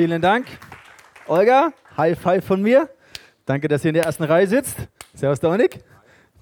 Vielen 0.00 0.22
Dank. 0.22 0.46
Olga, 1.26 1.74
High 1.94 2.18
Five 2.18 2.42
von 2.42 2.62
mir. 2.62 2.88
Danke, 3.44 3.68
dass 3.68 3.84
ihr 3.84 3.90
in 3.90 3.96
der 3.96 4.04
ersten 4.04 4.24
Reihe 4.24 4.46
sitzt. 4.46 4.88
Servus, 5.12 5.40
Dominik. 5.40 5.80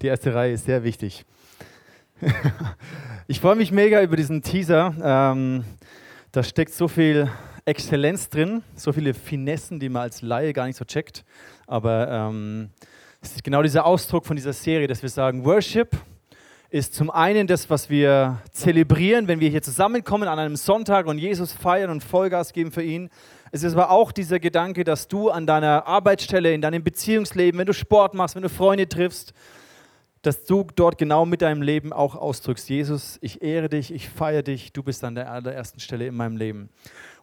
Die 0.01 0.07
erste 0.07 0.33
Reihe 0.33 0.53
ist 0.53 0.63
sehr 0.63 0.81
wichtig. 0.85 1.25
Ich 3.27 3.41
freue 3.41 3.57
mich 3.57 3.73
mega 3.73 4.01
über 4.01 4.15
diesen 4.15 4.41
Teaser. 4.41 4.95
Ähm, 5.03 5.65
da 6.31 6.41
steckt 6.41 6.73
so 6.73 6.87
viel 6.87 7.29
Exzellenz 7.65 8.29
drin, 8.29 8.63
so 8.75 8.93
viele 8.93 9.13
Finessen, 9.13 9.77
die 9.77 9.89
man 9.89 10.03
als 10.03 10.21
Laie 10.21 10.53
gar 10.53 10.65
nicht 10.65 10.77
so 10.77 10.85
checkt. 10.85 11.25
Aber 11.67 12.07
ähm, 12.09 12.69
es 13.21 13.33
ist 13.33 13.43
genau 13.43 13.61
dieser 13.61 13.85
Ausdruck 13.85 14.25
von 14.25 14.37
dieser 14.37 14.53
Serie, 14.53 14.87
dass 14.87 15.01
wir 15.01 15.09
sagen, 15.09 15.43
Worship 15.43 15.97
ist 16.69 16.93
zum 16.93 17.09
einen 17.09 17.47
das, 17.47 17.69
was 17.69 17.89
wir 17.89 18.41
zelebrieren, 18.51 19.27
wenn 19.27 19.39
wir 19.39 19.49
hier 19.49 19.63
zusammenkommen 19.63 20.27
an 20.27 20.37
einem 20.37 20.55
Sonntag 20.55 21.07
und 21.07 21.17
Jesus 21.17 21.51
feiern 21.51 21.89
und 21.89 22.03
Vollgas 22.03 22.53
geben 22.53 22.71
für 22.71 22.83
ihn. 22.83 23.09
Es 23.51 23.63
ist 23.63 23.73
aber 23.73 23.89
auch 23.89 24.11
dieser 24.11 24.39
Gedanke, 24.39 24.83
dass 24.83 25.07
du 25.07 25.29
an 25.29 25.47
deiner 25.47 25.87
Arbeitsstelle, 25.87 26.53
in 26.53 26.61
deinem 26.61 26.83
Beziehungsleben, 26.83 27.59
wenn 27.59 27.65
du 27.65 27.73
Sport 27.73 28.13
machst, 28.13 28.35
wenn 28.35 28.43
du 28.43 28.49
Freunde 28.49 28.87
triffst, 28.87 29.33
dass 30.21 30.43
du 30.43 30.67
dort 30.75 30.97
genau 30.97 31.25
mit 31.25 31.41
deinem 31.41 31.61
Leben 31.61 31.93
auch 31.93 32.15
ausdrückst, 32.15 32.69
Jesus, 32.69 33.17
ich 33.21 33.41
ehre 33.41 33.69
dich, 33.69 33.93
ich 33.93 34.09
feiere 34.09 34.43
dich, 34.43 34.73
du 34.73 34.83
bist 34.83 35.03
an 35.03 35.15
der 35.15 35.31
allerersten 35.31 35.79
Stelle 35.79 36.07
in 36.07 36.15
meinem 36.15 36.35
Leben. 36.35 36.69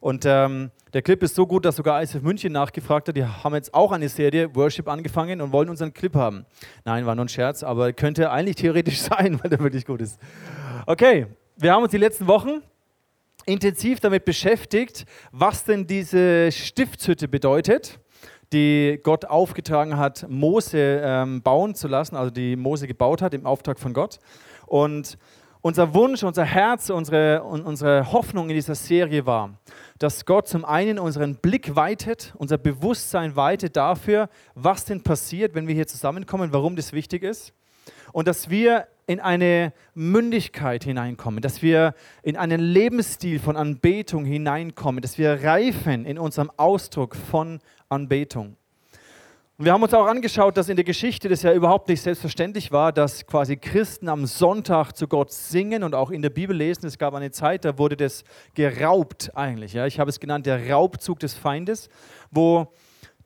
Und 0.01 0.25
ähm, 0.27 0.71
der 0.95 1.03
Clip 1.03 1.23
ist 1.23 1.35
so 1.35 1.47
gut, 1.47 1.65
dass 1.65 1.77
sogar 1.77 2.03
ISF 2.03 2.23
München 2.23 2.53
nachgefragt 2.53 3.09
hat. 3.09 3.17
Die 3.17 3.25
haben 3.25 3.55
jetzt 3.55 3.75
auch 3.75 3.93
eine 3.93 4.09
Serie 4.09 4.55
Worship 4.55 4.89
angefangen 4.89 5.41
und 5.41 5.53
wollen 5.53 5.69
unseren 5.69 5.93
Clip 5.93 6.15
haben. 6.15 6.47
Nein, 6.85 7.05
war 7.07 7.15
nur 7.15 7.27
ein 7.27 7.29
Scherz, 7.29 7.63
aber 7.63 7.93
könnte 7.93 8.31
eigentlich 8.31 8.57
theoretisch 8.57 9.01
sein, 9.01 9.39
weil 9.43 9.51
der 9.51 9.59
wirklich 9.59 9.85
gut 9.85 10.01
ist. 10.01 10.19
Okay, 10.87 11.27
wir 11.57 11.73
haben 11.73 11.83
uns 11.83 11.91
die 11.91 11.99
letzten 11.99 12.27
Wochen 12.27 12.63
intensiv 13.47 14.01
damit 14.01 14.25
beschäftigt, 14.25 15.07
was 15.33 15.65
denn 15.65 15.87
diese 15.87 16.53
Stiftshütte 16.53 17.29
bedeutet 17.29 18.01
die 18.53 19.01
Gott 19.03 19.25
aufgetragen 19.25 19.97
hat, 19.97 20.27
Mose 20.29 21.01
ähm, 21.05 21.43
bauen 21.43 21.75
zu 21.75 21.89
lassen, 21.89 22.17
also 22.17 22.31
die 22.31 22.57
Mose 22.57 22.87
gebaut 22.87 23.23
hat 23.23 23.35
im 23.35 23.47
Auftrag 23.47 23.79
von 23.79 23.93
Gott. 23.93 24.19
Und 24.67 25.19
unser 25.63 25.95
Wunsch, 25.95 26.23
unser 26.23 26.45
Herz, 26.45 26.91
unsere, 26.91 27.43
unsere 27.43 28.13
Hoffnung 28.13 28.49
in 28.49 28.55
dieser 28.55 28.77
Serie 28.77 29.27
war, 29.27 29.59
dass 29.99 30.25
Gott 30.25 30.47
zum 30.47 30.65
einen 30.65 30.99
unseren 30.99 31.37
Blick 31.37 31.75
weitet, 31.75 32.35
unser 32.39 32.57
Bewusstsein 32.57 33.35
weitet 33.35 33.77
dafür, 33.77 34.29
was 34.55 34.85
denn 34.85 35.03
passiert, 35.03 35.55
wenn 35.55 35.67
wir 35.67 35.75
hier 35.75 35.89
zusammenkommen, 35.89 36.53
warum 36.53 36.77
das 36.77 36.93
wichtig 36.93 37.25
ist. 37.25 37.53
Und 38.13 38.29
dass 38.29 38.49
wir 38.49 38.87
in 39.07 39.21
eine 39.21 39.73
Mündigkeit 39.95 40.85
hineinkommen, 40.85 41.41
dass 41.41 41.63
wir 41.63 41.95
in 42.23 42.37
einen 42.37 42.61
Lebensstil 42.61 43.39
von 43.39 43.57
Anbetung 43.57 44.25
hineinkommen, 44.25 45.01
dass 45.01 45.17
wir 45.17 45.45
reifen 45.45 46.05
in 46.05 46.19
unserem 46.19 46.51
Ausdruck 46.57 47.15
von 47.15 47.61
Anbetung. 47.89 48.57
Und 49.59 49.65
wir 49.65 49.73
haben 49.73 49.83
uns 49.83 49.95
auch 49.95 50.07
angeschaut, 50.07 50.59
dass 50.59 50.69
in 50.69 50.77
der 50.77 50.85
Geschichte 50.85 51.31
das 51.31 51.43
ja 51.43 51.55
überhaupt 51.55 51.89
nicht 51.89 52.03
selbstverständlich 52.03 52.73
war, 52.73 52.93
dass 52.93 53.27
quasi 53.27 53.57
Christen 53.57 54.11
am 54.11 54.27
Sonntag 54.27 54.93
zu 54.93 55.09
Gott 55.09 55.33
singen 55.33 55.83
und 55.83 55.95
auch 55.95 56.11
in 56.11 56.21
der 56.21 56.29
Bibel 56.29 56.55
lesen. 56.55 56.85
Es 56.85 56.99
gab 56.99 57.15
eine 57.15 57.31
Zeit, 57.31 57.65
da 57.65 57.79
wurde 57.79 57.97
das 57.97 58.23
geraubt 58.55 59.31
eigentlich. 59.35 59.73
Ja? 59.73 59.87
Ich 59.87 59.99
habe 59.99 60.11
es 60.11 60.21
genannt, 60.21 60.45
der 60.45 60.71
Raubzug 60.71 61.21
des 61.21 61.33
Feindes, 61.33 61.89
wo 62.31 62.71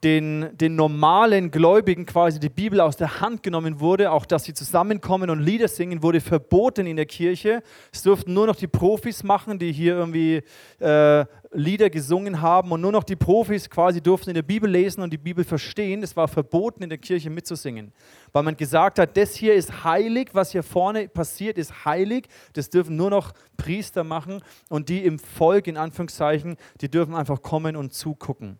den, 0.03 0.49
den 0.57 0.75
normalen 0.75 1.51
Gläubigen 1.51 2.07
quasi 2.07 2.39
die 2.39 2.49
Bibel 2.49 2.79
aus 2.79 2.97
der 2.97 3.21
Hand 3.21 3.43
genommen 3.43 3.79
wurde, 3.79 4.11
auch 4.11 4.25
dass 4.25 4.45
sie 4.45 4.53
zusammenkommen 4.53 5.29
und 5.29 5.39
Lieder 5.39 5.67
singen, 5.67 6.01
wurde 6.01 6.21
verboten 6.21 6.87
in 6.87 6.95
der 6.95 7.05
Kirche. 7.05 7.61
Es 7.91 8.01
durften 8.01 8.33
nur 8.33 8.47
noch 8.47 8.55
die 8.55 8.67
Profis 8.67 9.23
machen, 9.23 9.59
die 9.59 9.71
hier 9.71 9.93
irgendwie 9.95 10.41
äh, 10.79 11.25
Lieder 11.53 11.89
gesungen 11.91 12.41
haben 12.41 12.71
und 12.71 12.81
nur 12.81 12.91
noch 12.91 13.03
die 13.03 13.15
Profis 13.15 13.69
quasi 13.69 14.01
durften 14.01 14.31
in 14.31 14.35
der 14.35 14.41
Bibel 14.41 14.69
lesen 14.69 15.01
und 15.01 15.11
die 15.11 15.17
Bibel 15.17 15.43
verstehen. 15.43 16.01
Es 16.01 16.15
war 16.15 16.27
verboten 16.27 16.81
in 16.81 16.89
der 16.89 16.97
Kirche 16.97 17.29
mitzusingen, 17.29 17.91
weil 18.31 18.43
man 18.43 18.57
gesagt 18.57 18.97
hat, 18.97 19.15
das 19.17 19.35
hier 19.35 19.53
ist 19.53 19.83
heilig, 19.83 20.29
was 20.33 20.51
hier 20.51 20.63
vorne 20.63 21.09
passiert, 21.09 21.59
ist 21.59 21.85
heilig. 21.85 22.27
Das 22.53 22.71
dürfen 22.71 22.95
nur 22.95 23.11
noch 23.11 23.33
Priester 23.57 24.03
machen 24.03 24.41
und 24.69 24.89
die 24.89 25.05
im 25.05 25.19
Volk 25.19 25.67
in 25.67 25.77
Anführungszeichen, 25.77 26.55
die 26.79 26.89
dürfen 26.89 27.13
einfach 27.13 27.43
kommen 27.43 27.75
und 27.75 27.93
zugucken. 27.93 28.57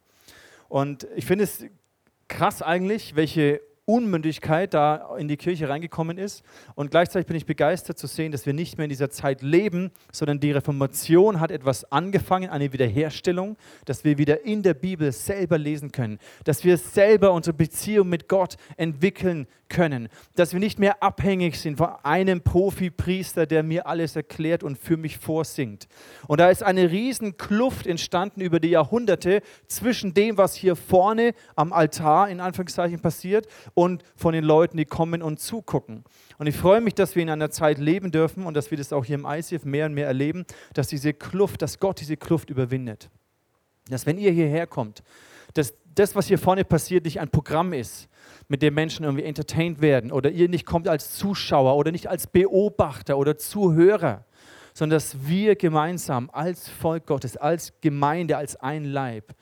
Und 0.71 1.05
ich 1.17 1.25
finde 1.25 1.43
es 1.43 1.65
krass 2.29 2.61
eigentlich, 2.61 3.17
welche 3.17 3.59
Unmündigkeit 3.91 4.73
da 4.73 5.17
in 5.17 5.27
die 5.27 5.35
Kirche 5.35 5.67
reingekommen 5.67 6.17
ist. 6.17 6.43
Und 6.75 6.91
gleichzeitig 6.91 7.27
bin 7.27 7.35
ich 7.35 7.45
begeistert 7.45 7.97
zu 7.97 8.07
sehen, 8.07 8.31
dass 8.31 8.45
wir 8.45 8.53
nicht 8.53 8.77
mehr 8.77 8.85
in 8.85 8.89
dieser 8.89 9.09
Zeit 9.09 9.41
leben, 9.41 9.91
sondern 10.13 10.39
die 10.39 10.51
Reformation 10.51 11.41
hat 11.41 11.51
etwas 11.51 11.91
angefangen, 11.91 12.49
eine 12.49 12.71
Wiederherstellung, 12.71 13.57
dass 13.85 14.05
wir 14.05 14.17
wieder 14.17 14.45
in 14.45 14.63
der 14.63 14.73
Bibel 14.73 15.11
selber 15.11 15.57
lesen 15.57 15.91
können, 15.91 16.19
dass 16.45 16.63
wir 16.63 16.77
selber 16.77 17.33
unsere 17.33 17.55
Beziehung 17.55 18.07
mit 18.07 18.29
Gott 18.29 18.55
entwickeln 18.77 19.47
können, 19.71 20.09
dass 20.35 20.53
wir 20.53 20.59
nicht 20.59 20.79
mehr 20.79 21.01
abhängig 21.01 21.59
sind 21.59 21.77
von 21.77 21.89
einem 22.03 22.41
Profi-Priester, 22.41 23.45
der 23.45 23.63
mir 23.63 23.87
alles 23.87 24.15
erklärt 24.15 24.63
und 24.63 24.77
für 24.77 24.97
mich 24.97 25.17
vorsingt. 25.17 25.87
Und 26.27 26.39
da 26.39 26.49
ist 26.49 26.61
eine 26.61 26.91
riesen 26.91 27.37
Kluft 27.37 27.87
entstanden 27.87 28.41
über 28.41 28.59
die 28.59 28.69
Jahrhunderte 28.69 29.41
zwischen 29.67 30.13
dem, 30.13 30.37
was 30.37 30.55
hier 30.55 30.75
vorne 30.75 31.33
am 31.55 31.73
Altar 31.73 32.29
in 32.29 32.39
Anführungszeichen 32.39 32.99
passiert 32.99 33.47
und 33.73 33.80
von 34.15 34.33
den 34.33 34.43
Leuten, 34.43 34.77
die 34.77 34.85
kommen 34.85 35.21
und 35.21 35.39
zugucken. 35.39 36.03
Und 36.37 36.47
ich 36.47 36.55
freue 36.55 36.81
mich, 36.81 36.95
dass 36.95 37.15
wir 37.15 37.23
in 37.23 37.29
einer 37.29 37.51
Zeit 37.51 37.77
leben 37.77 38.11
dürfen 38.11 38.45
und 38.45 38.55
dass 38.55 38.71
wir 38.71 38.77
das 38.77 38.93
auch 38.93 39.05
hier 39.05 39.15
im 39.15 39.25
ICF 39.25 39.65
mehr 39.65 39.85
und 39.85 39.93
mehr 39.93 40.07
erleben, 40.07 40.45
dass 40.73 40.87
diese 40.87 41.13
Kluft, 41.13 41.61
dass 41.61 41.79
Gott 41.79 41.99
diese 41.99 42.17
Kluft 42.17 42.49
überwindet. 42.49 43.09
Dass 43.89 44.05
wenn 44.05 44.17
ihr 44.17 44.31
hierher 44.31 44.67
kommt, 44.67 45.03
dass 45.53 45.73
das, 45.95 46.15
was 46.15 46.27
hier 46.27 46.37
vorne 46.37 46.63
passiert, 46.63 47.05
nicht 47.05 47.19
ein 47.19 47.29
Programm 47.29 47.73
ist, 47.73 48.07
mit 48.47 48.61
dem 48.61 48.73
Menschen 48.73 49.03
irgendwie 49.03 49.23
entertained 49.23 49.81
werden 49.81 50.11
oder 50.11 50.29
ihr 50.29 50.49
nicht 50.49 50.65
kommt 50.65 50.87
als 50.87 51.15
Zuschauer 51.15 51.75
oder 51.75 51.91
nicht 51.91 52.07
als 52.07 52.27
Beobachter 52.27 53.17
oder 53.17 53.37
Zuhörer, 53.37 54.25
sondern 54.73 54.97
dass 54.97 55.27
wir 55.27 55.55
gemeinsam 55.55 56.29
als 56.31 56.69
Volk 56.69 57.05
Gottes, 57.05 57.37
als 57.37 57.73
Gemeinde, 57.81 58.37
als 58.37 58.55
ein 58.55 58.85
Leib 58.85 59.33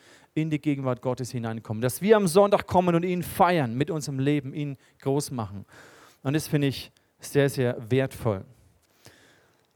in 0.41 0.50
die 0.50 0.59
Gegenwart 0.59 1.01
Gottes 1.01 1.31
hineinkommen. 1.31 1.81
Dass 1.81 2.01
wir 2.01 2.17
am 2.17 2.27
Sonntag 2.27 2.67
kommen 2.67 2.95
und 2.95 3.03
ihn 3.03 3.23
feiern, 3.23 3.75
mit 3.75 3.91
unserem 3.91 4.19
Leben 4.19 4.53
ihn 4.53 4.77
groß 5.01 5.31
machen. 5.31 5.66
Und 6.23 6.33
das 6.33 6.47
finde 6.47 6.67
ich 6.67 6.91
sehr, 7.19 7.50
sehr 7.50 7.77
wertvoll. 7.89 8.45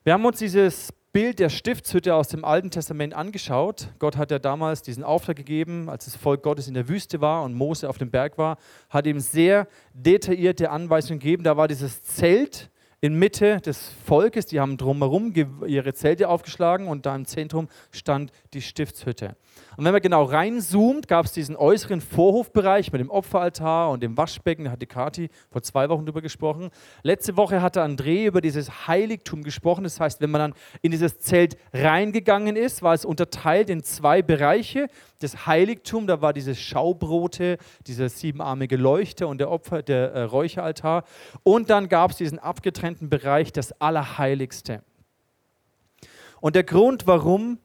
Wir 0.03 0.13
haben 0.13 0.25
uns 0.25 0.40
dieses 0.40 0.94
Bild 1.13 1.38
der 1.38 1.50
Stiftshütte 1.50 2.16
aus 2.16 2.28
dem 2.28 2.44
Alten 2.44 2.72
Testament 2.72 3.13
angeschaut. 3.13 3.90
Gott 4.00 4.18
hat 4.18 4.31
ja 4.31 4.40
damals 4.40 4.81
diesen 4.81 5.03
Auftrag 5.03 5.35
gegeben, 5.35 5.88
als 5.88 6.06
das 6.06 6.16
Volk 6.16 6.41
Gottes 6.41 6.68
in 6.68 6.73
der 6.73 6.90
Wüste 6.90 7.22
war 7.22 7.44
und 7.44 7.53
Mose 7.53 7.88
auf 7.88 8.00
dem 8.00 8.09
Berg 8.09 8.40
war, 8.40 8.57
hat 8.90 9.06
ihm 9.06 9.19
sehr 9.19 9.68
detaillierte 9.94 10.72
Anweisungen 10.72 11.19
gegeben. 11.19 11.44
Da 11.44 11.56
war 11.56 11.68
dieses 11.68 12.02
Zelt 12.02 12.72
in 13.00 13.19
Mitte 13.19 13.62
des 13.62 13.91
Volkes, 14.06 14.47
die 14.47 14.59
haben 14.59 14.78
drumherum 14.78 15.34
ihre 15.68 15.94
Zelte 15.94 16.29
aufgeschlagen 16.29 16.88
und 16.88 17.06
da 17.06 17.16
im 17.16 17.25
Zentrum 17.25 17.68
stand 17.91 18.31
die 18.53 18.62
Stiftshütte. 18.62 19.35
Und 19.78 19.85
wenn 19.85 19.91
man 19.94 20.01
genau 20.01 20.23
reinzoomt, 20.23 21.07
gab 21.07 21.25
es 21.25 21.31
diesen 21.31 21.56
äußeren 21.56 22.01
Vorhofbereich 22.01 22.91
mit 22.91 23.01
dem 23.01 23.09
Opferaltar 23.09 23.89
und 23.89 24.03
dem 24.03 24.17
Waschbecken, 24.17 24.66
da 24.66 24.72
hat 24.72 24.81
die 24.81 24.88
Kati 24.88 25.29
vor 25.50 25.61
zwei 25.63 25.89
Wochen 25.89 26.06
drüber 26.06 26.22
gesprochen. 26.22 26.69
Letzte 27.01 27.38
Woche 27.38 27.61
hatte 27.61 27.84
André 27.84 28.25
über 28.25 28.41
dieses 28.41 28.88
Heiligtum 28.88 29.44
gesprochen, 29.44 29.84
das 29.84 30.00
heißt, 30.00 30.22
wenn 30.22 30.31
man 30.31 30.39
dann 30.39 30.53
in 30.81 30.91
dieses 30.91 31.19
Zelt 31.19 31.57
reingegangen 31.73 32.56
ist, 32.56 32.84
war 32.84 32.94
es 32.94 33.06
unterteilt 33.06 33.70
in 33.70 33.84
zwei 33.84 34.22
Bereiche. 34.22 34.87
Das 35.20 35.47
Heiligtum, 35.47 36.08
da 36.08 36.22
war 36.22 36.34
diese 36.34 36.55
Schaubrote, 36.55 37.58
dieser 37.87 38.09
siebenarmige 38.09 38.76
Leuchter 38.76 39.28
und 39.28 39.40
der 39.40 39.49
Opfer, 39.49 39.81
der 39.81 40.11
äh, 40.11 40.22
Räucheraltar. 40.23 41.05
Und 41.43 41.69
dann 41.69 41.90
gab 41.90 42.11
es 42.11 42.17
diesen 42.17 42.40
abgetrennten 42.40 42.84
getrennten 42.84 43.09
Bereich 43.09 43.52
das 43.52 43.79
Allerheiligste. 43.79 44.84
Und 46.41 46.55
der 46.55 46.64
Grund, 46.64 47.08
warum 47.08 47.59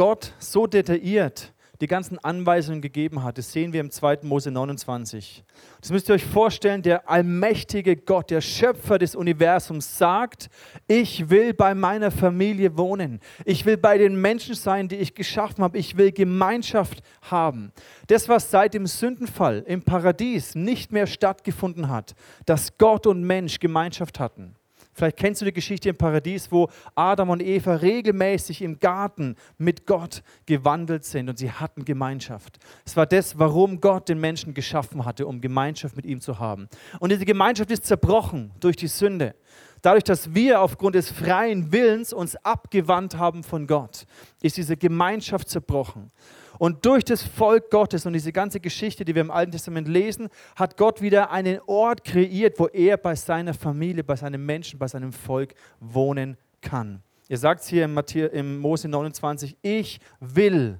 Gott 0.00 0.32
so 0.38 0.66
detailliert 0.66 1.52
die 1.82 1.86
ganzen 1.86 2.18
Anweisungen 2.18 2.80
gegeben 2.80 3.22
hat, 3.22 3.36
das 3.36 3.52
sehen 3.52 3.74
wir 3.74 3.80
im 3.80 3.90
2. 3.90 4.20
Mose 4.22 4.50
29. 4.50 5.44
Das 5.82 5.90
müsst 5.90 6.08
ihr 6.08 6.14
euch 6.14 6.24
vorstellen, 6.24 6.80
der 6.80 7.06
allmächtige 7.10 7.96
Gott, 7.96 8.30
der 8.30 8.40
Schöpfer 8.40 8.98
des 8.98 9.14
Universums 9.14 9.98
sagt, 9.98 10.48
ich 10.88 11.28
will 11.28 11.52
bei 11.52 11.74
meiner 11.74 12.10
Familie 12.10 12.78
wohnen. 12.78 13.20
Ich 13.44 13.66
will 13.66 13.76
bei 13.76 13.98
den 13.98 14.18
Menschen 14.18 14.54
sein, 14.54 14.88
die 14.88 14.96
ich 14.96 15.14
geschaffen 15.14 15.62
habe. 15.62 15.76
Ich 15.76 15.98
will 15.98 16.12
Gemeinschaft 16.12 17.02
haben. 17.20 17.70
Das, 18.06 18.26
was 18.26 18.50
seit 18.50 18.72
dem 18.72 18.86
Sündenfall 18.86 19.64
im 19.66 19.82
Paradies 19.82 20.54
nicht 20.54 20.92
mehr 20.92 21.06
stattgefunden 21.06 21.90
hat, 21.90 22.14
dass 22.46 22.78
Gott 22.78 23.06
und 23.06 23.22
Mensch 23.22 23.58
Gemeinschaft 23.58 24.18
hatten. 24.18 24.56
Vielleicht 24.92 25.16
kennst 25.16 25.40
du 25.40 25.44
die 25.44 25.52
Geschichte 25.52 25.88
im 25.88 25.96
Paradies, 25.96 26.50
wo 26.50 26.68
Adam 26.94 27.30
und 27.30 27.42
Eva 27.42 27.76
regelmäßig 27.76 28.62
im 28.62 28.78
Garten 28.78 29.36
mit 29.56 29.86
Gott 29.86 30.22
gewandelt 30.46 31.04
sind 31.04 31.28
und 31.28 31.38
sie 31.38 31.50
hatten 31.50 31.84
Gemeinschaft. 31.84 32.58
Es 32.84 32.96
war 32.96 33.06
das, 33.06 33.38
warum 33.38 33.80
Gott 33.80 34.08
den 34.08 34.20
Menschen 34.20 34.52
geschaffen 34.52 35.04
hatte, 35.04 35.26
um 35.26 35.40
Gemeinschaft 35.40 35.96
mit 35.96 36.04
ihm 36.04 36.20
zu 36.20 36.38
haben. 36.38 36.68
Und 36.98 37.12
diese 37.12 37.24
Gemeinschaft 37.24 37.70
ist 37.70 37.86
zerbrochen 37.86 38.50
durch 38.60 38.76
die 38.76 38.88
Sünde. 38.88 39.34
Dadurch, 39.82 40.04
dass 40.04 40.34
wir 40.34 40.60
aufgrund 40.60 40.94
des 40.94 41.10
freien 41.10 41.72
Willens 41.72 42.12
uns 42.12 42.36
abgewandt 42.36 43.16
haben 43.16 43.42
von 43.42 43.66
Gott, 43.66 44.04
ist 44.42 44.56
diese 44.56 44.76
Gemeinschaft 44.76 45.48
zerbrochen. 45.48 46.10
Und 46.60 46.84
durch 46.84 47.06
das 47.06 47.22
Volk 47.22 47.70
Gottes 47.70 48.04
und 48.04 48.12
diese 48.12 48.32
ganze 48.32 48.60
Geschichte, 48.60 49.06
die 49.06 49.14
wir 49.14 49.22
im 49.22 49.30
Alten 49.30 49.50
Testament 49.50 49.88
lesen, 49.88 50.28
hat 50.56 50.76
Gott 50.76 51.00
wieder 51.00 51.30
einen 51.30 51.58
Ort 51.66 52.04
kreiert, 52.04 52.58
wo 52.58 52.66
er 52.66 52.98
bei 52.98 53.14
seiner 53.14 53.54
Familie, 53.54 54.04
bei 54.04 54.14
seinen 54.14 54.44
Menschen, 54.44 54.78
bei 54.78 54.86
seinem 54.86 55.10
Volk 55.10 55.54
wohnen 55.80 56.36
kann. 56.60 57.02
Ihr 57.30 57.38
sagt 57.38 57.62
es 57.62 57.68
hier 57.68 57.86
im, 57.86 57.98
im 58.32 58.58
Mose 58.58 58.88
29, 58.88 59.56
ich 59.62 60.00
will 60.20 60.78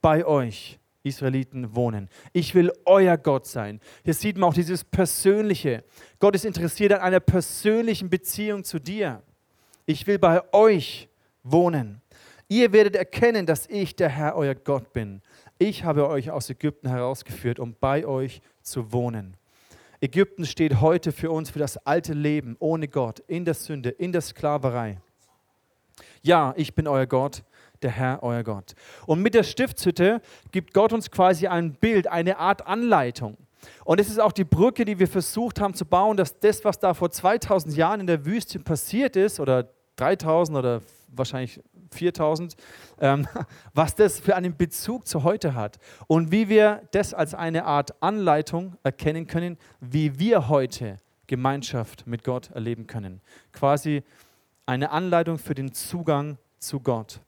bei 0.00 0.24
euch 0.24 0.78
Israeliten 1.02 1.74
wohnen. 1.76 2.08
Ich 2.32 2.54
will 2.54 2.72
euer 2.86 3.18
Gott 3.18 3.46
sein. 3.46 3.80
Hier 4.04 4.14
sieht 4.14 4.38
man 4.38 4.48
auch 4.48 4.54
dieses 4.54 4.82
Persönliche. 4.82 5.84
Gott 6.20 6.36
ist 6.36 6.46
interessiert 6.46 6.94
an 6.94 7.00
einer 7.02 7.20
persönlichen 7.20 8.08
Beziehung 8.08 8.64
zu 8.64 8.78
dir. 8.78 9.22
Ich 9.84 10.06
will 10.06 10.18
bei 10.18 10.40
euch 10.54 11.10
wohnen. 11.42 12.00
Ihr 12.50 12.72
werdet 12.72 12.96
erkennen, 12.96 13.44
dass 13.44 13.66
ich 13.66 13.94
der 13.94 14.08
Herr, 14.08 14.34
euer 14.34 14.54
Gott 14.54 14.94
bin. 14.94 15.20
Ich 15.58 15.84
habe 15.84 16.08
euch 16.08 16.30
aus 16.30 16.48
Ägypten 16.48 16.88
herausgeführt, 16.88 17.58
um 17.58 17.76
bei 17.78 18.06
euch 18.06 18.40
zu 18.62 18.90
wohnen. 18.90 19.36
Ägypten 20.00 20.46
steht 20.46 20.80
heute 20.80 21.12
für 21.12 21.30
uns 21.30 21.50
für 21.50 21.58
das 21.58 21.76
alte 21.76 22.14
Leben 22.14 22.56
ohne 22.58 22.88
Gott, 22.88 23.20
in 23.26 23.44
der 23.44 23.52
Sünde, 23.52 23.90
in 23.90 24.12
der 24.12 24.22
Sklaverei. 24.22 24.98
Ja, 26.22 26.54
ich 26.56 26.74
bin 26.74 26.88
euer 26.88 27.06
Gott, 27.06 27.42
der 27.82 27.90
Herr, 27.90 28.22
euer 28.22 28.42
Gott. 28.44 28.74
Und 29.06 29.20
mit 29.20 29.34
der 29.34 29.42
Stiftshütte 29.42 30.22
gibt 30.50 30.72
Gott 30.72 30.94
uns 30.94 31.10
quasi 31.10 31.48
ein 31.48 31.74
Bild, 31.74 32.06
eine 32.06 32.38
Art 32.38 32.66
Anleitung. 32.66 33.36
Und 33.84 34.00
es 34.00 34.08
ist 34.08 34.20
auch 34.20 34.32
die 34.32 34.44
Brücke, 34.44 34.86
die 34.86 34.98
wir 34.98 35.08
versucht 35.08 35.60
haben 35.60 35.74
zu 35.74 35.84
bauen, 35.84 36.16
dass 36.16 36.38
das, 36.38 36.64
was 36.64 36.78
da 36.78 36.94
vor 36.94 37.10
2000 37.10 37.76
Jahren 37.76 38.00
in 38.00 38.06
der 38.06 38.24
Wüste 38.24 38.58
passiert 38.58 39.16
ist, 39.16 39.38
oder 39.38 39.68
3000 39.96 40.56
oder 40.56 40.80
wahrscheinlich 41.08 41.60
4000, 41.94 42.56
ähm, 43.00 43.26
was 43.74 43.94
das 43.94 44.20
für 44.20 44.36
einen 44.36 44.56
Bezug 44.56 45.06
zu 45.06 45.24
heute 45.24 45.54
hat 45.54 45.78
und 46.06 46.32
wie 46.32 46.48
wir 46.48 46.82
das 46.92 47.14
als 47.14 47.34
eine 47.34 47.64
Art 47.64 48.02
Anleitung 48.02 48.76
erkennen 48.82 49.26
können, 49.26 49.58
wie 49.80 50.18
wir 50.18 50.48
heute 50.48 50.96
Gemeinschaft 51.26 52.06
mit 52.06 52.24
Gott 52.24 52.50
erleben 52.50 52.86
können. 52.86 53.20
Quasi 53.52 54.02
eine 54.66 54.90
Anleitung 54.90 55.38
für 55.38 55.54
den 55.54 55.72
Zugang 55.72 56.38
zu 56.58 56.80
Gott. 56.80 57.20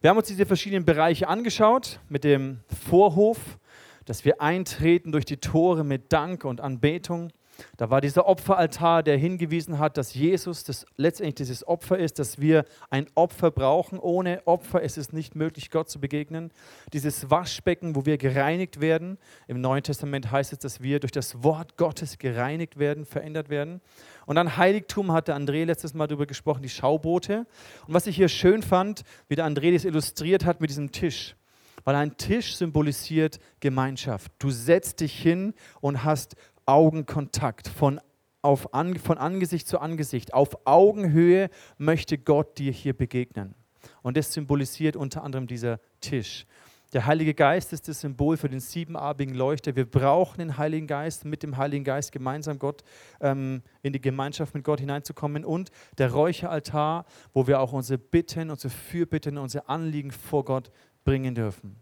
Wir 0.00 0.10
haben 0.10 0.18
uns 0.18 0.28
diese 0.28 0.44
verschiedenen 0.44 0.84
Bereiche 0.84 1.28
angeschaut 1.28 1.98
mit 2.08 2.24
dem 2.24 2.60
Vorhof, 2.88 3.58
dass 4.04 4.24
wir 4.24 4.42
eintreten 4.42 5.12
durch 5.12 5.24
die 5.24 5.38
Tore 5.38 5.82
mit 5.82 6.12
Dank 6.12 6.44
und 6.44 6.60
Anbetung. 6.60 7.32
Da 7.76 7.90
war 7.90 8.00
dieser 8.00 8.26
Opferaltar, 8.26 9.02
der 9.02 9.16
hingewiesen 9.16 9.78
hat, 9.78 9.96
dass 9.96 10.14
Jesus 10.14 10.64
das, 10.64 10.86
letztendlich 10.96 11.34
dieses 11.34 11.66
Opfer 11.66 11.98
ist, 11.98 12.18
dass 12.18 12.38
wir 12.40 12.64
ein 12.90 13.06
Opfer 13.14 13.50
brauchen. 13.50 13.98
Ohne 13.98 14.42
Opfer 14.46 14.82
ist 14.82 14.98
es 14.98 15.12
nicht 15.12 15.34
möglich, 15.34 15.70
Gott 15.70 15.88
zu 15.88 16.00
begegnen. 16.00 16.50
Dieses 16.92 17.30
Waschbecken, 17.30 17.96
wo 17.96 18.06
wir 18.06 18.18
gereinigt 18.18 18.80
werden. 18.80 19.18
Im 19.48 19.60
Neuen 19.60 19.82
Testament 19.82 20.30
heißt 20.30 20.52
es, 20.52 20.58
dass 20.58 20.82
wir 20.82 21.00
durch 21.00 21.12
das 21.12 21.42
Wort 21.42 21.76
Gottes 21.76 22.18
gereinigt 22.18 22.78
werden, 22.78 23.04
verändert 23.04 23.48
werden. 23.48 23.80
Und 24.26 24.36
dann 24.36 24.56
Heiligtum 24.56 25.12
hat 25.12 25.28
der 25.28 25.36
André 25.36 25.64
letztes 25.64 25.94
Mal 25.94 26.06
darüber 26.06 26.26
gesprochen, 26.26 26.62
die 26.62 26.68
Schauboote. 26.68 27.46
Und 27.86 27.94
was 27.94 28.06
ich 28.06 28.16
hier 28.16 28.28
schön 28.28 28.62
fand, 28.62 29.02
wie 29.28 29.36
der 29.36 29.46
André 29.46 29.72
das 29.72 29.84
illustriert 29.84 30.44
hat 30.44 30.60
mit 30.60 30.70
diesem 30.70 30.92
Tisch 30.92 31.36
weil 31.84 31.94
ein 31.96 32.16
Tisch 32.16 32.56
symbolisiert 32.56 33.38
Gemeinschaft. 33.60 34.32
Du 34.38 34.50
setzt 34.50 35.00
dich 35.00 35.14
hin 35.20 35.54
und 35.80 36.02
hast 36.02 36.34
Augenkontakt, 36.66 37.68
von, 37.68 38.00
auf 38.42 38.74
an, 38.74 38.96
von 38.96 39.18
Angesicht 39.18 39.68
zu 39.68 39.78
Angesicht. 39.78 40.34
Auf 40.34 40.66
Augenhöhe 40.66 41.50
möchte 41.78 42.18
Gott 42.18 42.58
dir 42.58 42.72
hier 42.72 42.94
begegnen. 42.94 43.54
Und 44.02 44.16
das 44.16 44.32
symbolisiert 44.32 44.96
unter 44.96 45.22
anderem 45.22 45.46
dieser 45.46 45.80
Tisch. 46.00 46.46
Der 46.94 47.06
Heilige 47.06 47.34
Geist 47.34 47.72
ist 47.72 47.88
das 47.88 48.02
Symbol 48.02 48.36
für 48.36 48.48
den 48.48 48.60
siebenarbigen 48.60 49.34
Leuchter. 49.34 49.74
Wir 49.74 49.84
brauchen 49.84 50.38
den 50.38 50.58
Heiligen 50.58 50.86
Geist, 50.86 51.24
mit 51.24 51.42
dem 51.42 51.56
Heiligen 51.56 51.82
Geist 51.82 52.12
gemeinsam 52.12 52.60
Gott 52.60 52.84
ähm, 53.20 53.62
in 53.82 53.92
die 53.92 54.00
Gemeinschaft 54.00 54.54
mit 54.54 54.62
Gott 54.62 54.78
hineinzukommen. 54.78 55.44
Und 55.44 55.70
der 55.98 56.12
Räucheraltar, 56.12 57.04
wo 57.32 57.48
wir 57.48 57.58
auch 57.58 57.72
unsere 57.72 57.98
Bitten, 57.98 58.48
unsere 58.48 58.72
Fürbitten, 58.72 59.38
unsere 59.38 59.68
Anliegen 59.68 60.12
vor 60.12 60.44
Gott 60.44 60.70
bringen 61.04 61.34
dürfen. 61.34 61.74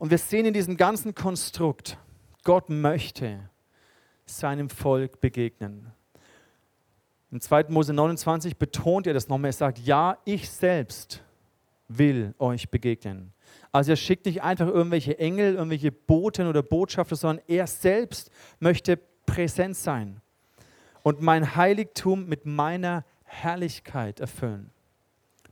Und 0.00 0.10
wir 0.10 0.18
sehen 0.18 0.46
in 0.46 0.54
diesem 0.54 0.76
ganzen 0.76 1.14
Konstrukt, 1.14 1.96
Gott 2.44 2.68
möchte 2.68 3.50
seinem 4.26 4.68
Volk 4.68 5.20
begegnen. 5.20 5.92
Im 7.30 7.40
2. 7.40 7.66
Mose 7.68 7.92
29 7.92 8.56
betont 8.56 9.06
er 9.06 9.14
das 9.14 9.28
nochmal. 9.28 9.50
Er 9.50 9.54
sagt, 9.54 9.78
ja, 9.78 10.18
ich 10.24 10.50
selbst 10.50 11.22
will 11.88 12.34
euch 12.38 12.70
begegnen. 12.70 13.32
Also 13.70 13.92
er 13.92 13.96
schickt 13.96 14.26
nicht 14.26 14.42
einfach 14.42 14.66
irgendwelche 14.66 15.18
Engel, 15.18 15.54
irgendwelche 15.54 15.92
Boten 15.92 16.46
oder 16.46 16.62
Botschafter, 16.62 17.16
sondern 17.16 17.44
er 17.46 17.66
selbst 17.66 18.30
möchte 18.60 18.98
präsent 19.26 19.76
sein 19.76 20.20
und 21.02 21.20
mein 21.20 21.56
Heiligtum 21.56 22.26
mit 22.26 22.44
meiner 22.44 23.04
Herrlichkeit 23.24 24.20
erfüllen. 24.20 24.70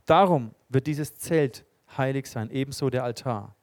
Darum 0.05 0.53
wird 0.69 0.87
dieses 0.87 1.15
Zelt 1.15 1.65
heilig 1.97 2.27
sein, 2.27 2.51
ebenso 2.51 2.89
der 2.89 3.03
Altar 3.03 3.55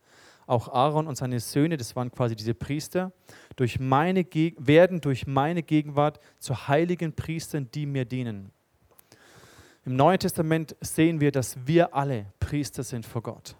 auch 0.48 0.68
Aaron 0.68 1.06
und 1.06 1.16
seine 1.16 1.40
Söhne, 1.40 1.76
das 1.76 1.94
waren 1.94 2.10
quasi 2.10 2.34
diese 2.34 2.54
Priester, 2.54 3.12
durch 3.56 3.78
meine 3.78 4.24
werden 4.58 5.00
durch 5.00 5.26
meine 5.26 5.62
Gegenwart 5.62 6.20
zu 6.38 6.68
heiligen 6.68 7.12
Priestern, 7.12 7.70
die 7.70 7.86
mir 7.86 8.04
dienen. 8.04 8.50
Im 9.84 9.96
Neuen 9.96 10.18
Testament 10.18 10.76
sehen 10.80 11.20
wir, 11.20 11.32
dass 11.32 11.56
wir 11.66 11.94
alle 11.94 12.26
Priester 12.40 12.82
sind 12.82 13.06
vor 13.06 13.22
Gott. 13.22 13.56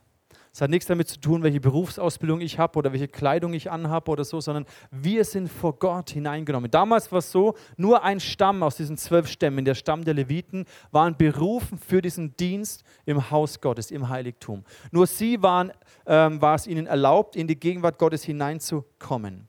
Es 0.59 0.63
hat 0.63 0.71
nichts 0.71 0.89
damit 0.89 1.07
zu 1.07 1.21
tun, 1.21 1.45
welche 1.45 1.61
Berufsausbildung 1.61 2.41
ich 2.41 2.59
habe 2.59 2.81
oder 2.81 2.91
welche 2.91 3.07
Kleidung 3.07 3.55
ich 3.55 3.71
anhabe 3.71 4.11
oder 4.11 4.25
so, 4.25 4.41
sondern 4.41 4.67
wir 4.91 5.25
sind 5.25 5.49
vor 5.49 5.79
Gott 5.79 6.11
hineingenommen. 6.11 6.69
Damals 6.69 7.13
war 7.13 7.21
es 7.21 7.31
so, 7.31 7.55
nur 7.77 8.03
ein 8.03 8.19
Stamm 8.19 8.65
aus 8.65 8.75
diesen 8.75 8.97
zwölf 8.97 9.29
Stämmen, 9.29 9.65
der 9.65 9.77
Stamm 9.77 10.03
der 10.05 10.15
Leviten, 10.15 10.65
waren 10.91 11.17
berufen 11.17 11.79
für 11.79 12.03
diesen 12.03 12.37
Dienst 12.37 12.83
im 13.07 13.31
Haus 13.31 13.61
Gottes, 13.61 13.93
im 13.93 14.09
Heiligtum. 14.09 14.65
Nur 14.91 15.07
sie 15.07 15.41
waren, 15.45 15.71
ähm, 16.07 16.43
war 16.43 16.57
es 16.57 16.67
ihnen 16.67 16.88
erlaubt, 16.88 17.37
in 17.37 17.47
die 17.47 17.55
Gegenwart 17.55 17.97
Gottes 17.97 18.25
hineinzukommen. 18.25 19.47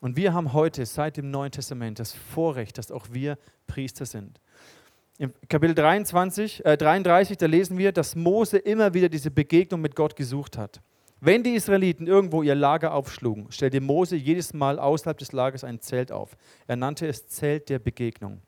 Und 0.00 0.16
wir 0.16 0.34
haben 0.34 0.52
heute 0.54 0.84
seit 0.86 1.18
dem 1.18 1.30
Neuen 1.30 1.52
Testament 1.52 2.00
das 2.00 2.14
Vorrecht, 2.14 2.78
dass 2.78 2.90
auch 2.90 3.06
wir 3.12 3.38
Priester 3.68 4.06
sind. 4.06 4.40
Im 5.18 5.32
Kapitel 5.48 5.74
23, 5.74 6.64
äh 6.64 6.76
33, 6.76 7.36
da 7.36 7.46
lesen 7.46 7.76
wir, 7.78 7.92
dass 7.92 8.16
Mose 8.16 8.58
immer 8.58 8.94
wieder 8.94 9.08
diese 9.08 9.30
Begegnung 9.30 9.80
mit 9.80 9.94
Gott 9.94 10.16
gesucht 10.16 10.56
hat. 10.56 10.80
Wenn 11.20 11.44
die 11.44 11.54
Israeliten 11.54 12.06
irgendwo 12.06 12.42
ihr 12.42 12.54
Lager 12.54 12.94
aufschlugen, 12.94 13.52
stellte 13.52 13.80
Mose 13.80 14.16
jedes 14.16 14.54
Mal 14.54 14.78
außerhalb 14.78 15.16
des 15.16 15.30
Lagers 15.32 15.62
ein 15.62 15.80
Zelt 15.80 16.10
auf. 16.10 16.36
Er 16.66 16.76
nannte 16.76 17.06
es 17.06 17.28
Zelt 17.28 17.68
der 17.68 17.78
Begegnung. 17.78 18.40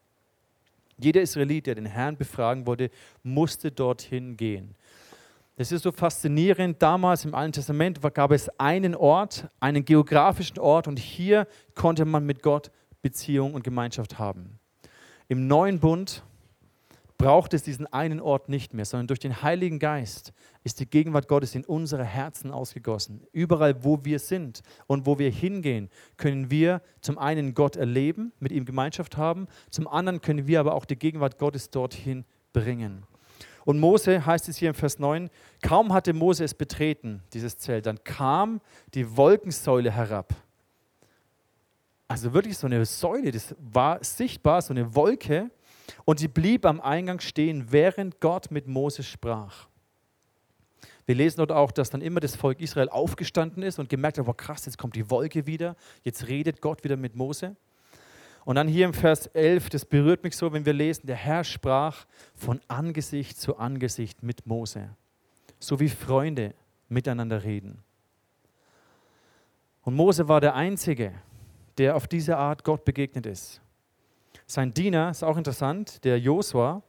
Jeder 0.98 1.20
Israelit, 1.20 1.66
der 1.66 1.74
den 1.74 1.86
Herrn 1.86 2.16
befragen 2.16 2.66
wollte, 2.66 2.90
musste 3.22 3.70
dorthin 3.70 4.36
gehen. 4.36 4.74
Das 5.56 5.70
ist 5.70 5.82
so 5.82 5.92
faszinierend. 5.92 6.82
Damals 6.82 7.24
im 7.24 7.34
Alten 7.34 7.52
Testament 7.52 8.00
gab 8.14 8.32
es 8.32 8.48
einen 8.58 8.96
Ort, 8.96 9.48
einen 9.60 9.84
geografischen 9.84 10.58
Ort 10.58 10.88
und 10.88 10.98
hier 10.98 11.46
konnte 11.74 12.04
man 12.04 12.26
mit 12.26 12.42
Gott 12.42 12.72
Beziehung 13.02 13.54
und 13.54 13.62
Gemeinschaft 13.62 14.18
haben. 14.18 14.58
Im 15.28 15.46
neuen 15.46 15.78
Bund 15.78 16.24
braucht 17.24 17.54
es 17.54 17.62
diesen 17.62 17.86
einen 17.86 18.20
Ort 18.20 18.50
nicht 18.50 18.74
mehr, 18.74 18.84
sondern 18.84 19.06
durch 19.06 19.18
den 19.18 19.40
Heiligen 19.40 19.78
Geist 19.78 20.34
ist 20.62 20.78
die 20.78 20.84
Gegenwart 20.84 21.26
Gottes 21.26 21.54
in 21.54 21.64
unsere 21.64 22.04
Herzen 22.04 22.50
ausgegossen. 22.50 23.22
Überall, 23.32 23.82
wo 23.82 24.04
wir 24.04 24.18
sind 24.18 24.60
und 24.88 25.06
wo 25.06 25.18
wir 25.18 25.30
hingehen, 25.30 25.88
können 26.18 26.50
wir 26.50 26.82
zum 27.00 27.16
einen 27.16 27.54
Gott 27.54 27.76
erleben, 27.76 28.34
mit 28.40 28.52
ihm 28.52 28.66
Gemeinschaft 28.66 29.16
haben, 29.16 29.48
zum 29.70 29.88
anderen 29.88 30.20
können 30.20 30.46
wir 30.46 30.60
aber 30.60 30.74
auch 30.74 30.84
die 30.84 30.98
Gegenwart 30.98 31.38
Gottes 31.38 31.70
dorthin 31.70 32.26
bringen. 32.52 33.04
Und 33.64 33.80
Mose 33.80 34.26
heißt 34.26 34.50
es 34.50 34.58
hier 34.58 34.68
im 34.68 34.74
Vers 34.74 34.98
9, 34.98 35.30
kaum 35.62 35.94
hatte 35.94 36.12
Mose 36.12 36.44
es 36.44 36.52
betreten, 36.52 37.22
dieses 37.32 37.56
Zelt, 37.56 37.86
dann 37.86 38.04
kam 38.04 38.60
die 38.92 39.16
Wolkensäule 39.16 39.90
herab. 39.90 40.34
Also 42.06 42.34
wirklich 42.34 42.58
so 42.58 42.66
eine 42.66 42.84
Säule, 42.84 43.32
das 43.32 43.56
war 43.58 44.04
sichtbar, 44.04 44.60
so 44.60 44.74
eine 44.74 44.94
Wolke, 44.94 45.50
und 46.04 46.18
sie 46.18 46.28
blieb 46.28 46.66
am 46.66 46.80
Eingang 46.80 47.20
stehen, 47.20 47.70
während 47.70 48.20
Gott 48.20 48.50
mit 48.50 48.66
Mose 48.66 49.02
sprach. 49.02 49.68
Wir 51.06 51.14
lesen 51.14 51.38
dort 51.38 51.52
auch, 51.52 51.70
dass 51.70 51.90
dann 51.90 52.00
immer 52.00 52.20
das 52.20 52.34
Volk 52.34 52.60
Israel 52.60 52.88
aufgestanden 52.88 53.62
ist 53.62 53.78
und 53.78 53.88
gemerkt 53.88 54.18
hat, 54.18 54.26
wow 54.26 54.36
krass, 54.36 54.64
jetzt 54.64 54.78
kommt 54.78 54.96
die 54.96 55.10
Wolke 55.10 55.46
wieder, 55.46 55.76
jetzt 56.02 56.28
redet 56.28 56.60
Gott 56.62 56.82
wieder 56.82 56.96
mit 56.96 57.14
Mose. 57.14 57.56
Und 58.44 58.56
dann 58.56 58.68
hier 58.68 58.84
im 58.84 58.94
Vers 58.94 59.26
11, 59.28 59.70
das 59.70 59.84
berührt 59.84 60.22
mich 60.22 60.36
so, 60.36 60.52
wenn 60.52 60.66
wir 60.66 60.72
lesen, 60.72 61.06
der 61.06 61.16
Herr 61.16 61.44
sprach 61.44 62.06
von 62.34 62.60
Angesicht 62.68 63.38
zu 63.38 63.56
Angesicht 63.56 64.22
mit 64.22 64.46
Mose, 64.46 64.90
so 65.58 65.80
wie 65.80 65.88
Freunde 65.88 66.54
miteinander 66.88 67.42
reden. 67.42 67.82
Und 69.82 69.94
Mose 69.94 70.28
war 70.28 70.40
der 70.40 70.54
Einzige, 70.54 71.12
der 71.78 71.96
auf 71.96 72.06
diese 72.06 72.36
Art 72.36 72.64
Gott 72.64 72.84
begegnet 72.84 73.26
ist. 73.26 73.60
Sein 74.46 74.72
Diener, 74.72 75.10
ist 75.10 75.24
auch 75.24 75.36
interessant, 75.36 76.04
der 76.04 76.18
Josua, 76.18 76.82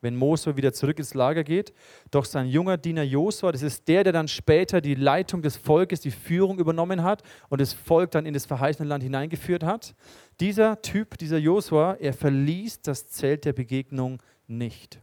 wenn 0.00 0.16
Mose 0.16 0.56
wieder 0.56 0.72
zurück 0.72 0.98
ins 0.98 1.14
Lager 1.14 1.44
geht. 1.44 1.72
Doch 2.10 2.24
sein 2.24 2.46
junger 2.46 2.76
Diener 2.76 3.02
Josua, 3.02 3.52
das 3.52 3.62
ist 3.62 3.86
der, 3.88 4.04
der 4.04 4.12
dann 4.12 4.28
später 4.28 4.80
die 4.80 4.94
Leitung 4.94 5.42
des 5.42 5.56
Volkes, 5.56 6.00
die 6.00 6.10
Führung 6.10 6.58
übernommen 6.58 7.02
hat 7.02 7.22
und 7.48 7.60
das 7.60 7.72
Volk 7.72 8.10
dann 8.12 8.26
in 8.26 8.34
das 8.34 8.46
verheißene 8.46 8.88
Land 8.88 9.02
hineingeführt 9.02 9.64
hat. 9.64 9.94
Dieser 10.40 10.80
Typ, 10.82 11.18
dieser 11.18 11.38
Josua, 11.38 11.94
er 12.00 12.12
verließ 12.12 12.82
das 12.82 13.08
Zelt 13.08 13.44
der 13.44 13.52
Begegnung 13.52 14.22
nicht. 14.46 15.00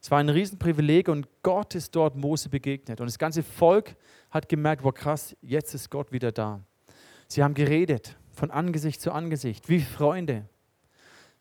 Es 0.00 0.10
war 0.10 0.18
ein 0.18 0.28
Riesenprivileg 0.28 1.08
und 1.08 1.26
Gott 1.42 1.74
ist 1.74 1.94
dort 1.96 2.16
Mose 2.16 2.48
begegnet. 2.48 3.00
Und 3.00 3.06
das 3.06 3.18
ganze 3.18 3.42
Volk 3.42 3.96
hat 4.30 4.48
gemerkt, 4.48 4.84
wow 4.84 4.94
krass, 4.94 5.36
jetzt 5.40 5.74
ist 5.74 5.90
Gott 5.90 6.12
wieder 6.12 6.32
da. 6.32 6.60
Sie 7.28 7.42
haben 7.42 7.54
geredet, 7.54 8.16
von 8.32 8.50
Angesicht 8.50 9.00
zu 9.00 9.12
Angesicht, 9.12 9.68
wie 9.68 9.80
Freunde. 9.80 10.44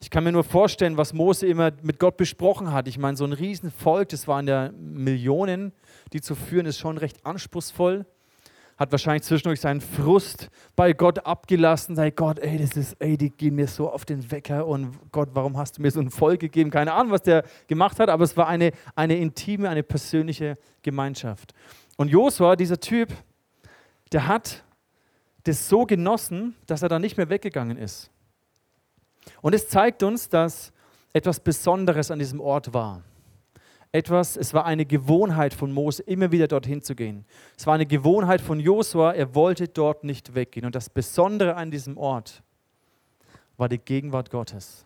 Ich 0.05 0.11
kann 0.11 0.23
mir 0.23 0.31
nur 0.31 0.43
vorstellen, 0.43 0.97
was 0.97 1.13
Mose 1.13 1.47
immer 1.47 1.71
mit 1.81 1.97
Gott 1.97 2.15
besprochen 2.15 2.71
hat. 2.71 2.87
Ich 2.87 2.99
meine, 2.99 3.17
so 3.17 3.25
ein 3.25 3.33
Riesenvolk, 3.33 4.09
das 4.09 4.27
waren 4.27 4.47
ja 4.47 4.69
Millionen, 4.77 5.73
die 6.13 6.21
zu 6.21 6.35
führen, 6.35 6.67
ist 6.67 6.77
schon 6.77 6.99
recht 6.99 7.25
anspruchsvoll. 7.25 8.05
Hat 8.77 8.91
wahrscheinlich 8.91 9.23
zwischendurch 9.23 9.61
seinen 9.61 9.81
Frust 9.81 10.51
bei 10.75 10.93
Gott 10.93 11.25
abgelassen. 11.25 11.95
Sei 11.95 12.11
Gott, 12.11 12.37
ey, 12.37 12.59
das 12.59 12.77
ist, 12.77 12.97
ey, 12.99 13.17
die 13.17 13.31
gehen 13.31 13.55
mir 13.55 13.67
so 13.67 13.89
auf 13.89 14.05
den 14.05 14.29
Wecker 14.29 14.67
und 14.67 14.95
Gott, 15.11 15.29
warum 15.33 15.57
hast 15.57 15.79
du 15.79 15.81
mir 15.81 15.89
so 15.89 16.01
ein 16.01 16.11
Volk 16.11 16.39
gegeben? 16.39 16.69
Keine 16.69 16.93
Ahnung, 16.93 17.11
was 17.11 17.23
der 17.23 17.43
gemacht 17.65 17.99
hat, 17.99 18.09
aber 18.09 18.25
es 18.25 18.37
war 18.37 18.47
eine, 18.47 18.73
eine 18.95 19.17
intime, 19.17 19.69
eine 19.69 19.81
persönliche 19.81 20.53
Gemeinschaft. 20.83 21.55
Und 21.97 22.09
Josua, 22.09 22.55
dieser 22.55 22.79
Typ, 22.79 23.09
der 24.11 24.27
hat 24.27 24.63
das 25.45 25.67
so 25.67 25.87
genossen, 25.87 26.53
dass 26.67 26.83
er 26.83 26.89
da 26.89 26.99
nicht 26.99 27.17
mehr 27.17 27.29
weggegangen 27.29 27.77
ist. 27.77 28.11
Und 29.41 29.55
es 29.55 29.67
zeigt 29.67 30.03
uns, 30.03 30.29
dass 30.29 30.71
etwas 31.13 31.39
Besonderes 31.39 32.11
an 32.11 32.19
diesem 32.19 32.39
Ort 32.39 32.73
war. 32.73 33.01
Etwas, 33.91 34.35
es 34.35 34.53
war 34.53 34.65
eine 34.65 34.85
Gewohnheit 34.85 35.53
von 35.53 35.71
Mose, 35.71 36.03
immer 36.03 36.31
wieder 36.31 36.49
dorthin 36.49 36.81
zu 36.81 36.95
gehen. 36.95 37.25
Es 37.57 37.65
war 37.65 37.75
eine 37.75 37.85
Gewohnheit 37.85 38.41
von 38.41 38.59
Josua, 38.59 39.13
er 39.13 39.33
wollte 39.33 39.69
dort 39.69 40.03
nicht 40.03 40.35
weggehen. 40.35 40.65
Und 40.65 40.75
das 40.75 40.89
Besondere 40.89 41.55
an 41.55 41.71
diesem 41.71 41.97
Ort 41.97 42.43
war 43.55 43.69
die 43.69 43.77
Gegenwart 43.77 44.29
Gottes. 44.29 44.85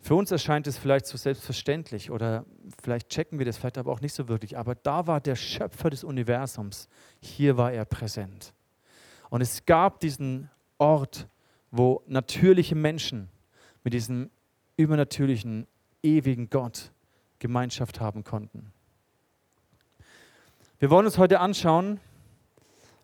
Für 0.00 0.14
uns 0.14 0.30
erscheint 0.30 0.66
es 0.68 0.78
vielleicht 0.78 1.06
so 1.06 1.18
selbstverständlich 1.18 2.10
oder 2.10 2.44
vielleicht 2.82 3.08
checken 3.08 3.38
wir 3.38 3.46
das 3.46 3.56
vielleicht 3.56 3.78
aber 3.78 3.92
auch 3.92 4.00
nicht 4.00 4.14
so 4.14 4.28
wirklich. 4.28 4.56
Aber 4.56 4.74
da 4.76 5.06
war 5.08 5.20
der 5.20 5.34
Schöpfer 5.34 5.90
des 5.90 6.04
Universums. 6.04 6.88
Hier 7.20 7.56
war 7.56 7.72
er 7.72 7.84
präsent. 7.84 8.54
Und 9.28 9.40
es 9.40 9.66
gab 9.66 10.00
diesen 10.00 10.50
Ort, 10.78 11.28
wo 11.70 12.02
natürliche 12.06 12.74
Menschen 12.74 13.28
mit 13.84 13.94
diesem 13.94 14.30
übernatürlichen, 14.76 15.66
ewigen 16.02 16.50
Gott 16.50 16.92
Gemeinschaft 17.38 18.00
haben 18.00 18.24
konnten. 18.24 18.72
Wir 20.78 20.90
wollen 20.90 21.06
uns 21.06 21.18
heute 21.18 21.40
anschauen, 21.40 22.00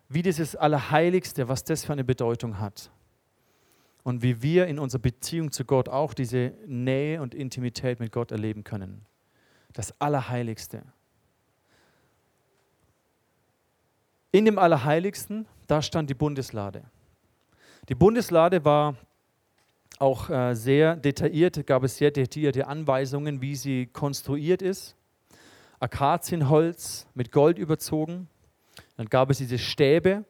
wie 0.07 0.21
dieses 0.21 0.55
Allerheiligste, 0.55 1.47
was 1.47 1.63
das 1.63 1.85
für 1.85 1.93
eine 1.93 2.03
Bedeutung 2.03 2.59
hat. 2.59 2.91
Und 4.03 4.21
wie 4.21 4.41
wir 4.41 4.67
in 4.67 4.77
unserer 4.77 5.01
Beziehung 5.01 5.51
zu 5.51 5.65
Gott 5.65 5.89
auch 5.89 6.13
diese 6.13 6.53
Nähe 6.67 7.21
und 7.21 7.33
Intimität 7.33 7.99
mit 7.99 8.11
Gott 8.11 8.31
erleben 8.31 8.63
können. 8.63 9.03
Das 9.73 9.99
Allerheiligste. 9.99 10.83
In 14.31 14.45
dem 14.45 14.59
Allerheiligsten, 14.59 15.47
da 15.67 15.81
stand 15.81 16.09
die 16.09 16.13
Bundeslade. 16.13 16.83
Die 17.87 17.93
Bundeslade 17.93 18.65
war 18.65 18.95
auch 19.99 20.31
äh, 20.31 20.55
sehr 20.55 20.95
detailliert, 20.95 21.67
gab 21.67 21.83
es 21.83 21.97
sehr 21.97 22.09
detaillierte 22.09 22.65
Anweisungen, 22.65 23.41
wie 23.41 23.55
sie 23.55 23.85
konstruiert 23.85 24.63
ist. 24.63 24.95
Akazienholz 25.79 27.05
mit 27.13 27.31
Gold 27.31 27.59
überzogen. 27.59 28.27
Dann 28.97 29.05
gab 29.05 29.29
es 29.29 29.37
diese 29.37 29.59
Stäbe, 29.59 30.25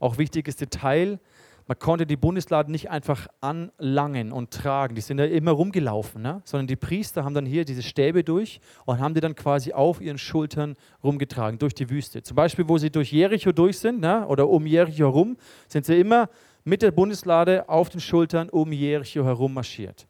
auch 0.00 0.18
wichtiges 0.18 0.56
Detail. 0.56 1.20
Man 1.68 1.78
konnte 1.78 2.06
die 2.06 2.16
Bundeslade 2.16 2.72
nicht 2.72 2.90
einfach 2.90 3.28
anlangen 3.40 4.32
und 4.32 4.50
tragen. 4.50 4.96
Die 4.96 5.00
sind 5.00 5.18
ja 5.18 5.26
immer 5.26 5.52
rumgelaufen, 5.52 6.22
ne? 6.22 6.42
sondern 6.44 6.66
die 6.66 6.76
Priester 6.76 7.24
haben 7.24 7.34
dann 7.34 7.46
hier 7.46 7.64
diese 7.64 7.82
Stäbe 7.84 8.24
durch 8.24 8.60
und 8.84 8.98
haben 8.98 9.14
die 9.14 9.20
dann 9.20 9.36
quasi 9.36 9.72
auf 9.72 10.00
ihren 10.00 10.18
Schultern 10.18 10.74
rumgetragen 11.04 11.60
durch 11.60 11.74
die 11.74 11.88
Wüste. 11.88 12.22
Zum 12.24 12.34
Beispiel, 12.34 12.68
wo 12.68 12.78
sie 12.78 12.90
durch 12.90 13.12
Jericho 13.12 13.52
durch 13.52 13.78
sind 13.78 14.00
ne? 14.00 14.26
oder 14.26 14.48
um 14.48 14.66
Jericho 14.66 15.04
herum, 15.04 15.36
sind 15.68 15.86
sie 15.86 16.00
immer 16.00 16.28
mit 16.66 16.82
der 16.82 16.90
Bundeslade 16.90 17.68
auf 17.68 17.90
den 17.90 18.00
Schultern 18.00 18.50
um 18.50 18.72
Jericho 18.72 19.24
herum 19.24 19.54
marschiert. 19.54 20.08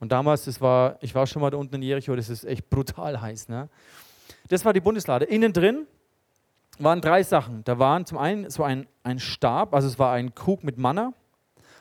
Und 0.00 0.10
damals, 0.10 0.46
das 0.46 0.58
war, 0.58 0.96
ich 1.02 1.14
war 1.14 1.26
schon 1.26 1.42
mal 1.42 1.50
da 1.50 1.58
unten 1.58 1.74
in 1.74 1.82
Jericho, 1.82 2.16
das 2.16 2.30
ist 2.30 2.44
echt 2.44 2.70
brutal 2.70 3.20
heiß. 3.20 3.48
Ne? 3.48 3.68
Das 4.48 4.64
war 4.64 4.72
die 4.72 4.80
Bundeslade. 4.80 5.26
Innen 5.26 5.52
drin 5.52 5.86
waren 6.78 7.02
drei 7.02 7.22
Sachen. 7.22 7.62
Da 7.64 7.78
waren 7.78 8.06
zum 8.06 8.16
einen 8.16 8.48
so 8.48 8.62
ein, 8.62 8.86
ein 9.02 9.18
Stab, 9.18 9.74
also 9.74 9.86
es 9.86 9.98
war 9.98 10.14
ein 10.14 10.34
Krug 10.34 10.64
mit 10.64 10.78
Manna. 10.78 11.12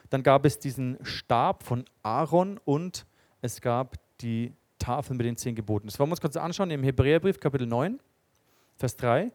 Dann 0.10 0.24
gab 0.24 0.46
es 0.46 0.60
diesen 0.60 0.98
Stab 1.04 1.64
von 1.64 1.86
Aaron 2.04 2.60
und 2.66 3.06
es 3.42 3.62
gab 3.62 3.96
die 4.20 4.54
Tafel 4.78 5.16
mit 5.16 5.26
den 5.26 5.38
zehn 5.38 5.56
Geboten. 5.56 5.88
Das 5.88 5.98
wollen 6.00 6.10
wir 6.10 6.14
uns 6.14 6.22
kurz 6.22 6.36
anschauen 6.36 6.70
im 6.72 6.84
Hebräerbrief, 6.84 7.40
Kapitel 7.40 7.66
9, 7.66 7.98
Vers 8.76 8.98
3. 8.98 9.32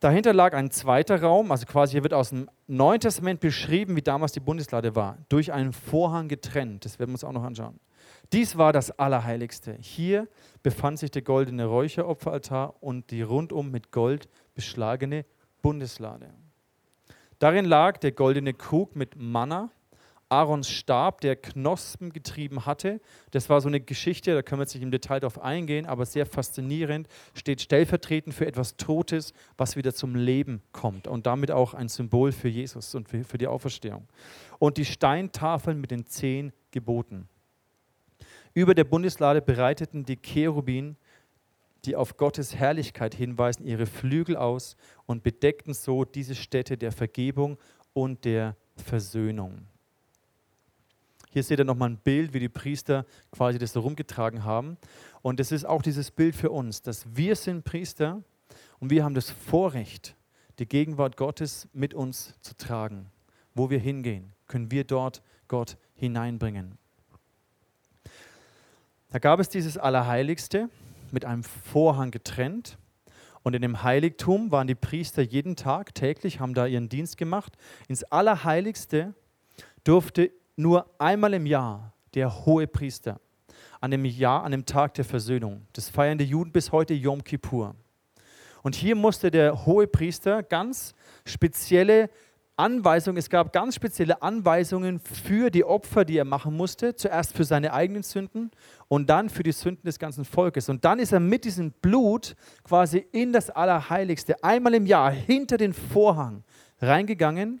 Dahinter 0.00 0.34
lag 0.34 0.52
ein 0.52 0.70
zweiter 0.70 1.22
Raum, 1.22 1.50
also 1.50 1.64
quasi 1.64 1.92
hier 1.92 2.02
wird 2.02 2.12
aus 2.12 2.28
dem 2.28 2.50
Neuen 2.66 3.00
Testament 3.00 3.40
beschrieben, 3.40 3.96
wie 3.96 4.02
damals 4.02 4.32
die 4.32 4.40
Bundeslade 4.40 4.94
war, 4.94 5.16
durch 5.30 5.52
einen 5.52 5.72
Vorhang 5.72 6.28
getrennt. 6.28 6.84
Das 6.84 6.98
werden 6.98 7.10
wir 7.10 7.14
uns 7.14 7.24
auch 7.24 7.32
noch 7.32 7.44
anschauen. 7.44 7.80
Dies 8.32 8.58
war 8.58 8.72
das 8.72 8.90
Allerheiligste. 8.98 9.76
Hier 9.80 10.28
befand 10.62 10.98
sich 10.98 11.10
der 11.10 11.22
goldene 11.22 11.64
Räucheropferaltar 11.64 12.74
und 12.82 13.10
die 13.10 13.22
rundum 13.22 13.70
mit 13.70 13.90
Gold 13.90 14.28
beschlagene 14.54 15.24
Bundeslade. 15.62 16.30
Darin 17.38 17.64
lag 17.64 17.98
der 17.98 18.12
goldene 18.12 18.52
Krug 18.52 18.96
mit 18.96 19.16
Manna, 19.16 19.70
Aarons 20.28 20.68
Stab, 20.68 21.20
der 21.20 21.36
Knospen 21.36 22.12
getrieben 22.12 22.66
hatte. 22.66 23.00
Das 23.30 23.48
war 23.48 23.60
so 23.60 23.68
eine 23.68 23.80
Geschichte, 23.80 24.34
da 24.34 24.42
können 24.42 24.60
wir 24.60 24.64
jetzt 24.64 24.74
nicht 24.74 24.82
im 24.82 24.90
Detail 24.90 25.20
darauf 25.20 25.40
eingehen, 25.40 25.86
aber 25.86 26.04
sehr 26.04 26.26
faszinierend, 26.26 27.08
steht 27.34 27.60
stellvertretend 27.60 28.34
für 28.34 28.46
etwas 28.46 28.76
Totes, 28.76 29.32
was 29.56 29.76
wieder 29.76 29.94
zum 29.94 30.16
Leben 30.16 30.62
kommt 30.72 31.06
und 31.06 31.26
damit 31.26 31.50
auch 31.50 31.74
ein 31.74 31.88
Symbol 31.88 32.32
für 32.32 32.48
Jesus 32.48 32.94
und 32.94 33.08
für 33.08 33.38
die 33.38 33.46
Auferstehung. 33.46 34.08
Und 34.58 34.78
die 34.78 34.84
Steintafeln 34.84 35.80
mit 35.80 35.90
den 35.90 36.06
zehn 36.06 36.52
Geboten. 36.70 37.28
Über 38.52 38.74
der 38.74 38.84
Bundeslade 38.84 39.42
bereiteten 39.42 40.04
die 40.04 40.16
Cherubin, 40.16 40.96
die 41.84 41.94
auf 41.94 42.16
Gottes 42.16 42.56
Herrlichkeit 42.56 43.14
hinweisen, 43.14 43.64
ihre 43.64 43.86
Flügel 43.86 44.36
aus 44.36 44.76
und 45.04 45.22
bedeckten 45.22 45.72
so 45.72 46.04
diese 46.04 46.34
Stätte 46.34 46.76
der 46.76 46.90
Vergebung 46.90 47.58
und 47.92 48.24
der 48.24 48.56
Versöhnung. 48.76 49.66
Hier 51.36 51.42
seht 51.42 51.58
ihr 51.58 51.66
nochmal 51.66 51.90
ein 51.90 51.98
Bild, 51.98 52.32
wie 52.32 52.40
die 52.40 52.48
Priester 52.48 53.04
quasi 53.30 53.58
das 53.58 53.74
so 53.74 53.80
rumgetragen 53.80 54.44
haben. 54.44 54.78
Und 55.20 55.38
es 55.38 55.52
ist 55.52 55.66
auch 55.66 55.82
dieses 55.82 56.10
Bild 56.10 56.34
für 56.34 56.48
uns, 56.48 56.80
dass 56.80 57.04
wir 57.14 57.36
sind 57.36 57.62
Priester 57.62 58.22
und 58.78 58.88
wir 58.88 59.04
haben 59.04 59.12
das 59.12 59.32
Vorrecht, 59.32 60.16
die 60.58 60.64
Gegenwart 60.64 61.18
Gottes 61.18 61.68
mit 61.74 61.92
uns 61.92 62.32
zu 62.40 62.56
tragen. 62.56 63.10
Wo 63.54 63.68
wir 63.68 63.78
hingehen, 63.78 64.32
können 64.46 64.70
wir 64.70 64.84
dort 64.84 65.20
Gott 65.46 65.76
hineinbringen. 65.94 66.78
Da 69.10 69.18
gab 69.18 69.38
es 69.38 69.50
dieses 69.50 69.76
Allerheiligste 69.76 70.70
mit 71.10 71.26
einem 71.26 71.44
Vorhang 71.44 72.12
getrennt. 72.12 72.78
Und 73.42 73.52
in 73.52 73.60
dem 73.60 73.82
Heiligtum 73.82 74.52
waren 74.52 74.68
die 74.68 74.74
Priester 74.74 75.20
jeden 75.20 75.54
Tag, 75.54 75.94
täglich, 75.94 76.40
haben 76.40 76.54
da 76.54 76.64
ihren 76.64 76.88
Dienst 76.88 77.18
gemacht. 77.18 77.58
Ins 77.88 78.04
Allerheiligste 78.04 79.12
durfte 79.84 80.30
nur 80.56 80.86
einmal 80.98 81.34
im 81.34 81.46
Jahr 81.46 81.92
der 82.14 82.44
hohe 82.46 82.66
Priester 82.66 83.20
an 83.80 83.90
dem 83.90 84.04
Jahr, 84.04 84.42
an 84.44 84.52
dem 84.52 84.66
Tag 84.66 84.94
der 84.94 85.04
Versöhnung. 85.04 85.66
Das 85.72 85.88
feiern 85.88 86.18
die 86.18 86.24
Juden 86.24 86.52
bis 86.52 86.72
heute 86.72 86.94
Yom 86.94 87.22
Kippur. 87.22 87.74
Und 88.62 88.74
hier 88.74 88.96
musste 88.96 89.30
der 89.30 89.66
hohe 89.66 89.86
Priester 89.86 90.42
ganz 90.42 90.94
spezielle 91.24 92.10
Anweisungen, 92.56 93.18
es 93.18 93.28
gab 93.28 93.52
ganz 93.52 93.74
spezielle 93.74 94.22
Anweisungen 94.22 94.98
für 94.98 95.50
die 95.50 95.62
Opfer, 95.62 96.06
die 96.06 96.16
er 96.16 96.24
machen 96.24 96.56
musste. 96.56 96.96
Zuerst 96.96 97.36
für 97.36 97.44
seine 97.44 97.74
eigenen 97.74 98.02
Sünden 98.02 98.50
und 98.88 99.10
dann 99.10 99.28
für 99.28 99.42
die 99.42 99.52
Sünden 99.52 99.84
des 99.84 99.98
ganzen 99.98 100.24
Volkes. 100.24 100.70
Und 100.70 100.84
dann 100.84 100.98
ist 100.98 101.12
er 101.12 101.20
mit 101.20 101.44
diesem 101.44 101.70
Blut 101.70 102.34
quasi 102.64 103.06
in 103.12 103.32
das 103.32 103.50
Allerheiligste 103.50 104.42
einmal 104.42 104.72
im 104.74 104.86
Jahr 104.86 105.10
hinter 105.10 105.58
den 105.58 105.74
Vorhang 105.74 106.44
reingegangen 106.80 107.60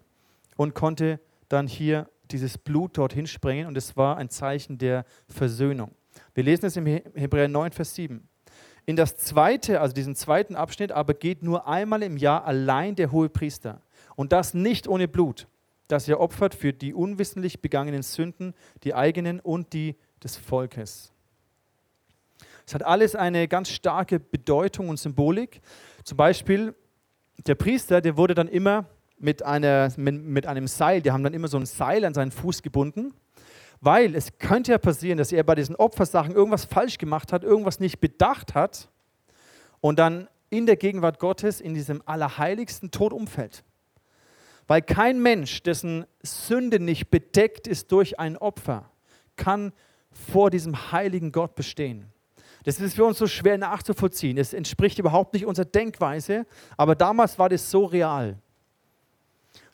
und 0.56 0.74
konnte 0.74 1.20
dann 1.50 1.66
hier 1.66 2.08
dieses 2.30 2.58
Blut 2.58 2.96
dorthin 2.98 3.26
sprengen 3.26 3.66
und 3.66 3.76
es 3.76 3.96
war 3.96 4.16
ein 4.16 4.28
Zeichen 4.28 4.78
der 4.78 5.04
Versöhnung. 5.28 5.92
Wir 6.34 6.44
lesen 6.44 6.66
es 6.66 6.76
im 6.76 6.86
Hebräer 6.86 7.48
9, 7.48 7.72
Vers 7.72 7.94
7. 7.94 8.28
In 8.86 8.96
das 8.96 9.16
zweite, 9.16 9.80
also 9.80 9.94
diesen 9.94 10.14
zweiten 10.14 10.54
Abschnitt, 10.54 10.92
aber 10.92 11.14
geht 11.14 11.42
nur 11.42 11.66
einmal 11.66 12.02
im 12.02 12.16
Jahr 12.16 12.44
allein 12.44 12.94
der 12.94 13.10
hohe 13.10 13.28
Priester 13.28 13.82
und 14.14 14.32
das 14.32 14.54
nicht 14.54 14.86
ohne 14.86 15.08
Blut, 15.08 15.48
das 15.88 16.08
er 16.08 16.20
opfert 16.20 16.54
für 16.54 16.72
die 16.72 16.94
unwissentlich 16.94 17.60
begangenen 17.60 18.02
Sünden, 18.02 18.54
die 18.84 18.94
eigenen 18.94 19.40
und 19.40 19.72
die 19.72 19.96
des 20.22 20.36
Volkes. 20.36 21.12
Es 22.66 22.74
hat 22.74 22.82
alles 22.84 23.14
eine 23.14 23.46
ganz 23.48 23.70
starke 23.70 24.18
Bedeutung 24.18 24.88
und 24.88 24.98
Symbolik. 24.98 25.60
Zum 26.02 26.16
Beispiel 26.16 26.74
der 27.46 27.54
Priester, 27.54 28.00
der 28.00 28.16
wurde 28.16 28.34
dann 28.34 28.48
immer 28.48 28.86
mit, 29.18 29.42
einer, 29.42 29.92
mit, 29.96 30.22
mit 30.22 30.46
einem 30.46 30.66
Seil, 30.66 31.02
die 31.02 31.10
haben 31.10 31.24
dann 31.24 31.34
immer 31.34 31.48
so 31.48 31.58
ein 31.58 31.66
Seil 31.66 32.04
an 32.04 32.14
seinen 32.14 32.30
Fuß 32.30 32.62
gebunden, 32.62 33.14
weil 33.80 34.14
es 34.14 34.38
könnte 34.38 34.72
ja 34.72 34.78
passieren, 34.78 35.18
dass 35.18 35.32
er 35.32 35.42
bei 35.44 35.54
diesen 35.54 35.76
Opfersachen 35.76 36.34
irgendwas 36.34 36.64
falsch 36.64 36.98
gemacht 36.98 37.32
hat, 37.32 37.44
irgendwas 37.44 37.80
nicht 37.80 38.00
bedacht 38.00 38.54
hat 38.54 38.88
und 39.80 39.98
dann 39.98 40.28
in 40.50 40.66
der 40.66 40.76
Gegenwart 40.76 41.18
Gottes 41.18 41.60
in 41.60 41.74
diesem 41.74 42.02
Allerheiligsten 42.06 42.90
Tod 42.90 43.12
umfällt. 43.12 43.64
Weil 44.66 44.82
kein 44.82 45.20
Mensch, 45.20 45.62
dessen 45.62 46.06
Sünde 46.22 46.80
nicht 46.80 47.10
bedeckt 47.10 47.66
ist 47.66 47.92
durch 47.92 48.18
ein 48.18 48.36
Opfer, 48.36 48.90
kann 49.36 49.72
vor 50.10 50.50
diesem 50.50 50.92
heiligen 50.92 51.30
Gott 51.30 51.54
bestehen. 51.54 52.06
Das 52.64 52.80
ist 52.80 52.96
für 52.96 53.04
uns 53.04 53.18
so 53.18 53.28
schwer 53.28 53.58
nachzuvollziehen. 53.58 54.38
Es 54.38 54.52
entspricht 54.52 54.98
überhaupt 54.98 55.34
nicht 55.34 55.46
unserer 55.46 55.66
Denkweise, 55.66 56.46
aber 56.76 56.96
damals 56.96 57.38
war 57.38 57.48
das 57.48 57.70
so 57.70 57.84
real. 57.84 58.38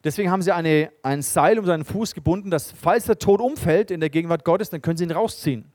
Deswegen 0.05 0.31
haben 0.31 0.43
sie 0.43 0.53
eine, 0.53 0.91
ein 1.03 1.23
Seil 1.23 1.59
um 1.59 1.67
seinen 1.67 1.85
Fuß 1.85 2.15
gebunden, 2.15 2.51
dass 2.51 2.73
falls 2.73 3.07
der 3.07 3.19
Tod 3.19 3.41
umfällt 3.41 3.91
in 3.91 4.01
der 4.01 4.11
Gegenwart 4.11 4.45
Gottes, 4.45 4.71
dann 4.71 4.83
können 4.83 4.97
sie 4.97 5.05
ihn 5.05 5.13
rausziehen. 5.13 5.71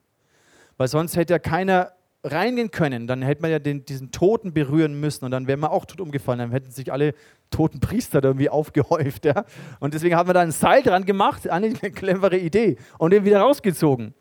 Weil 0.76 0.88
sonst 0.90 1.16
hätte 1.16 1.34
ja 1.34 1.40
keiner 1.40 1.94
reingehen 2.24 2.72
können. 2.72 3.08
Dann 3.08 3.22
hätte 3.22 3.42
man 3.42 3.52
ja 3.52 3.60
den, 3.60 3.86
diesen 3.86 4.12
Toten 4.12 4.54
berühren 4.54 5.00
müssen 5.00 5.26
und 5.26 5.32
dann 5.32 5.48
wäre 5.48 5.58
man 5.58 5.72
auch 5.72 5.86
tot 5.86 6.02
umgefallen. 6.02 6.40
Dann 6.40 6.52
hätten 6.52 6.72
sich 6.72 6.92
alle 6.92 7.14
toten 7.50 7.80
Priester 7.80 8.24
irgendwie 8.24 8.50
aufgehäuft. 8.50 9.26
Ja? 9.26 9.46
Und 9.80 9.94
deswegen 9.94 10.16
haben 10.16 10.28
wir 10.28 10.34
da 10.34 10.42
ein 10.42 10.52
Seil 10.52 10.84
dran 10.84 11.06
gemacht, 11.06 11.48
eine 11.50 11.72
clevere 11.74 12.38
Idee, 12.38 12.78
und 12.98 13.12
den 13.12 13.26
wieder 13.26 13.40
rausgezogen. 13.40 14.14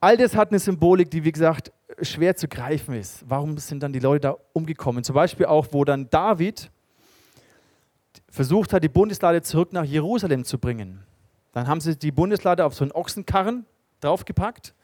All 0.00 0.16
das 0.16 0.34
hat 0.34 0.50
eine 0.50 0.58
Symbolik, 0.58 1.10
die, 1.10 1.24
wie 1.24 1.32
gesagt, 1.32 1.72
schwer 2.00 2.34
zu 2.34 2.48
greifen 2.48 2.94
ist. 2.94 3.22
Warum 3.28 3.58
sind 3.58 3.82
dann 3.82 3.92
die 3.92 3.98
Leute 3.98 4.20
da 4.20 4.36
umgekommen? 4.54 5.04
Zum 5.04 5.14
Beispiel 5.14 5.46
auch, 5.46 5.68
wo 5.72 5.84
dann 5.84 6.08
David 6.08 6.70
versucht 8.28 8.72
hat, 8.72 8.82
die 8.84 8.88
Bundeslade 8.88 9.42
zurück 9.42 9.72
nach 9.72 9.84
Jerusalem 9.84 10.44
zu 10.44 10.58
bringen. 10.58 11.04
Dann 11.52 11.66
haben 11.66 11.80
sie 11.80 11.96
die 11.96 12.12
Bundeslade 12.12 12.64
auf 12.64 12.74
so 12.74 12.84
einen 12.84 12.92
Ochsenkarren 12.92 13.66
draufgepackt 14.00 14.74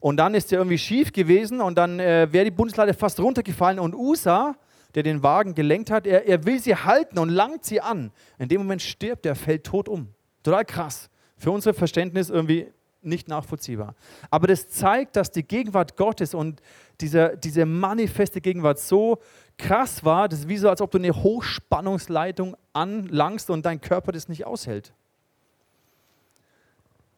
und 0.00 0.16
dann 0.18 0.34
ist 0.34 0.50
der 0.50 0.58
irgendwie 0.58 0.78
schief 0.78 1.12
gewesen 1.12 1.60
und 1.60 1.76
dann 1.78 2.00
äh, 2.00 2.28
wäre 2.30 2.44
die 2.44 2.50
Bundeslade 2.50 2.94
fast 2.94 3.20
runtergefallen 3.20 3.78
und 3.78 3.94
Usa, 3.94 4.56
der 4.94 5.02
den 5.02 5.22
Wagen 5.22 5.54
gelenkt 5.54 5.90
hat, 5.90 6.06
er, 6.06 6.26
er 6.26 6.44
will 6.44 6.58
sie 6.58 6.74
halten 6.74 7.18
und 7.18 7.28
langt 7.28 7.64
sie 7.64 7.80
an. 7.80 8.12
In 8.38 8.48
dem 8.48 8.62
Moment 8.62 8.82
stirbt 8.82 9.26
er, 9.26 9.34
fällt 9.34 9.64
tot 9.64 9.88
um. 9.88 10.08
Total 10.42 10.64
krass. 10.64 11.10
Für 11.36 11.50
unser 11.50 11.74
Verständnis 11.74 12.30
irgendwie 12.30 12.68
nicht 13.02 13.28
nachvollziehbar. 13.28 13.94
Aber 14.30 14.46
das 14.46 14.68
zeigt, 14.68 15.16
dass 15.16 15.30
die 15.30 15.42
Gegenwart 15.42 15.96
Gottes 15.96 16.34
und 16.34 16.60
diese, 17.00 17.36
diese 17.36 17.66
manifeste 17.66 18.40
Gegenwart 18.40 18.78
so 18.78 19.18
krass 19.58 20.04
war, 20.04 20.28
das 20.28 20.40
ist 20.40 20.48
wie 20.48 20.58
so, 20.58 20.68
als 20.68 20.80
ob 20.80 20.90
du 20.90 20.98
eine 20.98 21.14
Hochspannungsleitung 21.14 22.56
anlangst 22.72 23.50
und 23.50 23.64
dein 23.64 23.80
Körper 23.80 24.12
das 24.12 24.28
nicht 24.28 24.46
aushält. 24.46 24.92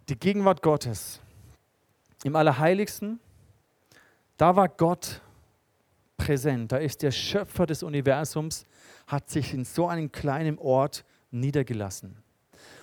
Die 0.09 0.18
Gegenwart 0.18 0.62
Gottes 0.62 1.21
im 2.25 2.37
Allerheiligsten, 2.37 3.21
da 4.37 4.57
war 4.57 4.68
Gott 4.68 5.21
präsent. 6.16 6.73
Da 6.73 6.78
ist 6.78 7.02
der 7.02 7.11
Schöpfer 7.11 7.66
des 7.66 7.83
Universums, 7.83 8.66
hat 9.07 9.31
sich 9.31 9.53
in 9.55 9.64
so 9.64 9.88
einem 9.88 10.12
kleinen 10.12 10.59
Ort 10.59 11.05
niedergelassen. 11.31 12.16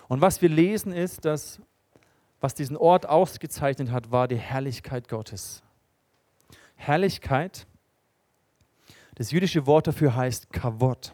Und 0.07 0.21
was 0.21 0.41
wir 0.41 0.49
lesen 0.49 0.91
ist, 0.91 1.25
dass 1.25 1.59
was 2.41 2.53
diesen 2.53 2.77
Ort 2.77 3.07
ausgezeichnet 3.07 3.91
hat, 3.91 4.11
war 4.11 4.27
die 4.27 4.37
Herrlichkeit 4.37 5.07
Gottes. 5.07 5.63
Herrlichkeit, 6.75 7.65
das 9.15 9.31
jüdische 9.31 9.65
Wort 9.65 9.87
dafür 9.87 10.15
heißt 10.15 10.51
Kavod. 10.51 11.13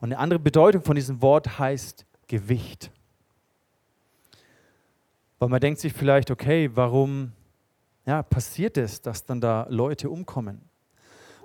Und 0.00 0.12
eine 0.12 0.18
andere 0.18 0.38
Bedeutung 0.38 0.82
von 0.82 0.94
diesem 0.94 1.20
Wort 1.20 1.58
heißt 1.58 2.06
Gewicht. 2.28 2.90
Weil 5.40 5.48
man 5.48 5.60
denkt 5.60 5.80
sich 5.80 5.92
vielleicht, 5.92 6.30
okay, 6.30 6.70
warum 6.74 7.32
ja, 8.06 8.22
passiert 8.22 8.76
es, 8.76 9.02
dass 9.02 9.24
dann 9.24 9.40
da 9.40 9.66
Leute 9.68 10.08
umkommen? 10.08 10.62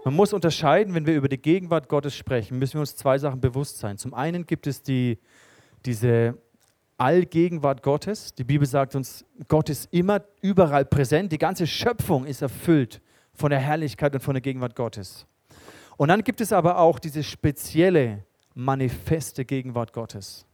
Man 0.06 0.16
muss 0.16 0.34
unterscheiden, 0.34 0.94
wenn 0.94 1.06
wir 1.08 1.16
über 1.16 1.30
die 1.30 1.42
Gegenwart 1.42 1.90
Gottes 1.90 2.16
sprechen, 2.16 2.60
müssen 2.60 2.76
wir 2.76 2.82
uns 2.82 2.96
zwei 2.96 3.18
Sachen 3.18 3.42
bewusst 3.42 3.80
sein. 3.80 3.98
Zum 3.98 4.14
einen 4.14 4.46
gibt 4.46 4.68
es 4.68 4.84
die, 4.84 5.18
diese 5.86 6.38
Allgegenwart 6.98 7.82
Gottes. 7.82 8.36
Die 8.36 8.44
Bibel 8.44 8.68
sagt 8.68 8.96
uns, 8.96 9.26
Gott 9.48 9.70
ist 9.70 9.92
immer 9.92 10.22
überall 10.42 10.86
präsent. 10.86 11.32
Die 11.32 11.38
ganze 11.38 11.66
Schöpfung 11.66 12.26
ist 12.26 12.42
erfüllt 12.42 13.02
von 13.36 13.50
der 13.50 13.60
Herrlichkeit 13.60 14.14
und 14.14 14.22
von 14.22 14.34
der 14.34 14.42
Gegenwart 14.42 14.76
Gottes. 14.76 15.26
Und 15.98 16.10
dann 16.10 16.24
gibt 16.24 16.42
es 16.42 16.52
aber 16.52 16.80
auch 16.80 17.00
diese 17.00 17.24
spezielle, 17.24 18.24
manifeste 18.56 19.46
Gegenwart 19.46 19.94
Gottes. 19.94 20.46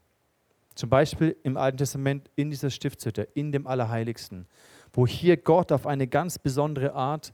Zum 0.75 0.89
Beispiel 0.89 1.35
im 1.43 1.57
Alten 1.57 1.77
Testament 1.77 2.29
in 2.35 2.49
dieser 2.49 2.69
Stiftshütte, 2.69 3.23
in 3.33 3.51
dem 3.51 3.67
Allerheiligsten, 3.67 4.47
wo 4.93 5.05
hier 5.05 5.37
Gott 5.37 5.71
auf 5.71 5.85
eine 5.85 6.07
ganz 6.07 6.39
besondere 6.39 6.93
Art 6.93 7.33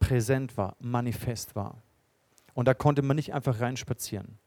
präsent 0.00 0.56
war, 0.56 0.76
manifest 0.80 1.54
war. 1.54 1.82
Und 2.54 2.66
da 2.66 2.74
konnte 2.74 3.02
man 3.02 3.16
nicht 3.16 3.32
einfach 3.32 3.60
reinspazieren. 3.60 4.38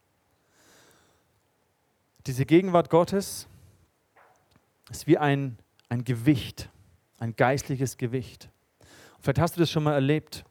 Diese 2.25 2.45
Gegenwart 2.45 2.89
Gottes 2.89 3.47
ist 4.89 5.07
wie 5.07 5.17
ein, 5.17 5.57
ein 5.89 6.03
Gewicht, 6.03 6.69
ein 7.19 7.35
geistliches 7.35 7.97
Gewicht. 7.97 8.49
Vielleicht 9.23 9.39
hast 9.39 9.55
du 9.55 9.61
das 9.61 9.71
schon 9.71 9.83
mal 9.83 9.93
erlebt 9.93 10.45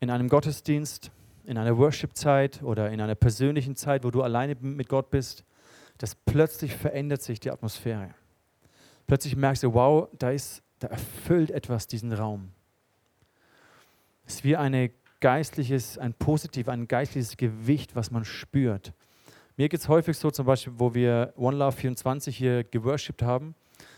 in 0.00 0.08
einem 0.08 0.30
Gottesdienst, 0.30 1.10
in 1.44 1.58
einer 1.58 1.76
Worship-Zeit 1.76 2.62
oder 2.62 2.90
in 2.90 3.02
einer 3.02 3.14
persönlichen 3.14 3.76
Zeit, 3.76 4.04
wo 4.04 4.10
du 4.10 4.22
alleine 4.22 4.56
mit 4.60 4.88
Gott 4.88 5.10
bist 5.10 5.44
dass 5.98 6.14
plötzlich 6.14 6.74
verändert 6.74 7.22
sich 7.22 7.40
die 7.40 7.50
Atmosphäre. 7.50 8.14
Plötzlich 9.06 9.36
merkst 9.36 9.64
du, 9.64 9.74
wow, 9.74 10.08
da, 10.16 10.30
ist, 10.30 10.62
da 10.78 10.88
erfüllt 10.88 11.50
etwas 11.50 11.88
diesen 11.88 12.12
Raum. 12.12 12.50
Es 14.24 14.36
ist 14.36 14.44
wie 14.44 14.56
eine 14.56 14.90
geistliches, 15.20 15.98
ein 15.98 16.14
positiv, 16.14 16.68
ein 16.68 16.86
geistliches 16.86 17.36
Gewicht, 17.36 17.96
was 17.96 18.10
man 18.10 18.24
spürt. 18.24 18.92
Mir 19.56 19.68
geht 19.68 19.80
es 19.80 19.88
häufig 19.88 20.16
so, 20.16 20.30
zum 20.30 20.46
Beispiel, 20.46 20.74
wo 20.76 20.94
wir 20.94 21.32
One 21.36 21.56
Love 21.56 21.76
24 21.76 22.36
hier 22.36 22.62
geworshipped 22.62 23.22
haben, 23.22 23.56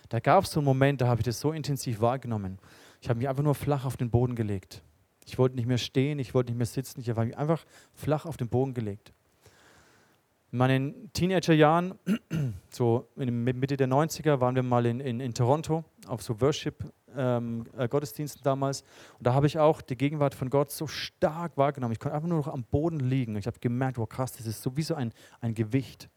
da 0.09 0.21
gab 0.21 0.45
es 0.45 0.53
so 0.53 0.61
einen 0.61 0.65
Moment, 0.65 1.03
da 1.03 1.09
habe 1.09 1.21
ich 1.21 1.25
das 1.25 1.39
so 1.39 1.53
intensiv 1.53 2.01
wahrgenommen. 2.01 2.59
Ich 3.01 3.09
habe 3.09 3.19
mich 3.19 3.29
einfach 3.29 3.43
nur 3.43 3.55
flach 3.55 3.85
auf 3.85 3.97
den 3.97 4.11
Boden 4.11 4.35
gelegt. 4.35 4.83
Ich 5.27 5.39
wollte 5.39 5.57
nicht 5.57 5.67
mehr 5.67 5.79
stehen, 5.79 6.19
ich 6.19 6.35
wollte 6.35 6.51
nicht 6.51 6.59
mehr 6.59 6.67
sitzen, 6.67 7.01
ich 7.01 7.09
habe 7.09 7.25
mich 7.25 7.37
einfach 7.37 7.65
flach 7.95 8.27
auf 8.27 8.37
den 8.37 8.49
Boden 8.49 8.75
gelegt. 8.75 9.13
In 10.53 10.59
meinen 10.59 11.13
Teenagerjahren, 11.13 11.95
so 12.71 13.09
in 13.17 13.45
Mitte 13.45 13.77
der 13.77 13.89
90er, 13.89 14.41
waren 14.41 14.57
wir 14.57 14.65
mal 14.65 14.85
in, 14.85 14.99
in, 14.99 15.21
in 15.21 15.33
Toronto 15.33 15.85
auf 16.09 16.23
so 16.23 16.41
Worship-Gottesdiensten 16.41 18.41
ähm, 18.41 18.43
äh, 18.43 18.45
damals. 18.45 18.83
Und 19.19 19.27
da 19.27 19.35
habe 19.35 19.47
ich 19.47 19.61
auch 19.61 19.81
die 19.81 19.97
Gegenwart 19.97 20.35
von 20.35 20.51
Gott 20.51 20.73
so 20.73 20.89
stark 20.89 21.57
wahrgenommen. 21.57 21.93
Ich 21.93 22.01
konnte 22.01 22.17
einfach 22.17 22.29
nur 22.29 22.39
noch 22.39 22.49
am 22.49 22.65
Boden 22.65 22.99
liegen. 22.99 23.37
Ich 23.37 23.47
habe 23.47 23.61
gemerkt, 23.61 23.99
wow 23.99 24.09
krass, 24.09 24.33
das 24.33 24.47
ist 24.47 24.61
sowieso 24.61 24.97
ein, 24.97 25.13
ein 25.41 25.55
Gewicht. 25.55 26.09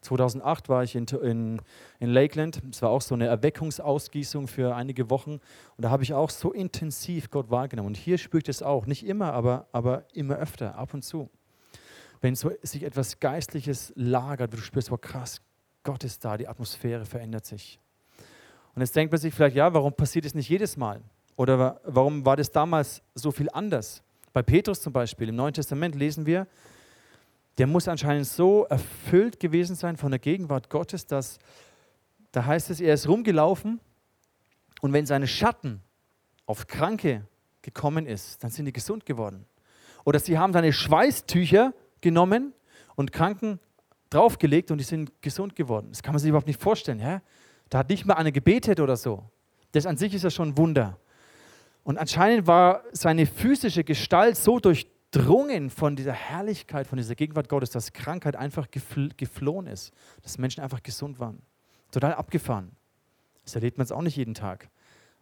2008 0.00 0.68
war 0.68 0.82
ich 0.82 0.96
in, 0.96 1.06
in, 1.06 1.60
in 1.98 2.10
Lakeland. 2.10 2.62
Es 2.70 2.82
war 2.82 2.90
auch 2.90 3.02
so 3.02 3.14
eine 3.14 3.26
Erweckungsausgießung 3.26 4.48
für 4.48 4.74
einige 4.74 5.10
Wochen. 5.10 5.32
Und 5.32 5.82
da 5.84 5.90
habe 5.90 6.02
ich 6.02 6.14
auch 6.14 6.30
so 6.30 6.52
intensiv 6.52 7.30
Gott 7.30 7.50
wahrgenommen. 7.50 7.88
Und 7.88 7.96
hier 7.96 8.18
spüre 8.18 8.38
ich 8.38 8.44
das 8.44 8.62
auch. 8.62 8.86
Nicht 8.86 9.06
immer, 9.06 9.32
aber, 9.32 9.66
aber 9.72 10.04
immer 10.14 10.36
öfter, 10.36 10.76
ab 10.76 10.94
und 10.94 11.02
zu 11.02 11.28
wenn 12.20 12.34
so 12.34 12.50
sich 12.62 12.82
etwas 12.82 13.18
Geistliches 13.18 13.92
lagert, 13.96 14.52
du 14.52 14.58
spürst, 14.58 14.90
wow, 14.90 15.00
krass, 15.00 15.40
Gott 15.82 16.04
ist 16.04 16.24
da, 16.24 16.36
die 16.36 16.48
Atmosphäre 16.48 17.06
verändert 17.06 17.46
sich. 17.46 17.78
Und 18.74 18.82
jetzt 18.82 18.94
denkt 18.94 19.12
man 19.12 19.20
sich 19.20 19.34
vielleicht, 19.34 19.56
ja, 19.56 19.72
warum 19.72 19.92
passiert 19.92 20.26
es 20.26 20.34
nicht 20.34 20.48
jedes 20.48 20.76
Mal? 20.76 21.00
Oder 21.36 21.80
warum 21.84 22.24
war 22.24 22.36
das 22.36 22.50
damals 22.50 23.02
so 23.14 23.30
viel 23.30 23.48
anders? 23.50 24.02
Bei 24.32 24.42
Petrus 24.42 24.80
zum 24.80 24.92
Beispiel, 24.92 25.30
im 25.30 25.36
Neuen 25.36 25.54
Testament 25.54 25.94
lesen 25.94 26.26
wir, 26.26 26.46
der 27.60 27.66
muss 27.66 27.88
anscheinend 27.88 28.26
so 28.26 28.64
erfüllt 28.70 29.38
gewesen 29.38 29.76
sein 29.76 29.98
von 29.98 30.10
der 30.10 30.18
Gegenwart 30.18 30.70
Gottes, 30.70 31.06
dass 31.06 31.38
da 32.32 32.46
heißt 32.46 32.70
es, 32.70 32.80
er 32.80 32.94
ist 32.94 33.06
rumgelaufen 33.06 33.80
und 34.80 34.94
wenn 34.94 35.04
seine 35.04 35.26
Schatten 35.26 35.82
auf 36.46 36.68
Kranke 36.68 37.26
gekommen 37.60 38.06
ist, 38.06 38.42
dann 38.42 38.50
sind 38.50 38.64
die 38.64 38.72
gesund 38.72 39.04
geworden. 39.04 39.44
Oder 40.06 40.20
sie 40.20 40.38
haben 40.38 40.54
seine 40.54 40.72
Schweißtücher 40.72 41.74
genommen 42.00 42.54
und 42.96 43.12
Kranken 43.12 43.60
draufgelegt 44.08 44.70
und 44.70 44.78
die 44.78 44.84
sind 44.84 45.20
gesund 45.20 45.54
geworden. 45.54 45.88
Das 45.90 46.02
kann 46.02 46.14
man 46.14 46.18
sich 46.18 46.30
überhaupt 46.30 46.46
nicht 46.46 46.62
vorstellen. 46.62 46.98
Ja? 46.98 47.20
Da 47.68 47.80
hat 47.80 47.90
nicht 47.90 48.06
mal 48.06 48.14
einer 48.14 48.32
gebetet 48.32 48.80
oder 48.80 48.96
so. 48.96 49.22
Das 49.72 49.84
an 49.84 49.98
sich 49.98 50.14
ist 50.14 50.24
ja 50.24 50.30
schon 50.30 50.48
ein 50.48 50.56
Wunder. 50.56 50.96
Und 51.84 51.98
anscheinend 51.98 52.46
war 52.46 52.84
seine 52.92 53.26
physische 53.26 53.84
Gestalt 53.84 54.38
so 54.38 54.60
durchdrungen 55.10 55.70
von 55.70 55.96
dieser 55.96 56.12
Herrlichkeit, 56.12 56.86
von 56.86 56.96
dieser 56.96 57.14
Gegenwart 57.14 57.48
Gottes, 57.48 57.70
dass 57.70 57.92
Krankheit 57.92 58.36
einfach 58.36 58.70
gefl 58.70 59.10
geflohen 59.16 59.66
ist, 59.66 59.92
dass 60.22 60.38
Menschen 60.38 60.62
einfach 60.62 60.82
gesund 60.82 61.18
waren. 61.18 61.42
Total 61.90 62.14
abgefahren. 62.14 62.72
Das 63.44 63.54
erlebt 63.54 63.78
man 63.78 63.84
es 63.84 63.92
auch 63.92 64.02
nicht 64.02 64.16
jeden 64.16 64.34
Tag. 64.34 64.70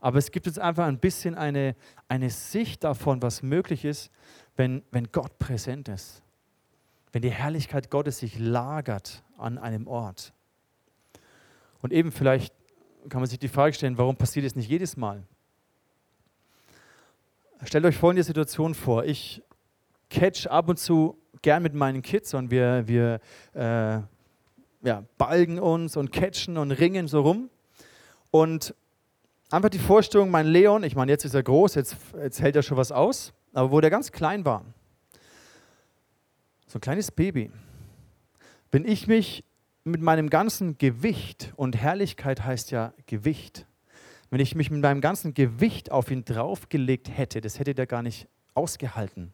Aber 0.01 0.19
es 0.19 0.31
gibt 0.31 0.47
uns 0.47 0.59
einfach 0.59 0.87
ein 0.87 0.99
bisschen 0.99 1.35
eine, 1.35 1.75
eine 2.07 2.31
Sicht 2.31 2.85
davon, 2.85 3.23
was 3.23 3.43
möglich 3.43 3.85
ist, 3.85 4.11
wenn, 4.57 4.83
wenn 4.91 5.11
Gott 5.11 5.39
präsent 5.39 5.89
ist. 5.89 6.23
Wenn 7.11 7.23
die 7.23 7.31
Herrlichkeit 7.31 7.91
Gottes 7.91 8.19
sich 8.19 8.39
lagert 8.39 9.25
an 9.39 9.59
einem 9.59 9.87
Ort. 9.87 10.35
Und 11.81 11.93
eben 11.93 12.13
vielleicht 12.13 12.55
kann 13.09 13.21
man 13.21 13.31
sich 13.31 13.39
die 13.39 13.49
Frage 13.49 13.73
stellen, 13.73 13.97
warum 13.97 14.17
passiert 14.17 14.45
es 14.45 14.55
nicht 14.55 14.69
jedes 14.69 14.97
Mal? 14.97 15.23
Stellt 17.65 17.85
euch 17.87 17.97
folgende 17.97 18.23
Situation 18.23 18.75
vor. 18.75 19.05
Ich 19.05 19.43
catch 20.11 20.47
ab 20.47 20.69
und 20.69 20.79
zu 20.79 21.17
gern 21.43 21.63
mit 21.63 21.75
meinen 21.75 22.03
Kids 22.03 22.35
und 22.35 22.51
wir, 22.51 22.87
wir 22.87 23.21
äh, 23.55 24.01
ja, 24.83 25.05
balgen 25.17 25.59
uns 25.59 25.97
und 25.97 26.13
catchen 26.13 26.57
und 26.57 26.71
ringen 26.73 27.09
so 27.09 27.21
rum. 27.21 27.51
Und 28.31 28.75
einfach 29.51 29.71
die 29.71 29.79
Vorstellung, 29.79 30.31
mein 30.31 30.47
Leon, 30.47 30.83
ich 30.85 30.95
meine, 30.95 31.13
jetzt 31.13 31.25
ist 31.25 31.35
er 31.35 31.43
groß, 31.43 31.75
jetzt, 31.75 31.97
jetzt 32.23 32.41
hält 32.41 32.57
er 32.57 32.63
schon 32.63 32.77
was 32.77 32.93
aus, 32.93 33.33
aber 33.53 33.71
wo 33.71 33.81
der 33.81 33.91
ganz 33.91 34.13
klein 34.13 34.45
war, 34.45 34.65
so 36.67 36.79
ein 36.79 36.81
kleines 36.81 37.11
Baby, 37.11 37.51
wenn 38.71 38.85
ich 38.85 39.07
mich 39.07 39.45
mit 39.85 40.03
meinem 40.03 40.29
ganzen 40.29 40.77
Gewicht, 40.77 41.53
und 41.57 41.77
Herrlichkeit 41.77 42.45
heißt 42.45 42.71
ja 42.71 42.93
Gewicht, 43.07 43.67
wenn 44.31 44.41
ich 44.41 44.55
mich 44.55 44.71
mit 44.71 44.83
meinem 44.83 45.01
ganzen 45.01 45.33
Gewicht 45.33 45.91
auf 45.91 46.11
ihn 46.11 46.25
draufgelegt 46.25 47.09
hätte, 47.09 47.41
das 47.41 47.59
hätte 47.59 47.75
der 47.75 47.87
gar 47.87 48.03
nicht 48.03 48.29
ausgehalten. 48.53 49.33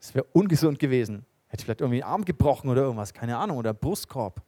Das 0.00 0.14
wäre 0.14 0.26
ungesund 0.32 0.78
gewesen. 0.78 1.24
Hätte 1.48 1.64
vielleicht 1.64 1.80
irgendwie 1.80 2.02
einen 2.02 2.12
Arm 2.12 2.24
gebrochen 2.24 2.68
oder 2.68 2.82
irgendwas, 2.82 3.14
keine 3.14 3.36
Ahnung, 3.36 3.56
oder 3.56 3.72
Brustkorb. 3.72 4.42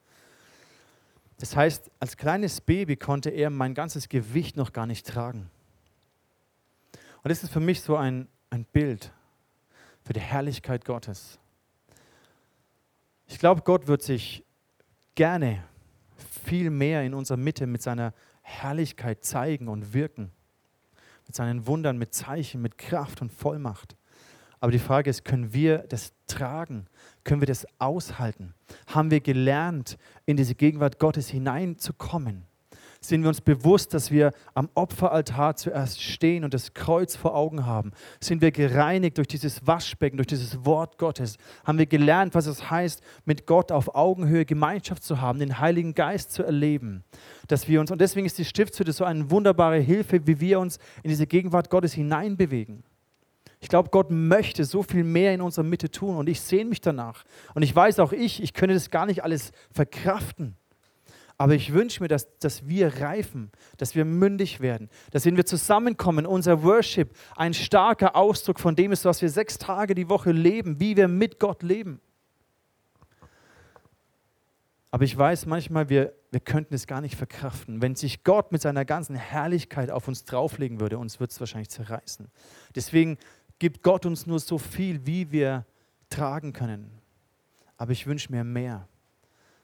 Das 1.39 1.55
heißt, 1.55 1.91
als 2.01 2.17
kleines 2.17 2.61
Baby 2.61 2.97
konnte 2.97 3.31
er 3.31 3.51
mein 3.51 3.75
ganzes 3.75 4.09
Gewicht 4.09 4.57
noch 4.57 4.73
gar 4.73 4.87
nicht 4.87 5.07
tragen. 5.07 5.51
Und 7.23 7.31
das 7.31 7.43
ist 7.43 7.53
für 7.53 7.61
mich 7.61 7.81
so 7.81 7.97
ein, 7.97 8.29
ein 8.51 8.65
Bild 8.65 9.13
für 10.05 10.13
die 10.13 10.21
Herrlichkeit 10.21 10.85
Gottes. 10.85 11.39
Ich 13.27 13.39
glaube, 13.39 13.63
Gott 13.63 13.87
wird 13.87 14.03
sich 14.03 14.45
gerne 15.15 15.63
viel 16.45 16.71
mehr 16.71 17.03
in 17.03 17.15
unserer 17.15 17.37
Mitte 17.37 17.67
mit 17.67 17.83
seiner 17.83 18.15
Herrlichkeit 18.43 19.25
zeigen 19.25 19.69
und 19.69 19.93
wirken. 19.93 20.33
Mit 21.27 21.37
seinen 21.37 21.67
Wundern, 21.67 21.99
mit 21.99 22.15
Zeichen, 22.15 22.63
mit 22.63 22.79
Kraft 22.79 23.21
und 23.21 23.31
Vollmacht. 23.31 23.97
Aber 24.61 24.73
die 24.73 24.79
Frage 24.79 25.11
ist, 25.11 25.25
können 25.25 25.53
wir 25.53 25.79
das 25.79 26.13
tragen? 26.27 26.87
Können 27.25 27.41
wir 27.41 27.47
das 27.47 27.67
aushalten? 27.79 28.55
Haben 28.87 29.11
wir 29.11 29.21
gelernt, 29.21 29.99
in 30.27 30.37
diese 30.37 30.55
Gegenwart 30.55 30.99
Gottes 30.99 31.29
hineinzukommen? 31.29 32.45
Sind 33.01 33.23
wir 33.23 33.29
uns 33.29 33.41
bewusst, 33.41 33.95
dass 33.95 34.11
wir 34.11 34.33
am 34.55 34.69
Opferaltar 34.75 35.55
zuerst 35.55 36.03
stehen 36.03 36.43
und 36.43 36.53
das 36.53 36.75
Kreuz 36.75 37.15
vor 37.15 37.37
Augen 37.37 37.65
haben? 37.65 37.93
Sind 38.21 38.43
wir 38.43 38.51
gereinigt 38.51 39.19
durch 39.19 39.29
dieses 39.29 39.65
Waschbecken, 39.67 40.17
durch 40.17 40.27
dieses 40.27 40.65
Wort 40.65 40.99
Gottes? 40.99 41.37
Haben 41.65 41.79
wir 41.79 41.87
gelernt, 41.87 42.35
was 42.35 42.47
es 42.47 42.71
heißt, 42.71 43.01
mit 43.25 43.47
Gott 43.47 43.71
auf 43.71 43.95
Augenhöhe 43.95 44.45
Gemeinschaft 44.45 45.05
zu 45.05 45.21
haben, 45.21 45.39
den 45.39 45.61
Heiligen 45.61 45.95
Geist 45.95 46.33
zu 46.33 46.43
erleben? 46.43 47.05
Dass 47.47 47.69
wir 47.69 47.81
uns, 47.81 47.93
und 47.93 48.01
deswegen 48.01 48.27
ist 48.27 48.39
die 48.39 48.45
Stiftshütte 48.45 48.93
so 48.93 49.05
eine 49.05 49.31
wunderbare 49.31 49.79
Hilfe, 49.79 50.27
wie 50.27 50.41
wir 50.41 50.59
uns 50.59 50.79
in 51.05 51.11
diese 51.11 51.29
Gegenwart 51.29 51.71
Gottes 51.71 51.93
hineinbewegen. 51.93 52.83
Ich 53.61 53.69
glaube, 53.69 53.91
Gott 53.91 54.11
möchte 54.11 54.65
so 54.65 54.83
viel 54.83 55.05
mehr 55.05 55.35
in 55.35 55.41
unserer 55.41 55.65
Mitte 55.65 55.91
tun 55.91 56.17
und 56.17 56.29
ich 56.29 56.41
sehne 56.41 56.71
mich 56.71 56.81
danach. 56.81 57.25
Und 57.55 57.63
ich 57.63 57.75
weiß 57.75 57.99
auch 57.99 58.13
ich, 58.13 58.43
ich 58.43 58.55
könnte 58.55 58.75
das 58.75 58.91
gar 58.91 59.07
nicht 59.07 59.25
alles 59.25 59.53
verkraften. 59.73 60.57
Aber 61.41 61.55
ich 61.55 61.73
wünsche 61.73 62.03
mir, 62.03 62.09
dass, 62.09 62.37
dass 62.39 62.67
wir 62.67 63.01
reifen, 63.01 63.53
dass 63.77 63.95
wir 63.95 64.05
mündig 64.05 64.61
werden, 64.61 64.91
dass 65.13 65.25
wenn 65.25 65.37
wir 65.37 65.47
zusammenkommen, 65.47 66.27
unser 66.27 66.65
Worship 66.65 67.17
ein 67.37 67.55
starker 67.55 68.17
Ausdruck 68.17 68.59
von 68.59 68.75
dem 68.75 68.91
ist, 68.91 69.05
was 69.05 69.23
wir 69.23 69.31
sechs 69.31 69.57
Tage 69.57 69.95
die 69.95 70.09
Woche 70.09 70.33
leben, 70.33 70.81
wie 70.81 70.97
wir 70.97 71.07
mit 71.07 71.39
Gott 71.39 71.63
leben. 71.63 72.01
Aber 74.91 75.05
ich 75.05 75.17
weiß 75.17 75.47
manchmal, 75.47 75.89
wir, 75.91 76.15
wir 76.31 76.41
könnten 76.41 76.75
es 76.75 76.87
gar 76.87 77.01
nicht 77.01 77.15
verkraften. 77.15 77.83
Wenn 77.83 77.95
sich 77.95 78.25
Gott 78.25 78.53
mit 78.53 78.63
seiner 78.63 78.85
ganzen 78.85 79.17
Herrlichkeit 79.17 79.91
auf 79.91 80.09
uns 80.09 80.25
drauflegen 80.25 80.81
würde, 80.81 80.99
uns 80.99 81.21
würde 81.21 81.31
es 81.31 81.41
wahrscheinlich 81.41 81.69
zerreißen. 81.69 82.29
Deswegen 82.75 83.19
gibt 83.59 83.83
Gott 83.83 84.07
uns 84.07 84.27
nur 84.27 84.41
so 84.41 84.59
viel, 84.59 85.07
wie 85.07 85.31
wir 85.31 85.67
tragen 86.11 86.53
können. 86.53 86.91
Aber 87.77 87.93
ich 87.93 88.07
wünsche 88.07 88.33
mir 88.33 88.45
mehr 88.45 88.89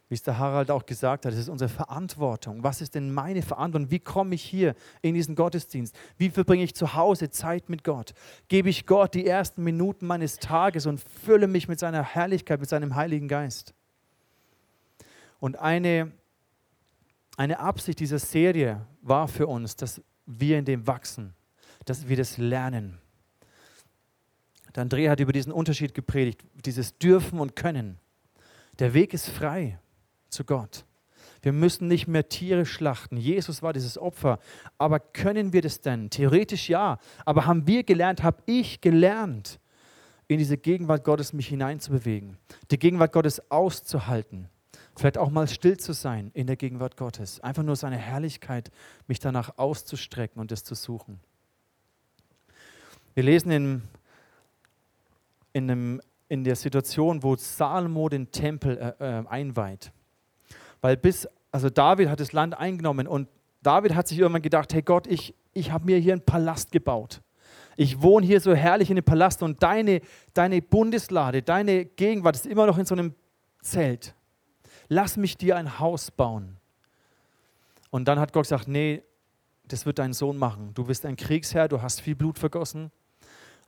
wie 0.08 0.14
es 0.14 0.22
der 0.22 0.38
Harald 0.38 0.70
auch 0.70 0.84
gesagt 0.84 1.24
hat, 1.24 1.32
es 1.32 1.38
ist 1.38 1.48
unsere 1.48 1.70
Verantwortung. 1.70 2.62
Was 2.62 2.80
ist 2.80 2.94
denn 2.94 3.12
meine 3.12 3.42
Verantwortung? 3.42 3.90
Wie 3.90 3.98
komme 3.98 4.34
ich 4.34 4.42
hier 4.42 4.74
in 5.00 5.14
diesen 5.14 5.34
Gottesdienst? 5.34 5.96
Wie 6.18 6.30
verbringe 6.30 6.62
ich 6.62 6.74
zu 6.74 6.94
Hause 6.94 7.30
Zeit 7.30 7.68
mit 7.68 7.84
Gott? 7.84 8.12
Gebe 8.48 8.68
ich 8.68 8.86
Gott 8.86 9.14
die 9.14 9.26
ersten 9.26 9.64
Minuten 9.64 10.06
meines 10.06 10.36
Tages 10.36 10.86
und 10.86 11.00
fülle 11.00 11.46
mich 11.46 11.68
mit 11.68 11.78
seiner 11.78 12.02
Herrlichkeit, 12.02 12.60
mit 12.60 12.68
seinem 12.68 12.94
Heiligen 12.94 13.28
Geist? 13.28 13.74
Und 15.40 15.58
eine, 15.58 16.12
eine 17.36 17.58
Absicht 17.58 17.98
dieser 17.98 18.18
Serie 18.18 18.86
war 19.00 19.26
für 19.26 19.46
uns, 19.46 19.74
dass 19.74 20.02
wir 20.26 20.58
in 20.58 20.64
dem 20.64 20.86
wachsen, 20.86 21.34
dass 21.86 22.08
wir 22.08 22.16
das 22.16 22.36
lernen. 22.36 23.00
Der 24.74 24.84
André 24.84 25.08
hat 25.08 25.20
über 25.20 25.32
diesen 25.32 25.52
Unterschied 25.52 25.94
gepredigt, 25.94 26.44
dieses 26.64 26.98
Dürfen 26.98 27.38
und 27.38 27.56
Können. 27.56 27.98
Der 28.78 28.94
Weg 28.94 29.14
ist 29.14 29.28
frei 29.28 29.78
zu 30.28 30.44
Gott. 30.44 30.84
Wir 31.42 31.52
müssen 31.52 31.88
nicht 31.88 32.08
mehr 32.08 32.28
Tiere 32.28 32.64
schlachten. 32.64 33.16
Jesus 33.16 33.62
war 33.62 33.72
dieses 33.72 33.98
Opfer. 33.98 34.38
Aber 34.78 34.98
können 34.98 35.52
wir 35.52 35.60
das 35.60 35.80
denn? 35.80 36.08
Theoretisch 36.10 36.68
ja. 36.68 36.98
Aber 37.24 37.46
haben 37.46 37.66
wir 37.66 37.84
gelernt, 37.84 38.22
habe 38.22 38.42
ich 38.46 38.80
gelernt, 38.80 39.60
in 40.26 40.38
diese 40.38 40.56
Gegenwart 40.56 41.04
Gottes 41.04 41.32
mich 41.32 41.48
hineinzubewegen, 41.48 42.38
die 42.70 42.78
Gegenwart 42.78 43.12
Gottes 43.12 43.50
auszuhalten, 43.50 44.48
vielleicht 44.96 45.18
auch 45.18 45.30
mal 45.30 45.46
still 45.48 45.76
zu 45.76 45.92
sein 45.92 46.30
in 46.34 46.46
der 46.46 46.56
Gegenwart 46.56 46.96
Gottes, 46.96 47.40
einfach 47.40 47.62
nur 47.62 47.76
seine 47.76 47.98
Herrlichkeit, 47.98 48.70
mich 49.06 49.18
danach 49.18 49.58
auszustrecken 49.58 50.40
und 50.40 50.50
es 50.50 50.64
zu 50.64 50.74
suchen. 50.74 51.20
Wir 53.14 53.22
lesen 53.22 53.50
in, 53.50 53.82
in, 55.54 55.70
einem, 55.70 56.02
in 56.28 56.44
der 56.44 56.56
Situation, 56.56 57.22
wo 57.22 57.34
Salomo 57.36 58.10
den 58.10 58.30
Tempel 58.30 58.76
äh, 58.76 59.20
äh 59.20 59.26
einweiht. 59.26 59.92
Weil 60.82 60.98
bis, 60.98 61.26
also 61.50 61.70
David 61.70 62.10
hat 62.10 62.20
das 62.20 62.32
Land 62.32 62.58
eingenommen 62.58 63.06
und 63.06 63.28
David 63.62 63.94
hat 63.94 64.06
sich 64.06 64.18
irgendwann 64.18 64.42
gedacht, 64.42 64.74
hey 64.74 64.82
Gott, 64.82 65.06
ich, 65.06 65.34
ich 65.54 65.70
habe 65.70 65.86
mir 65.86 65.98
hier 65.98 66.12
einen 66.12 66.24
Palast 66.24 66.70
gebaut. 66.70 67.22
Ich 67.76 68.02
wohne 68.02 68.26
hier 68.26 68.40
so 68.40 68.54
herrlich 68.54 68.90
in 68.90 68.96
dem 68.96 69.04
Palast 69.04 69.42
und 69.42 69.62
deine, 69.62 70.02
deine 70.34 70.60
Bundeslade, 70.60 71.42
deine 71.42 71.86
Gegenwart 71.86 72.36
ist 72.36 72.46
immer 72.46 72.66
noch 72.66 72.76
in 72.76 72.84
so 72.84 72.94
einem 72.94 73.14
Zelt. 73.62 74.14
Lass 74.88 75.16
mich 75.16 75.36
dir 75.38 75.56
ein 75.56 75.78
Haus 75.78 76.10
bauen. 76.10 76.58
Und 77.90 78.06
dann 78.06 78.18
hat 78.18 78.32
Gott 78.32 78.44
gesagt, 78.44 78.68
nee, 78.68 79.02
das 79.66 79.86
wird 79.86 79.98
dein 79.98 80.12
Sohn 80.12 80.36
machen. 80.36 80.72
Du 80.74 80.84
bist 80.84 81.06
ein 81.06 81.16
Kriegsherr, 81.16 81.68
du 81.68 81.80
hast 81.80 82.00
viel 82.00 82.14
Blut 82.14 82.38
vergossen, 82.38 82.90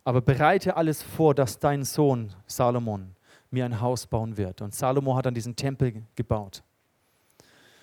aber 0.07 0.21
bereite 0.21 0.77
alles 0.77 1.03
vor, 1.03 1.35
dass 1.35 1.59
dein 1.59 1.83
Sohn 1.83 2.33
Salomon 2.47 3.16
mir 3.51 3.64
ein 3.64 3.81
Haus 3.81 4.07
bauen 4.07 4.37
wird. 4.37 4.62
Und 4.62 4.73
Salomo 4.73 5.16
hat 5.16 5.27
dann 5.27 5.35
diesen 5.35 5.57
Tempel 5.57 6.05
gebaut. 6.14 6.62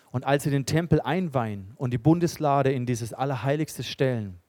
Und 0.09 0.23
als 0.25 0.43
sie 0.43 0.49
den 0.49 0.65
Tempel 0.65 1.01
einweihen 1.01 1.73
und 1.75 1.91
die 1.91 1.97
Bundeslade 1.97 2.71
in 2.71 2.85
dieses 2.85 3.13
Allerheiligste 3.13 3.83
stellen, 3.83 4.39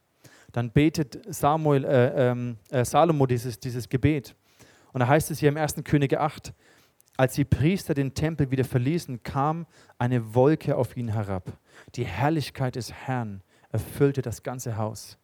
dann 0.53 0.71
betet 0.71 1.21
Samuel, 1.35 1.85
äh, 1.85 2.31
ähm, 2.31 2.59
äh, 2.71 2.85
Salomo 2.85 3.27
dieses, 3.27 3.59
dieses 3.59 3.89
Gebet. 3.89 4.37
Und 4.93 5.01
da 5.01 5.09
heißt 5.09 5.33
es 5.33 5.41
hier 5.41 5.49
im 5.49 5.57
1. 5.57 5.83
Könige 5.83 6.21
8, 6.21 6.55
als 7.17 7.35
die 7.35 7.45
Priester 7.45 7.93
den 7.93 8.15
Tempel 8.15 8.53
wieder 8.53 8.65
verließen, 8.65 9.25
kam 9.25 9.67
eine 9.99 10.33
Wolke 10.37 10.77
auf 10.77 10.97
ihn 10.97 11.09
herab. 11.09 11.59
Die 11.97 12.05
Herrlichkeit 12.05 12.77
des 12.77 12.93
Herrn 12.93 13.43
erfüllte 13.71 14.23
das 14.23 14.45
ganze 14.45 14.77
Haus, 14.77 15.19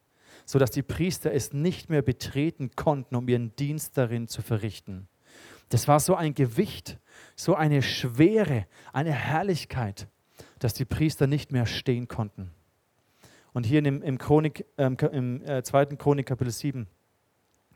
sodass 0.51 0.71
die 0.71 0.83
Priester 0.83 1.33
es 1.33 1.53
nicht 1.53 1.91
mehr 1.91 2.03
betreten 2.03 2.71
konnten, 2.77 3.17
um 3.17 3.29
ihren 3.29 3.55
Dienst 3.57 3.97
darin 3.97 4.29
zu 4.29 4.43
verrichten. 4.43 5.09
Das 5.69 5.89
war 5.89 6.01
so 6.01 6.15
ein 6.15 6.35
Gewicht, 6.35 6.99
so 7.37 7.55
eine 7.55 7.83
Schwere, 7.83 8.67
eine 8.93 9.13
Herrlichkeit 9.13 10.09
dass 10.61 10.75
die 10.75 10.85
Priester 10.85 11.27
nicht 11.27 11.51
mehr 11.51 11.67
stehen 11.67 12.07
konnten. 12.07 12.53
Und 13.53 13.67
hier 13.67 13.85
im, 13.85 14.03
im, 14.03 14.19
Chronik, 14.19 14.65
ähm, 14.79 14.97
im 15.11 15.43
äh, 15.45 15.63
2. 15.63 15.87
Chronik 15.97 16.27
Kapitel 16.27 16.53
7, 16.53 16.87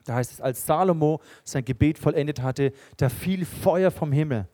da 0.05 0.15
heißt 0.15 0.33
es, 0.33 0.41
als 0.41 0.65
Salomo 0.65 1.21
sein 1.43 1.65
Gebet 1.65 1.99
vollendet 1.99 2.43
hatte, 2.43 2.73
da 2.99 3.09
fiel 3.09 3.45
Feuer 3.45 3.91
vom 3.91 4.13
Himmel 4.13 4.47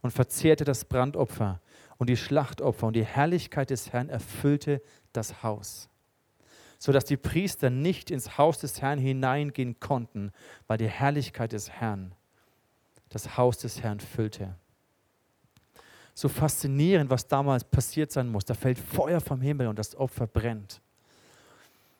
und 0.00 0.12
verzehrte 0.12 0.64
das 0.64 0.84
Brandopfer 0.84 1.60
und 1.98 2.08
die 2.08 2.16
Schlachtopfer 2.16 2.86
und 2.86 2.96
die 2.96 3.04
Herrlichkeit 3.04 3.70
des 3.70 3.92
Herrn 3.92 4.08
erfüllte 4.08 4.80
das 5.12 5.42
Haus, 5.42 5.90
sodass 6.78 7.04
die 7.04 7.16
Priester 7.16 7.70
nicht 7.70 8.10
ins 8.10 8.38
Haus 8.38 8.58
des 8.58 8.80
Herrn 8.80 8.98
hineingehen 8.98 9.80
konnten, 9.80 10.32
weil 10.66 10.78
die 10.78 10.88
Herrlichkeit 10.88 11.52
des 11.52 11.70
Herrn 11.70 12.14
das 13.08 13.36
Haus 13.36 13.58
des 13.58 13.82
Herrn 13.82 14.00
füllte. 14.00 14.54
so 16.14 16.28
faszinierend, 16.28 17.10
was 17.10 17.28
damals 17.28 17.62
passiert 17.62 18.10
sein 18.10 18.28
muss. 18.28 18.44
Da 18.44 18.54
fällt 18.54 18.76
Feuer 18.78 19.20
vom 19.20 19.40
Himmel 19.40 19.68
und 19.68 19.78
das 19.78 19.94
Opfer 19.94 20.26
brennt. 20.26 20.80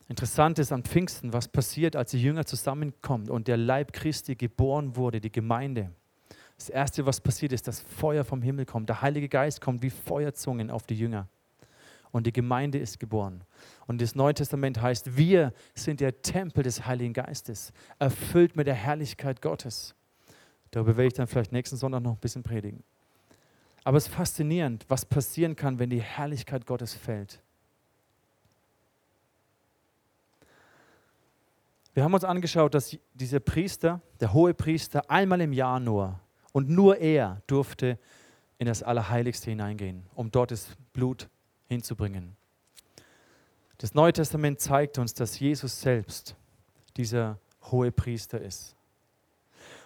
Interessant 0.09 0.59
ist 0.59 0.73
am 0.73 0.83
Pfingsten, 0.83 1.33
was 1.33 1.47
passiert, 1.47 1.95
als 1.95 2.11
die 2.11 2.21
Jünger 2.21 2.45
zusammenkommen 2.45 3.31
und 3.31 3.47
der 3.47 3.57
Leib 3.57 3.93
Christi 3.93 4.35
geboren 4.35 4.97
wurde, 4.97 5.21
die 5.21 5.31
Gemeinde. 5.31 5.93
Das 6.57 6.69
Erste, 6.69 7.07
was 7.07 7.21
passiert, 7.21 7.53
ist, 7.53 7.69
dass 7.69 7.81
Feuer 7.81 8.25
vom 8.25 8.43
Himmel 8.43 8.67
kommt. 8.67 8.89
Der 8.89 9.03
Heilige 9.03 9.29
Geist 9.29 9.61
kommt 9.61 9.83
wie 9.83 9.91
Feuerzungen 9.91 10.71
auf 10.73 10.87
die 10.87 10.99
Jünger. 10.99 11.29
Und 12.11 12.27
die 12.27 12.33
Gemeinde 12.33 12.79
ist 12.79 12.99
geboren. 13.01 13.45
Und 13.87 14.01
das 14.01 14.15
Neue 14.15 14.35
Testament 14.35 14.81
heißt, 14.81 15.17
wir 15.17 15.53
sind 15.75 16.01
der 16.01 16.23
Tempel 16.23 16.63
des 16.63 16.87
Heiligen 16.87 17.13
Geistes, 17.13 17.73
erfüllt 17.99 18.57
mit 18.57 18.67
der 18.67 18.75
Herrlichkeit 18.75 19.43
Gottes. 19.43 19.95
Darüber 20.71 20.97
werde 20.97 21.09
ich 21.09 21.15
dann 21.15 21.27
vielleicht 21.27 21.53
nächsten 21.53 21.77
Sonntag 21.77 22.03
noch 22.03 22.13
ein 22.13 22.21
bisschen 22.21 22.43
predigen. 22.43 22.83
Aber 23.85 23.97
es 23.97 24.07
ist 24.07 24.15
faszinierend, 24.15 24.85
was 24.89 25.05
passieren 25.07 25.57
kann, 25.57 25.79
wenn 25.79 25.91
die 25.91 26.03
Herrlichkeit 26.03 26.67
Gottes 26.67 26.95
fällt. 26.95 27.41
Wir 31.95 32.05
haben 32.05 32.15
uns 32.15 32.25
angeschaut, 32.25 32.75
dass 32.75 32.97
dieser 33.15 33.41
Priester, 33.41 34.01
der 34.21 34.33
hohe 34.33 34.55
Priester, 34.55 35.11
einmal 35.11 35.41
im 35.41 35.53
Jahr 35.53 35.81
nur 35.81 36.21
und 36.53 36.69
nur 36.69 36.99
er 36.99 37.43
durfte 37.47 37.99
in 38.59 38.67
das 38.67 38.83
Allerheiligste 38.83 39.51
hineingehen, 39.51 40.05
um 40.15 40.31
dort 40.31 40.51
das 40.51 40.69
Blut 40.93 41.29
hinzubringen. 41.69 42.37
Das 43.79 43.95
Neue 43.95 44.13
Testament 44.13 44.61
zeigt 44.61 44.99
uns, 44.99 45.15
dass 45.15 45.39
Jesus 45.39 45.81
selbst 45.81 46.35
dieser 46.97 47.39
hohe 47.71 47.93
Priester 47.93 48.41
ist. 48.41 48.75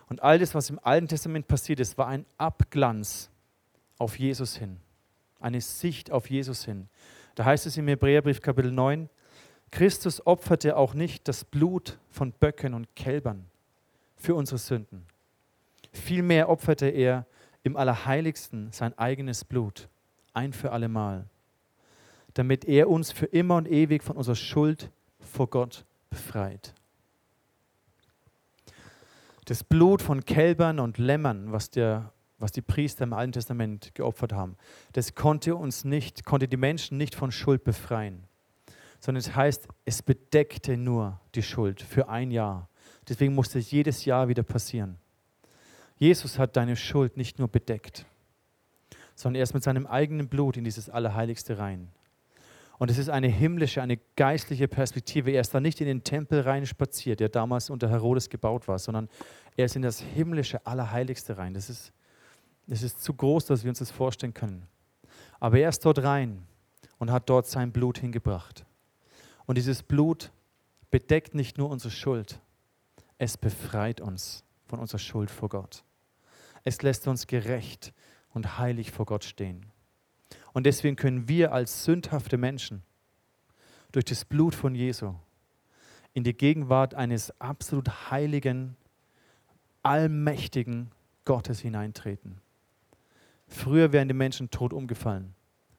Und 0.09 0.23
all 0.23 0.39
das, 0.39 0.55
was 0.55 0.71
im 0.71 0.79
Alten 0.83 1.09
Testament 1.09 1.47
passiert 1.47 1.81
ist, 1.81 1.99
war 1.99 2.09
ein 2.09 2.27
Abglanz 2.39 3.31
auf 3.99 4.19
Jesus 4.19 4.57
hin, 4.57 4.79
eine 5.41 5.61
Sicht 5.61 6.11
auf 6.11 6.29
Jesus 6.31 6.65
hin. 6.65 6.89
Da 7.35 7.45
heißt 7.45 7.67
es 7.67 7.77
im 7.77 7.89
Hebräerbrief 7.89 8.41
Kapitel 8.41 8.73
9, 8.73 9.09
Christus 9.71 10.27
opferte 10.27 10.77
auch 10.77 10.93
nicht 10.93 11.29
das 11.29 11.45
Blut 11.45 11.99
von 12.11 12.33
Böcken 12.33 12.75
und 12.75 12.95
Kälbern 12.95 13.47
für 14.17 14.35
unsere 14.35 14.59
Sünden. 14.59 15.07
Vielmehr 15.93 16.49
opferte 16.49 16.87
er 16.87 17.27
im 17.63 17.77
Allerheiligsten 17.77 18.71
sein 18.73 18.97
eigenes 18.99 19.45
Blut, 19.45 19.89
ein 20.35 20.53
für 20.53 20.73
allemal, 20.73 21.27
damit 22.35 22.65
er 22.65 22.89
uns 22.89 23.13
für 23.13 23.27
immer 23.27 23.57
und 23.57 23.69
ewig 23.69 24.03
von 24.03 24.17
unserer 24.17 24.37
Schuld 24.37 24.91
vor 25.21 25.49
Gott 25.49 25.85
befreit. 26.11 26.75
Das 29.47 29.65
Blut 29.65 30.03
von 30.03 30.25
Kälbern 30.25 30.79
und 30.79 30.99
Lämmern, 30.99 31.53
was, 31.53 31.71
der, 31.71 32.13
was 32.39 32.53
die 32.53 32.63
Priester 32.63 33.05
im 33.05 33.13
Alten 33.13 33.33
Testament 33.33 33.95
geopfert 33.95 34.33
haben, 34.33 34.57
das 34.93 35.15
konnte 35.15 35.57
uns 35.57 35.85
nicht, 35.85 36.25
konnte 36.25 36.47
die 36.49 36.57
Menschen 36.57 36.97
nicht 36.97 37.15
von 37.15 37.33
Schuld 37.33 37.65
befreien, 37.65 38.25
sondern 39.01 39.21
es 39.21 39.35
heißt, 39.35 39.67
es 39.85 40.03
bedeckte 40.03 40.77
nur 40.77 41.21
die 41.35 41.43
Schuld 41.43 41.83
für 41.83 42.09
ein 42.09 42.31
Jahr. 42.31 42.69
Deswegen 43.09 43.35
musste 43.35 43.59
es 43.59 43.71
jedes 43.73 44.05
Jahr 44.05 44.29
wieder 44.29 44.45
passieren. 44.45 44.97
Jesus 45.97 46.39
hat 46.39 46.57
deine 46.57 46.77
Schuld 46.77 47.17
nicht 47.17 47.39
nur 47.39 47.49
bedeckt, 47.49 48.07
sondern 49.15 49.41
er 49.41 49.43
ist 49.43 49.55
mit 49.55 49.63
seinem 49.63 49.87
eigenen 49.87 50.29
Blut 50.29 50.57
in 50.57 50.65
dieses 50.65 50.89
Allerheiligste 50.89 51.59
rein. 51.59 51.89
Und 52.83 52.91
es 52.91 52.99
ist 52.99 53.11
eine 53.11 53.29
himmlische, 53.29 53.81
eine 53.81 53.97
geistliche 54.17 54.67
Perspektive. 54.67 55.31
Er 55.31 55.43
ist 55.43 55.55
da 55.55 55.61
nicht 55.61 55.81
in 55.81 55.87
den 55.87 56.03
Tempel 56.03 56.41
rein 56.41 56.67
spaziert, 56.67 57.21
der 57.21 57.29
damals 57.29 57.71
unter 57.71 57.89
Herodes 57.89 58.29
gebaut 58.29 58.67
war, 58.67 58.77
sondern 58.77 59.09
er 59.57 59.67
ist 59.67 59.77
in 59.77 59.83
das 59.83 60.01
himmlische, 60.01 60.67
Allerheiligste 60.67 61.39
rein. 61.39 61.55
Das 61.55 61.71
ist, 61.71 61.93
das 62.67 62.83
ist 62.83 63.01
zu 63.01 63.15
groß, 63.15 63.47
dass 63.47 63.63
wir 63.63 63.69
uns 63.69 63.79
das 63.79 63.93
vorstellen 63.93 64.35
können. 64.35 64.67
Aber 65.39 65.61
er 65.61 65.69
ist 65.69 65.85
dort 65.85 66.03
rein 66.03 66.45
und 66.99 67.13
hat 67.13 67.31
dort 67.31 67.47
sein 67.47 67.71
Blut 67.71 67.99
hingebracht. 67.99 68.67
Und 69.47 69.59
dieses 69.59 69.85
Blut 69.85 70.33
bedeckt 70.91 71.37
nicht 71.37 71.59
nur 71.59 71.71
unsere 71.71 71.93
Schuld, 71.93 72.41
es 73.17 73.37
befreit 73.37 74.01
uns 74.01 74.43
von 74.67 74.81
unserer 74.81 74.99
Schuld 74.99 75.31
vor 75.31 75.51
Gott. 75.51 75.85
Es 76.65 76.83
lässt 76.83 77.07
uns 77.07 77.29
gerecht 77.29 77.93
und 78.35 78.59
heilig 78.59 78.91
vor 78.91 79.07
Gott 79.07 79.23
stehen. 79.23 79.72
Und 80.53 80.67
deswegen 80.67 80.97
können 80.97 81.29
wir 81.29 81.53
als 81.53 81.85
sündhafte 81.85 82.37
Menschen 82.37 82.83
durch 83.91 84.05
das 84.05 84.25
Blut 84.25 84.55
von 84.55 84.75
Jesu 84.75 85.15
in 86.15 86.25
die 86.25 86.35
Gegenwart 86.35 86.95
eines 86.95 87.39
absolut 87.41 88.11
heiligen, 88.11 88.77
allmächtigen 89.83 90.91
Gottes 91.25 91.61
hineintreten. 91.61 92.41
Früher 93.49 93.93
wären 93.93 94.09
die 94.09 94.15
Menschen 94.15 94.51
tot 94.51 94.73
umgefallen, 94.73 95.35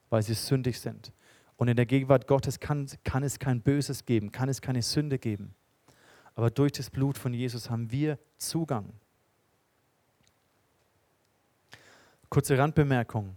weil 0.10 0.24
sie 0.24 0.34
sündig 0.34 0.80
sind. 0.80 1.12
Und 1.58 1.68
in 1.68 1.76
der 1.76 1.86
Gegenwart 1.86 2.28
Gottes 2.28 2.60
kann, 2.60 2.88
kann 3.04 3.24
es 3.24 3.40
kein 3.40 3.62
Böses 3.62 4.06
geben, 4.06 4.32
kann 4.32 4.50
es 4.50 4.62
keine 4.62 4.82
Sünde 4.82 5.20
geben. 5.20 5.54
Aber 6.36 6.50
durch 6.50 6.72
das 6.72 6.90
Blut 6.90 7.18
von 7.18 7.34
Jesus 7.34 7.70
haben 7.70 7.92
wir 7.92 8.18
Zugang. 8.38 8.92
Kurze 12.30 12.58
Randbemerkung. 12.58 13.36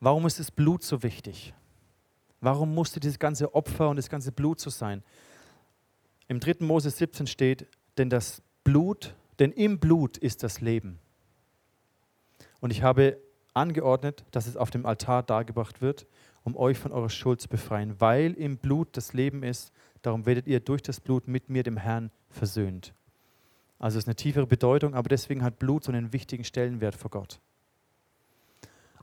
Warum 0.00 0.26
ist 0.26 0.38
das 0.38 0.50
Blut 0.50 0.82
so 0.82 1.02
wichtig? 1.02 1.54
Warum 2.40 2.74
musste 2.74 3.00
dieses 3.00 3.18
ganze 3.18 3.54
Opfer 3.54 3.88
und 3.88 3.96
das 3.96 4.08
ganze 4.08 4.30
Blut 4.30 4.60
so 4.60 4.70
sein? 4.70 5.02
Im 6.28 6.40
3. 6.40 6.64
Mose 6.64 6.90
17 6.90 7.26
steht, 7.26 7.66
denn 7.96 8.10
das 8.10 8.42
Blut, 8.62 9.16
denn 9.38 9.50
im 9.52 9.78
Blut 9.78 10.16
ist 10.16 10.42
das 10.42 10.60
Leben. 10.60 10.98
Und 12.60 12.70
ich 12.70 12.82
habe 12.82 13.18
angeordnet, 13.54 14.24
dass 14.30 14.46
es 14.46 14.56
auf 14.56 14.70
dem 14.70 14.86
Altar 14.86 15.22
dargebracht 15.22 15.80
wird, 15.80 16.06
um 16.44 16.56
euch 16.56 16.78
von 16.78 16.92
eurer 16.92 17.10
Schuld 17.10 17.40
zu 17.40 17.48
befreien, 17.48 18.00
weil 18.00 18.34
im 18.34 18.56
Blut 18.58 18.96
das 18.96 19.12
Leben 19.12 19.42
ist, 19.42 19.72
darum 20.02 20.26
werdet 20.26 20.46
ihr 20.46 20.60
durch 20.60 20.82
das 20.82 21.00
Blut 21.00 21.26
mit 21.26 21.48
mir, 21.48 21.62
dem 21.64 21.76
Herrn, 21.76 22.10
versöhnt. 22.30 22.94
Also 23.78 23.98
es 23.98 24.04
ist 24.04 24.08
eine 24.08 24.16
tiefere 24.16 24.46
Bedeutung, 24.46 24.94
aber 24.94 25.08
deswegen 25.08 25.42
hat 25.42 25.58
Blut 25.58 25.84
so 25.84 25.92
einen 25.92 26.12
wichtigen 26.12 26.44
Stellenwert 26.44 26.94
vor 26.94 27.10
Gott. 27.10 27.40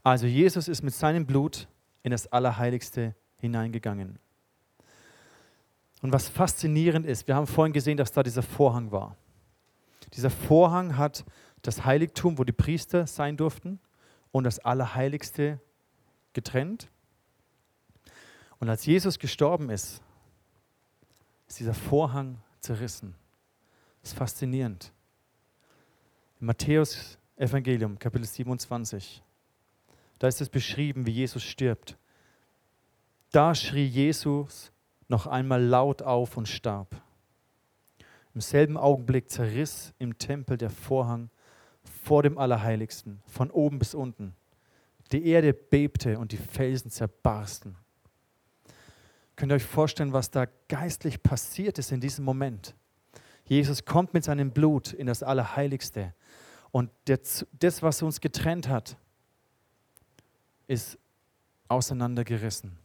Also 0.06 0.28
Jesus 0.28 0.68
ist 0.68 0.84
mit 0.84 0.94
seinem 0.94 1.26
Blut 1.26 1.68
in 2.04 2.12
das 2.12 2.32
Allerheiligste 2.32 3.16
hineingegangen. 3.38 4.20
Und 6.04 6.14
was 6.14 6.30
faszinierend 6.30 7.08
ist, 7.08 7.28
wir 7.28 7.36
haben 7.36 7.48
vorhin 7.48 7.74
gesehen, 7.74 7.98
dass 7.98 8.12
da 8.12 8.22
dieser 8.22 8.44
Vorhang 8.44 8.92
war. 8.92 9.18
Dieser 10.14 10.30
Vorhang 10.30 10.96
hat 10.96 11.26
das 11.64 11.86
Heiligtum, 11.86 12.38
wo 12.38 12.44
die 12.44 12.52
Priester 12.52 13.08
sein 13.08 13.36
durften, 13.36 13.80
und 14.32 14.44
das 14.44 14.60
Allerheiligste 14.60 15.60
getrennt. 16.34 16.88
Und 18.60 18.70
als 18.70 18.86
Jesus 18.86 19.18
gestorben 19.18 19.72
ist, 19.72 20.04
ist 21.48 21.60
dieser 21.60 21.74
Vorhang 21.74 22.38
zerrissen. 22.60 23.16
Das 24.04 24.12
ist 24.12 24.18
faszinierend. 24.20 24.94
Im 26.40 26.46
Matthäus 26.46 27.18
Evangelium, 27.38 27.98
Kapitel 27.98 28.28
27, 28.28 29.24
da 30.20 30.28
ist 30.28 30.42
es 30.42 30.50
beschrieben, 30.50 31.06
wie 31.06 31.12
Jesus 31.12 31.44
stirbt. 31.44 31.98
Da 33.32 33.54
schrie 33.54 33.86
Jesus 33.86 34.72
noch 35.08 35.28
einmal 35.28 35.64
laut 35.64 36.02
auf 36.02 36.38
und 36.38 36.48
starb. 36.48 37.02
Im 38.34 38.42
selben 38.42 38.78
Augenblick 38.78 39.30
zerriss 39.30 39.94
im 39.98 40.18
Tempel 40.18 40.58
der 40.58 40.70
Vorhang 40.70 41.30
vor 42.04 42.24
dem 42.24 42.38
Allerheiligsten, 42.38 43.22
von 43.28 43.52
oben 43.52 43.80
bis 43.80 43.94
unten. 43.94 44.36
Die 45.12 45.28
Erde 45.28 45.54
bebte 45.54 46.18
und 46.18 46.32
die 46.32 46.38
Felsen 46.38 46.90
zerbarsten. 46.90 47.76
Könnt 49.36 49.52
ihr 49.52 49.56
euch 49.56 49.66
vorstellen, 49.66 50.14
was 50.14 50.32
da 50.32 50.48
geistlich 50.68 51.22
passiert 51.22 51.78
ist 51.78 51.92
in 51.92 52.00
diesem 52.00 52.26
Moment? 52.26 52.76
Jesus 53.46 53.86
kommt 53.86 54.14
mit 54.14 54.24
seinem 54.24 54.52
Blut 54.52 54.94
in 54.94 55.08
das 55.08 55.22
Allerheiligste 55.22 56.14
und 56.72 56.90
das, 57.06 57.84
was 57.84 58.02
uns 58.02 58.22
getrennt 58.22 58.68
hat, 58.68 58.98
ist 60.68 60.98
auseinandergerissen. 61.68 62.78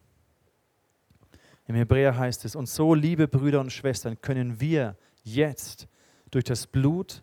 Im 1.67 1.75
Hebräer 1.75 2.17
heißt 2.17 2.45
es, 2.45 2.57
und 2.57 2.69
so, 2.69 2.95
liebe 2.95 3.29
Brüder 3.29 3.61
und 3.61 3.73
Schwestern, 3.73 4.21
können 4.21 4.61
wir 4.61 4.97
jetzt 5.23 5.87
durch 6.31 6.45
das 6.45 6.67
Blut, 6.67 7.23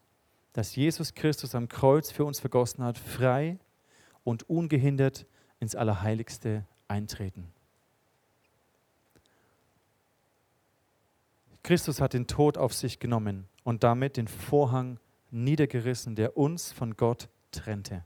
das 0.54 0.76
Jesus 0.76 1.14
Christus 1.14 1.54
am 1.54 1.68
Kreuz 1.68 2.12
für 2.12 2.24
uns 2.24 2.40
vergossen 2.40 2.84
hat, 2.84 2.98
frei 2.98 3.60
und 4.24 4.50
ungehindert 4.50 5.26
ins 5.60 5.76
Allerheiligste 5.76 6.66
eintreten. 6.88 7.52
Christus 11.64 12.00
hat 12.00 12.14
den 12.14 12.28
Tod 12.28 12.58
auf 12.58 12.74
sich 12.74 13.00
genommen 13.00 13.50
und 13.66 13.84
damit 13.84 14.16
den 14.16 14.30
Vorhang 14.30 15.00
niedergerissen, 15.32 16.16
der 16.16 16.38
uns 16.38 16.72
von 16.72 16.96
Gott 16.96 17.28
trennte. 17.52 18.06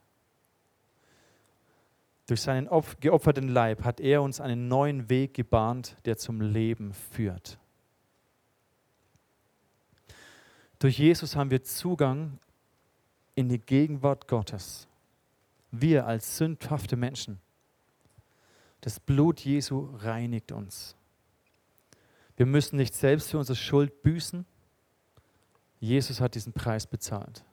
Durch 2.32 2.44
seinen 2.44 2.70
geopferten 3.02 3.50
Leib 3.50 3.84
hat 3.84 4.00
er 4.00 4.22
uns 4.22 4.40
einen 4.40 4.70
neuen 4.70 5.10
Weg 5.10 5.34
gebahnt, 5.34 5.98
der 6.06 6.16
zum 6.16 6.40
Leben 6.40 6.94
führt. 6.94 7.60
Durch 10.80 10.98
Jesus 10.98 11.36
haben 11.36 11.52
wir 11.52 11.62
Zugang 11.64 12.40
in 13.36 13.50
die 13.50 13.60
Gegenwart 13.60 14.30
Gottes. 14.30 14.88
Wir 15.72 16.08
als 16.08 16.38
sündhafte 16.38 16.96
Menschen. 16.96 17.42
Das 18.80 19.02
Blut 19.02 19.42
Jesu 19.42 19.90
reinigt 19.98 20.54
uns. 20.54 20.96
Wir 22.38 22.46
müssen 22.46 22.78
nicht 22.78 22.96
selbst 22.96 23.32
für 23.32 23.40
unsere 23.40 23.58
Schuld 23.58 24.04
büßen. 24.04 24.46
Jesus 25.82 26.22
hat 26.22 26.36
diesen 26.36 26.54
Preis 26.54 26.88
bezahlt. 26.88 27.44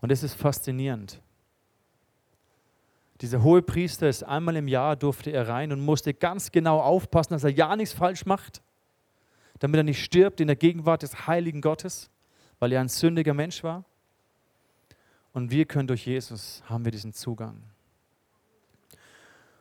Und 0.00 0.10
es 0.10 0.24
ist 0.24 0.34
faszinierend. 0.34 1.22
Dieser 3.20 3.42
hohe 3.42 3.60
Priester 3.60 4.08
ist 4.08 4.22
einmal 4.22 4.56
im 4.56 4.66
Jahr 4.66 4.96
durfte 4.96 5.30
er 5.30 5.46
rein 5.46 5.72
und 5.72 5.80
musste 5.80 6.14
ganz 6.14 6.52
genau 6.52 6.80
aufpassen, 6.80 7.34
dass 7.34 7.44
er 7.44 7.50
ja 7.50 7.76
nichts 7.76 7.94
falsch 7.94 8.24
macht, 8.24 8.62
damit 9.58 9.78
er 9.78 9.84
nicht 9.84 10.02
stirbt 10.02 10.40
in 10.40 10.46
der 10.46 10.56
Gegenwart 10.56 11.02
des 11.02 11.26
heiligen 11.26 11.60
Gottes, 11.60 12.08
weil 12.58 12.72
er 12.72 12.80
ein 12.80 12.88
sündiger 12.88 13.34
Mensch 13.34 13.62
war. 13.62 13.84
Und 15.32 15.50
wir 15.50 15.66
können 15.66 15.86
durch 15.86 16.06
Jesus 16.06 16.62
haben 16.66 16.84
wir 16.84 16.92
diesen 16.92 17.12
Zugang. 17.12 17.62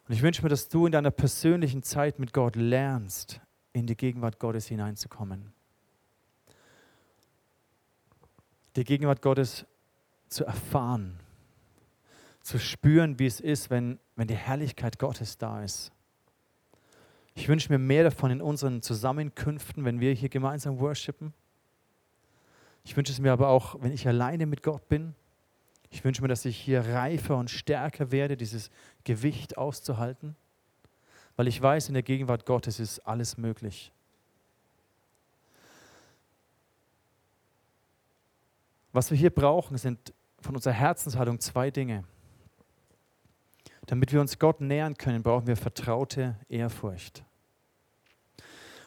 Und 0.07 0.15
ich 0.15 0.21
wünsche 0.21 0.41
mir, 0.41 0.49
dass 0.49 0.69
du 0.69 0.85
in 0.85 0.91
deiner 0.93 1.11
persönlichen 1.11 1.83
Zeit 1.83 2.17
mit 2.17 2.33
Gott 2.33 2.55
lernst, 2.55 3.41
in 3.73 3.85
die 3.85 3.95
Gegenwart 3.95 4.39
Gottes 4.39 4.67
hineinzukommen. 4.67 5.51
Die 8.75 8.83
Gegenwart 8.83 9.21
Gottes 9.21 9.65
zu 10.29 10.45
erfahren, 10.45 11.19
zu 12.49 12.57
spüren, 12.57 13.19
wie 13.19 13.27
es 13.27 13.39
ist, 13.39 13.69
wenn, 13.69 13.99
wenn 14.15 14.27
die 14.27 14.35
Herrlichkeit 14.35 14.97
Gottes 14.97 15.37
da 15.37 15.63
ist. 15.63 15.91
Ich 17.35 17.47
wünsche 17.47 17.71
mir 17.71 17.77
mehr 17.77 18.03
davon 18.03 18.31
in 18.31 18.41
unseren 18.41 18.81
Zusammenkünften, 18.81 19.85
wenn 19.85 19.99
wir 19.99 20.13
hier 20.13 20.29
gemeinsam 20.29 20.79
worshipen. 20.79 21.31
Ich 22.83 22.97
wünsche 22.97 23.11
es 23.11 23.19
mir 23.19 23.31
aber 23.31 23.49
auch, 23.49 23.75
wenn 23.81 23.91
ich 23.91 24.07
alleine 24.07 24.47
mit 24.47 24.63
Gott 24.63 24.89
bin. 24.89 25.13
Ich 25.91 26.03
wünsche 26.03 26.23
mir, 26.23 26.27
dass 26.27 26.43
ich 26.43 26.57
hier 26.57 26.83
reifer 26.87 27.37
und 27.37 27.51
stärker 27.51 28.11
werde, 28.11 28.35
dieses 28.35 28.71
Gewicht 29.03 29.59
auszuhalten, 29.59 30.35
weil 31.35 31.47
ich 31.47 31.61
weiß, 31.61 31.89
in 31.89 31.93
der 31.93 32.03
Gegenwart 32.03 32.47
Gottes 32.47 32.79
ist 32.79 32.97
alles 33.01 33.37
möglich. 33.37 33.91
Was 38.91 39.11
wir 39.11 39.17
hier 39.19 39.29
brauchen, 39.29 39.77
sind 39.77 40.13
von 40.41 40.55
unserer 40.55 40.73
Herzenshaltung 40.73 41.39
zwei 41.39 41.69
Dinge. 41.69 42.05
Damit 43.89 44.13
wir 44.13 44.21
uns 44.21 44.37
Gott 44.37 44.61
nähern 44.61 44.99
können, 44.99 45.23
brauchen 45.23 45.47
wir 45.47 45.57
vertraute 45.57 46.35
Ehrfurcht. 46.47 47.23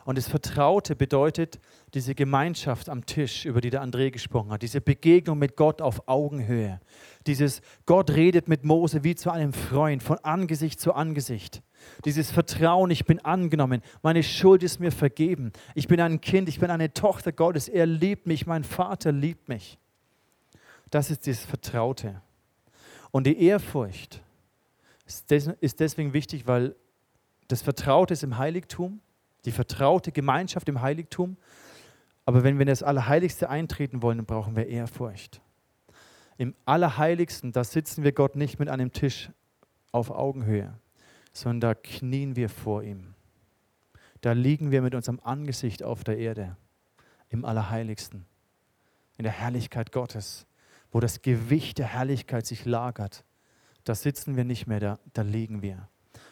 Und 0.05 0.17
das 0.17 0.29
Vertraute 0.29 0.95
bedeutet 0.95 1.59
diese 1.93 2.15
Gemeinschaft 2.15 2.88
am 2.88 3.05
Tisch, 3.05 3.45
über 3.45 3.61
die 3.61 3.71
der 3.71 3.83
André 3.83 4.12
gesprochen 4.12 4.53
hat, 4.53 4.62
diese 4.62 4.81
Begegnung 4.81 5.41
mit 5.41 5.57
Gott 5.57 5.83
auf 5.83 6.07
Augenhöhe, 6.07 6.81
dieses 7.27 7.62
Gott 7.85 8.11
redet 8.11 8.47
mit 8.47 8.62
Mose 8.62 9.03
wie 9.03 9.17
zu 9.17 9.33
einem 9.33 9.53
Freund, 9.53 10.05
von 10.05 10.19
Angesicht 10.19 10.79
zu 10.79 10.93
Angesicht. 10.93 11.62
Dieses 12.05 12.31
Vertrauen, 12.31 12.93
ich 12.93 13.05
bin 13.05 13.19
angenommen, 13.25 13.83
meine 14.03 14.23
Schuld 14.23 14.62
ist 14.62 14.79
mir 14.79 14.93
vergeben, 14.93 15.51
ich 15.75 15.88
bin 15.88 16.01
ein 16.01 16.21
Kind, 16.21 16.49
ich 16.49 16.61
bin 16.61 16.71
eine 16.71 16.95
Tochter 16.95 17.33
Gottes, 17.33 17.67
er 17.67 17.87
liebt 17.87 18.29
mich, 18.29 18.47
mein 18.47 18.62
Vater 18.62 19.11
liebt 19.11 19.49
mich. 19.49 19.81
Das 20.91 21.11
ist 21.11 21.27
dieses 21.27 21.45
Vertraute. 21.45 22.23
Und 23.11 23.27
die 23.27 23.43
Ehrfurcht 23.43 24.23
ist 25.05 25.81
deswegen 25.81 26.12
wichtig, 26.12 26.47
weil 26.47 26.75
das 27.49 27.62
Vertraute 27.62 28.15
ist 28.15 28.23
im 28.23 28.38
Heiligtum 28.38 29.01
die 29.45 29.53
vertraute 29.53 30.12
Gemeinschaft 30.12 30.69
im 30.69 30.81
Heiligtum. 30.81 31.37
Aber 32.25 32.45
wenn 32.45 32.57
wir 32.57 32.62
in 32.62 32.69
das 32.69 32.83
Allerheiligste 32.83 33.51
eintreten 33.51 34.03
wollen, 34.03 34.19
dann 34.19 34.27
brauchen 34.27 34.57
wir 34.57 34.69
Ehrfurcht. 34.69 35.41
Im 36.38 36.55
Allerheiligsten, 36.65 37.53
da 37.53 37.65
sitzen 37.65 38.05
wir 38.05 38.12
Gott 38.12 38.37
nicht 38.37 38.59
mit 38.59 38.69
einem 38.69 38.93
Tisch 38.93 39.31
auf 39.91 40.11
Augenhöhe, 40.11 40.73
sondern 41.33 41.61
da 41.61 41.75
knien 41.75 42.37
wir 42.37 42.49
vor 42.49 42.83
ihm. 42.83 43.15
Da 44.21 44.33
liegen 44.33 44.71
wir 44.71 44.83
mit 44.83 44.95
unserem 44.95 45.21
Angesicht 45.23 45.83
auf 45.83 46.05
der 46.05 46.19
Erde, 46.19 46.57
im 47.29 47.45
Allerheiligsten, 47.45 48.25
in 49.19 49.25
der 49.25 49.33
Herrlichkeit 49.33 49.91
Gottes, 49.91 50.47
wo 50.93 51.01
das 51.01 51.23
Gewicht 51.23 51.79
der 51.79 51.87
Herrlichkeit 51.87 52.47
sich 52.47 52.65
lagert. 52.65 53.25
Da 53.85 53.95
sitzen 53.95 54.37
wir 54.37 54.45
nicht 54.45 54.66
mehr, 54.66 54.81
da, 54.81 54.99
da 55.12 55.23
liegen 55.23 55.62
wir. 55.62 55.88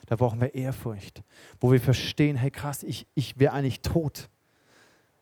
Da 0.06 0.16
brauchen 0.16 0.40
wir 0.40 0.54
Ehrfurcht, 0.54 1.22
wo 1.60 1.70
wir 1.72 1.80
verstehen, 1.80 2.36
hey 2.36 2.50
krass, 2.50 2.82
ich, 2.82 3.06
ich 3.14 3.38
wäre 3.38 3.52
eigentlich 3.52 3.80
tot. 3.80 4.28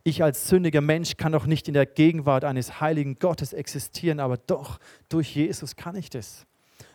Ich 0.03 0.23
als 0.23 0.49
sündiger 0.49 0.81
Mensch 0.81 1.17
kann 1.17 1.33
doch 1.33 1.45
nicht 1.45 1.69
in 1.69 1.75
der 1.75 1.85
Gegenwart 1.85 2.45
eines 2.45 2.81
heiligen 2.81 3.19
Gottes 3.19 3.53
existieren, 3.53 4.21
aber 4.21 4.39
doch 4.39 4.79
durch 5.09 5.35
Jesus 5.35 5.77
kann 5.77 5.97
ich 5.97 6.09
das. 6.09 6.47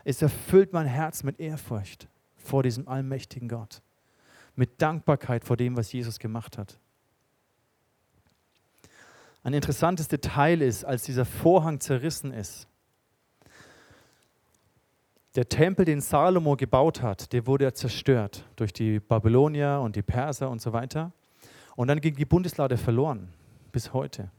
Es 0.04 0.22
erfüllt 0.22 0.74
mein 0.74 0.88
Herz 0.88 1.24
mit 1.24 1.40
Ehrfurcht 1.40 2.08
vor 2.36 2.64
diesem 2.64 2.88
allmächtigen 2.88 3.48
Gott, 3.48 3.82
mit 4.56 4.82
Dankbarkeit 4.82 5.44
vor 5.46 5.58
dem, 5.58 5.78
was 5.78 5.94
Jesus 5.94 6.20
gemacht 6.20 6.58
hat. 6.58 6.80
Ein 9.44 9.54
interessantes 9.54 10.08
Detail 10.08 10.62
ist, 10.62 10.86
als 10.86 11.04
dieser 11.04 11.26
Vorhang 11.26 11.80
zerrissen 11.80 12.32
ist, 12.32 12.68
der 15.36 15.50
Tempel, 15.50 15.86
den 15.86 16.02
Salomo 16.02 16.56
gebaut 16.56 17.02
hat, 17.02 17.34
der 17.34 17.48
wurde 17.48 17.66
ja 17.66 17.74
zerstört 17.74 18.46
durch 18.56 18.72
die 18.72 19.00
Babylonier 19.00 19.80
und 19.82 19.96
die 19.96 20.04
Perser 20.04 20.50
und 20.50 20.62
so 20.62 20.74
weiter. 20.74 21.12
Und 21.76 21.88
dann 21.88 22.02
ging 22.02 22.16
die 22.16 22.26
Bundeslade 22.26 22.78
verloren, 22.78 23.34
bis 23.72 23.94
heute. 23.94 24.30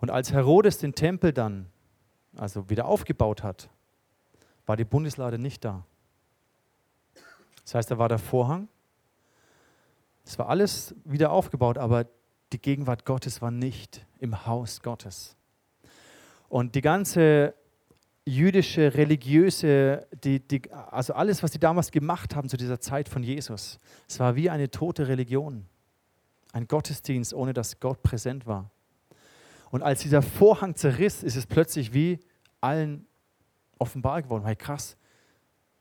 Und 0.00 0.10
als 0.10 0.32
Herodes 0.32 0.78
den 0.78 0.94
Tempel 0.94 1.32
dann 1.32 1.66
also 2.36 2.70
wieder 2.70 2.86
aufgebaut 2.86 3.42
hat, 3.42 3.68
war 4.66 4.76
die 4.76 4.84
Bundeslade 4.84 5.38
nicht 5.38 5.64
da. 5.64 5.84
Das 7.64 7.74
heißt, 7.74 7.90
da 7.90 7.98
war 7.98 8.08
der 8.08 8.18
Vorhang. 8.18 8.68
Es 10.24 10.38
war 10.38 10.48
alles 10.48 10.94
wieder 11.04 11.32
aufgebaut, 11.32 11.78
aber 11.78 12.06
die 12.52 12.60
Gegenwart 12.60 13.04
Gottes 13.04 13.42
war 13.42 13.50
nicht 13.50 14.06
im 14.18 14.46
Haus 14.46 14.82
Gottes. 14.82 15.36
Und 16.48 16.74
die 16.74 16.80
ganze 16.80 17.54
jüdische, 18.24 18.94
religiöse, 18.94 20.06
die, 20.22 20.40
die, 20.40 20.70
also 20.70 21.14
alles, 21.14 21.42
was 21.42 21.50
die 21.50 21.58
damals 21.58 21.90
gemacht 21.90 22.36
haben 22.36 22.48
zu 22.48 22.56
dieser 22.56 22.80
Zeit 22.80 23.08
von 23.08 23.22
Jesus, 23.22 23.78
es 24.08 24.20
war 24.20 24.36
wie 24.36 24.48
eine 24.48 24.70
tote 24.70 25.08
Religion. 25.08 25.66
Ein 26.52 26.68
Gottesdienst, 26.68 27.32
ohne 27.32 27.52
dass 27.52 27.80
Gott 27.80 28.02
präsent 28.02 28.46
war. 28.46 28.70
Und 29.70 29.82
als 29.82 30.02
dieser 30.02 30.20
Vorhang 30.20 30.74
zerriss, 30.76 31.22
ist 31.22 31.36
es 31.36 31.46
plötzlich 31.46 31.94
wie 31.94 32.20
allen 32.60 33.06
offenbar 33.78 34.22
geworden. 34.22 34.44
Hey, 34.44 34.54
krass, 34.54 34.96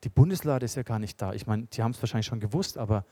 die 0.03 0.09
Bundeslade 0.09 0.65
ist 0.65 0.75
ja 0.75 0.83
gar 0.83 0.97
nicht 0.97 1.21
da. 1.21 1.33
Ich 1.33 1.45
meine, 1.45 1.67
die 1.67 1.83
haben 1.83 1.91
es 1.91 2.01
wahrscheinlich 2.01 2.25
schon 2.25 2.39
gewusst, 2.39 2.77
aber 2.77 3.05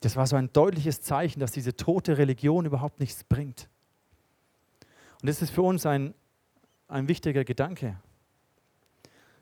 das 0.00 0.16
war 0.16 0.26
so 0.26 0.36
ein 0.36 0.52
deutliches 0.52 1.02
Zeichen, 1.02 1.38
dass 1.38 1.52
diese 1.52 1.76
tote 1.76 2.16
Religion 2.18 2.64
überhaupt 2.64 2.98
nichts 2.98 3.22
bringt. 3.22 3.68
Und 5.20 5.28
das 5.28 5.42
ist 5.42 5.50
für 5.50 5.62
uns 5.62 5.84
ein, 5.84 6.14
ein 6.88 7.06
wichtiger 7.06 7.44
Gedanke. 7.44 8.00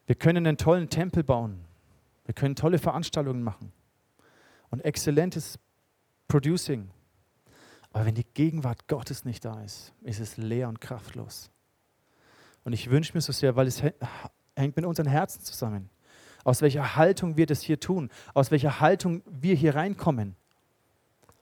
Wir 0.09 0.15
können 0.15 0.47
einen 0.47 0.57
tollen 0.57 0.89
Tempel 0.89 1.23
bauen. 1.23 1.61
Wir 2.25 2.33
können 2.33 2.57
tolle 2.57 2.79
Veranstaltungen 2.79 3.43
machen 3.43 3.73
und 4.71 4.83
exzellentes 4.83 5.59
Producing. 6.29 6.89
Aber 7.93 8.07
wenn 8.07 8.15
die 8.15 8.25
Gegenwart 8.25 8.89
Gottes 8.89 9.27
nicht 9.27 9.45
da 9.45 9.61
ist, 9.63 9.93
ist 10.01 10.19
es 10.19 10.39
leer 10.39 10.71
und 10.71 10.81
kraftlos. 10.81 11.51
Und 12.65 12.73
ich 12.73 12.89
wünsche 12.89 13.13
mir 13.13 13.21
so 13.21 13.33
sehr, 13.33 13.55
weil 13.55 13.67
es 13.67 13.83
hängt 13.83 14.77
mit 14.77 14.87
unseren 14.87 15.07
Herzen 15.07 15.43
zusammen. 15.43 15.91
Aus 16.43 16.63
welcher 16.63 16.97
Haltung 16.97 17.37
wir 17.37 17.45
das 17.45 17.61
hier 17.61 17.79
tun, 17.79 18.09
aus 18.33 18.51
welcher 18.51 18.81
Haltung 18.81 19.23
wir 19.27 19.57
hier 19.57 19.75
reinkommen. 19.75 20.37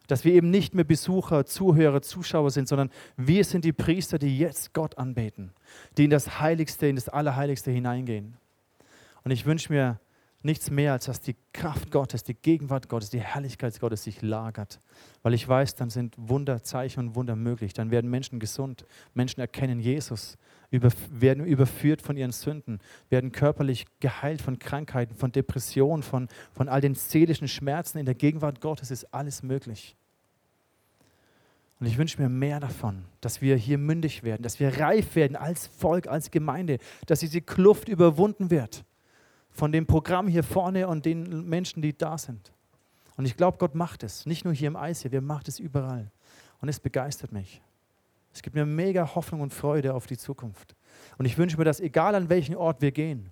Dass 0.08 0.24
wir 0.24 0.34
eben 0.34 0.50
nicht 0.50 0.74
mehr 0.74 0.84
Besucher, 0.84 1.46
Zuhörer, 1.46 2.02
Zuschauer 2.02 2.50
sind, 2.50 2.66
sondern 2.66 2.90
wir 3.16 3.44
sind 3.44 3.64
die 3.64 3.72
Priester, 3.72 4.18
die 4.18 4.36
jetzt 4.36 4.74
Gott 4.74 4.98
anbeten, 4.98 5.52
die 5.96 6.06
in 6.06 6.10
das 6.10 6.40
Heiligste, 6.40 6.88
in 6.88 6.96
das 6.96 7.08
Allerheiligste 7.08 7.70
hineingehen. 7.70 8.36
Und 9.26 9.32
ich 9.32 9.44
wünsche 9.44 9.72
mir 9.72 9.98
nichts 10.42 10.70
mehr, 10.70 10.92
als 10.92 11.06
dass 11.06 11.20
die 11.20 11.34
Kraft 11.52 11.90
Gottes, 11.90 12.22
die 12.22 12.34
Gegenwart 12.34 12.88
Gottes, 12.88 13.10
die 13.10 13.18
Herrlichkeit 13.18 13.80
Gottes 13.80 14.04
sich 14.04 14.22
lagert. 14.22 14.78
Weil 15.24 15.34
ich 15.34 15.48
weiß, 15.48 15.74
dann 15.74 15.90
sind 15.90 16.14
Wunder, 16.16 16.62
Zeichen 16.62 17.00
und 17.00 17.14
Wunder 17.16 17.34
möglich. 17.34 17.72
Dann 17.72 17.90
werden 17.90 18.08
Menschen 18.08 18.38
gesund, 18.38 18.86
Menschen 19.14 19.40
erkennen 19.40 19.80
Jesus, 19.80 20.38
über, 20.70 20.90
werden 21.10 21.44
überführt 21.44 22.02
von 22.02 22.16
ihren 22.16 22.30
Sünden, 22.30 22.78
werden 23.08 23.32
körperlich 23.32 23.86
geheilt 23.98 24.40
von 24.40 24.60
Krankheiten, 24.60 25.16
von 25.16 25.32
Depressionen, 25.32 26.04
von, 26.04 26.28
von 26.52 26.68
all 26.68 26.80
den 26.80 26.94
seelischen 26.94 27.48
Schmerzen. 27.48 27.98
In 27.98 28.06
der 28.06 28.14
Gegenwart 28.14 28.60
Gottes 28.60 28.92
ist 28.92 29.12
alles 29.12 29.42
möglich. 29.42 29.96
Und 31.80 31.86
ich 31.86 31.98
wünsche 31.98 32.22
mir 32.22 32.28
mehr 32.28 32.60
davon, 32.60 33.06
dass 33.20 33.42
wir 33.42 33.56
hier 33.56 33.78
mündig 33.78 34.22
werden, 34.22 34.44
dass 34.44 34.60
wir 34.60 34.78
reif 34.78 35.16
werden 35.16 35.34
als 35.34 35.66
Volk, 35.66 36.06
als 36.06 36.30
Gemeinde, 36.30 36.78
dass 37.06 37.18
diese 37.18 37.40
Kluft 37.40 37.88
überwunden 37.88 38.52
wird 38.52 38.84
von 39.56 39.72
dem 39.72 39.86
Programm 39.86 40.28
hier 40.28 40.42
vorne 40.42 40.86
und 40.86 41.06
den 41.06 41.48
Menschen, 41.48 41.80
die 41.80 41.96
da 41.96 42.18
sind. 42.18 42.52
Und 43.16 43.24
ich 43.24 43.38
glaube, 43.38 43.56
Gott 43.56 43.74
macht 43.74 44.02
es. 44.02 44.26
Nicht 44.26 44.44
nur 44.44 44.52
hier 44.52 44.68
im 44.68 44.76
Eis 44.76 45.00
hier, 45.00 45.12
wir 45.12 45.22
macht 45.22 45.48
es 45.48 45.58
überall. 45.58 46.10
Und 46.60 46.68
es 46.68 46.78
begeistert 46.78 47.32
mich. 47.32 47.62
Es 48.34 48.42
gibt 48.42 48.54
mir 48.54 48.66
mega 48.66 49.14
Hoffnung 49.14 49.40
und 49.40 49.54
Freude 49.54 49.94
auf 49.94 50.06
die 50.06 50.18
Zukunft. 50.18 50.76
Und 51.16 51.24
ich 51.24 51.38
wünsche 51.38 51.56
mir, 51.56 51.64
dass 51.64 51.80
egal 51.80 52.14
an 52.14 52.28
welchen 52.28 52.54
Ort 52.54 52.82
wir 52.82 52.92
gehen, 52.92 53.30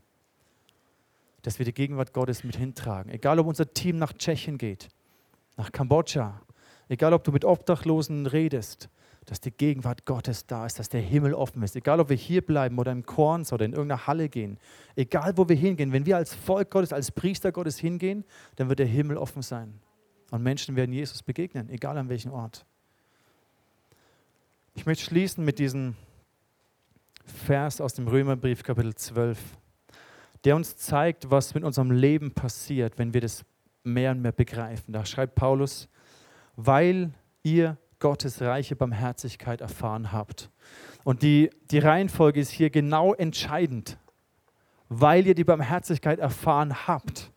dass 1.43 1.59
wir 1.59 1.67
die 1.67 1.75
Gegenwart 1.75 2.15
Gottes 2.15 2.43
mit 2.43 2.57
hintragen. 2.57 3.13
Egal, 3.13 3.39
ob 3.39 3.47
unser 3.47 3.75
Team 3.75 3.99
nach 3.99 4.15
Tschechien 4.15 4.57
geht, 4.57 4.89
nach 5.59 5.73
Kambodscha, 5.73 6.41
egal, 6.89 7.13
ob 7.13 7.23
du 7.23 7.33
mit 7.33 7.45
Obdachlosen 7.45 8.27
redest, 8.27 8.89
dass 9.27 9.41
die 9.41 9.51
Gegenwart 9.51 10.05
Gottes 10.05 10.47
da 10.47 10.67
ist, 10.67 10.79
dass 10.79 10.89
der 10.89 11.01
Himmel 11.01 11.35
offen 11.35 11.63
ist. 11.63 11.77
Egal, 11.77 12.01
ob 12.01 12.09
wir 12.11 12.17
hier 12.17 12.45
bleiben 12.45 12.79
oder 12.79 12.93
im 12.93 13.07
Korns 13.07 13.53
oder 13.53 13.65
in 13.65 13.73
irgendeiner 13.73 14.07
Halle 14.07 14.29
gehen. 14.29 14.59
Egal, 14.97 15.37
wo 15.37 15.49
wir 15.49 15.57
hingehen. 15.57 15.93
Wenn 15.93 16.07
wir 16.07 16.17
als 16.17 16.35
Volk 16.35 16.71
Gottes, 16.71 16.93
als 16.93 17.11
Priester 17.11 17.53
Gottes 17.53 17.79
hingehen, 17.79 18.25
dann 18.57 18.69
wird 18.69 18.79
der 18.79 18.87
Himmel 18.87 19.17
offen 19.17 19.43
sein. 19.43 19.81
Und 20.31 20.43
Menschen 20.43 20.77
werden 20.77 20.93
Jesus 20.93 21.23
begegnen, 21.23 21.69
egal 21.71 21.97
an 21.97 22.09
welchem 22.09 22.33
Ort. 22.33 22.67
Ich 24.75 24.87
möchte 24.87 25.05
schließen 25.05 25.45
mit 25.45 25.59
diesem 25.59 25.95
Vers 27.25 27.81
aus 27.81 27.95
dem 27.95 28.09
Römerbrief 28.09 28.63
Kapitel 28.63 28.95
12, 28.95 29.39
der 30.45 30.57
uns 30.57 30.77
zeigt, 30.77 31.31
was 31.31 31.55
mit 31.55 31.65
unserem 31.65 31.91
Leben 31.91 32.33
passiert, 32.33 32.99
wenn 32.99 33.15
wir 33.15 33.21
das 33.21 33.45
mehr 33.85 34.11
und 34.11 34.21
mehr 34.21 34.33
begreifen. 34.33 34.93
Da 34.93 35.07
schreibt 35.07 35.35
Paulus, 35.37 35.89
weil 36.57 37.13
ihr 37.43 37.77
Gottes 38.05 38.43
reiche 38.43 38.77
Barmherzigkeit 38.77 39.63
erfahren 39.63 40.13
habt. 40.13 40.51
Und 41.05 41.23
die, 41.23 41.49
die 41.71 41.79
Reihenfolge 41.79 42.39
ist 42.39 42.51
hier 42.51 42.69
genau 42.69 43.15
entscheidend, 43.15 43.97
weil 44.91 45.27
ihr 45.27 45.35
die 45.35 45.45
Barmherzigkeit 45.45 46.19
erfahren 46.19 46.87
habt 46.87 47.31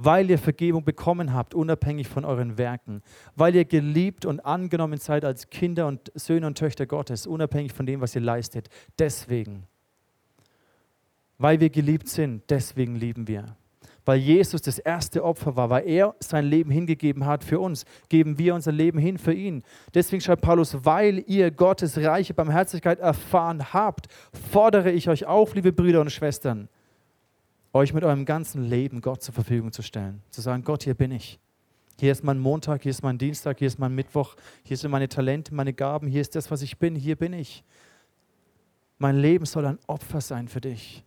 weil 0.00 0.30
ihr 0.30 0.38
Vergebung 0.38 0.84
bekommen 0.84 1.34
habt, 1.34 1.56
unabhängig 1.56 2.06
von 2.06 2.24
euren 2.24 2.56
Werken, 2.56 3.02
weil 3.34 3.56
ihr 3.56 3.64
geliebt 3.64 4.26
und 4.26 4.38
angenommen 4.38 5.00
seid 5.00 5.24
als 5.24 5.50
Kinder 5.50 5.88
und 5.88 6.12
Söhne 6.14 6.46
und 6.46 6.56
Töchter 6.56 6.86
Gottes, 6.86 7.26
unabhängig 7.26 7.72
von 7.72 7.84
dem, 7.84 8.00
was 8.00 8.14
ihr 8.14 8.20
leistet. 8.20 8.68
Deswegen, 9.00 9.66
weil 11.36 11.58
wir 11.58 11.68
geliebt 11.68 12.08
sind, 12.08 12.48
deswegen 12.48 12.94
lieben 12.94 13.26
wir. 13.26 13.56
Weil 14.08 14.20
Jesus 14.20 14.62
das 14.62 14.78
erste 14.78 15.22
Opfer 15.22 15.54
war, 15.54 15.68
weil 15.68 15.86
er 15.86 16.14
sein 16.18 16.46
Leben 16.46 16.70
hingegeben 16.70 17.26
hat 17.26 17.44
für 17.44 17.60
uns, 17.60 17.84
geben 18.08 18.38
wir 18.38 18.54
unser 18.54 18.72
Leben 18.72 18.98
hin 18.98 19.18
für 19.18 19.34
ihn. 19.34 19.62
Deswegen 19.92 20.22
schreibt 20.22 20.40
Paulus, 20.40 20.82
weil 20.86 21.22
ihr 21.26 21.50
Gottes 21.50 21.98
reiche 21.98 22.32
Barmherzigkeit 22.32 23.00
erfahren 23.00 23.74
habt, 23.74 24.06
fordere 24.50 24.92
ich 24.92 25.10
euch 25.10 25.26
auf, 25.26 25.54
liebe 25.54 25.74
Brüder 25.74 26.00
und 26.00 26.10
Schwestern, 26.10 26.70
euch 27.74 27.92
mit 27.92 28.02
eurem 28.02 28.24
ganzen 28.24 28.64
Leben 28.64 29.02
Gott 29.02 29.22
zur 29.22 29.34
Verfügung 29.34 29.72
zu 29.72 29.82
stellen. 29.82 30.22
Zu 30.30 30.40
sagen, 30.40 30.64
Gott, 30.64 30.84
hier 30.84 30.94
bin 30.94 31.12
ich. 31.12 31.38
Hier 32.00 32.10
ist 32.10 32.24
mein 32.24 32.38
Montag, 32.38 32.84
hier 32.84 32.90
ist 32.90 33.02
mein 33.02 33.18
Dienstag, 33.18 33.58
hier 33.58 33.68
ist 33.68 33.78
mein 33.78 33.94
Mittwoch, 33.94 34.36
hier 34.62 34.78
sind 34.78 34.90
meine 34.90 35.10
Talente, 35.10 35.54
meine 35.54 35.74
Gaben, 35.74 36.06
hier 36.06 36.22
ist 36.22 36.34
das, 36.34 36.50
was 36.50 36.62
ich 36.62 36.78
bin, 36.78 36.94
hier 36.94 37.16
bin 37.16 37.34
ich. 37.34 37.62
Mein 38.96 39.18
Leben 39.18 39.44
soll 39.44 39.66
ein 39.66 39.78
Opfer 39.86 40.22
sein 40.22 40.48
für 40.48 40.62
dich. 40.62 41.04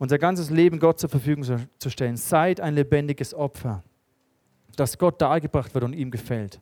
Unser 0.00 0.16
ganzes 0.16 0.48
Leben 0.48 0.78
Gott 0.78 0.98
zur 0.98 1.10
Verfügung 1.10 1.44
zu 1.78 1.90
stellen. 1.90 2.16
Seid 2.16 2.58
ein 2.58 2.74
lebendiges 2.74 3.34
Opfer, 3.34 3.84
das 4.74 4.96
Gott 4.96 5.20
dargebracht 5.20 5.74
wird 5.74 5.84
und 5.84 5.92
ihm 5.92 6.10
gefällt. 6.10 6.58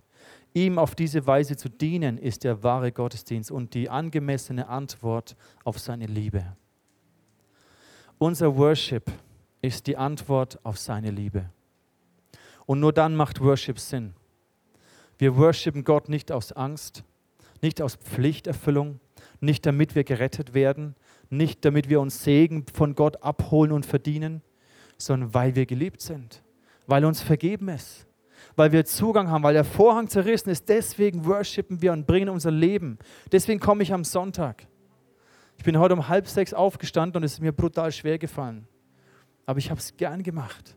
Ihm 0.55 0.77
auf 0.77 0.97
diese 0.97 1.25
Weise 1.25 1.57
zu 1.57 1.69
dienen, 1.69 2.19
ist 2.19 2.43
der 2.43 2.65
wahre 2.65 2.91
Gottesdienst 2.91 3.53
und 3.53 3.75
die 3.75 3.89
angemessene 3.89 4.67
Antwort 4.67 5.37
auf 5.63 5.79
seine 5.79 6.07
Liebe. 6.07 6.57
Unser 8.19 8.57
Worship 8.57 9.05
ist 9.63 9.87
die 9.87 9.97
Antwort 9.97 10.59
auf 10.65 10.77
seine 10.77 11.13
Liebe. 11.13 11.49
Und 12.67 12.81
nur 12.81 12.93
dann 12.93 13.15
macht 13.15 13.41
Worship 13.41 13.79
Sinn. 13.79 14.15
Wir 15.17 15.37
worshipen 15.37 15.85
Gott 15.85 16.09
nicht 16.09 16.33
aus 16.33 16.51
Angst, 16.51 17.05
nicht 17.63 17.81
aus 17.81 17.95
Pflichterfüllung, 17.95 18.99
nicht 19.39 19.65
damit 19.65 19.95
wir 19.95 20.03
gerettet 20.03 20.55
werden, 20.55 20.97
nicht 21.31 21.65
damit 21.65 21.89
wir 21.89 22.01
uns 22.01 22.25
Segen 22.25 22.65
von 22.73 22.95
Gott 22.95 23.23
abholen 23.23 23.73
und 23.73 23.87
verdienen, 23.87 24.43
sondern 24.97 25.35
weil 25.35 25.55
wir 25.55 25.67
geliebt 25.67 26.01
sind, 26.01 26.43
weil 26.87 27.05
uns 27.05 27.21
vergeben 27.21 27.69
ist, 27.69 28.07
weil 28.57 28.73
wir 28.73 28.85
Zugang 28.85 29.31
haben, 29.31 29.43
weil 29.43 29.55
der 29.55 29.65
Vorhang 29.65 30.09
zerrissen 30.09 30.51
ist. 30.51 30.69
Deswegen 30.69 31.25
worshipen 31.25 31.81
wir 31.83 31.93
und 31.93 32.07
bringen 32.07 32.29
unser 32.29 32.51
Leben. 32.51 32.99
Deswegen 33.31 33.61
komme 33.61 33.83
ich 33.83 33.93
am 33.93 34.05
Sonntag. 34.05 34.67
Ich 35.59 35.65
bin 35.65 35.79
heute 35.79 35.95
um 35.95 36.09
halb 36.09 36.29
sechs 36.29 36.55
aufgestanden 36.55 37.19
und 37.19 37.25
es 37.25 37.35
ist 37.35 37.41
mir 37.41 37.53
brutal 37.53 37.93
schwer 37.93 38.19
gefallen. 38.19 38.67
Aber 39.45 39.59
ich 39.59 39.71
habe 39.71 39.81
es 39.81 39.97
gern 39.97 40.23
gemacht. 40.23 40.77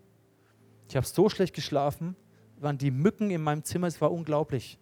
Ich 0.90 0.96
habe 0.96 1.06
so 1.06 1.30
schlecht 1.30 1.54
geschlafen, 1.54 2.16
waren 2.60 2.78
die 2.78 2.92
Mücken 2.92 3.32
in 3.32 3.42
meinem 3.42 3.64
Zimmer, 3.64 3.88
es 3.88 4.02
war 4.02 4.12
unglaublich. 4.12 4.78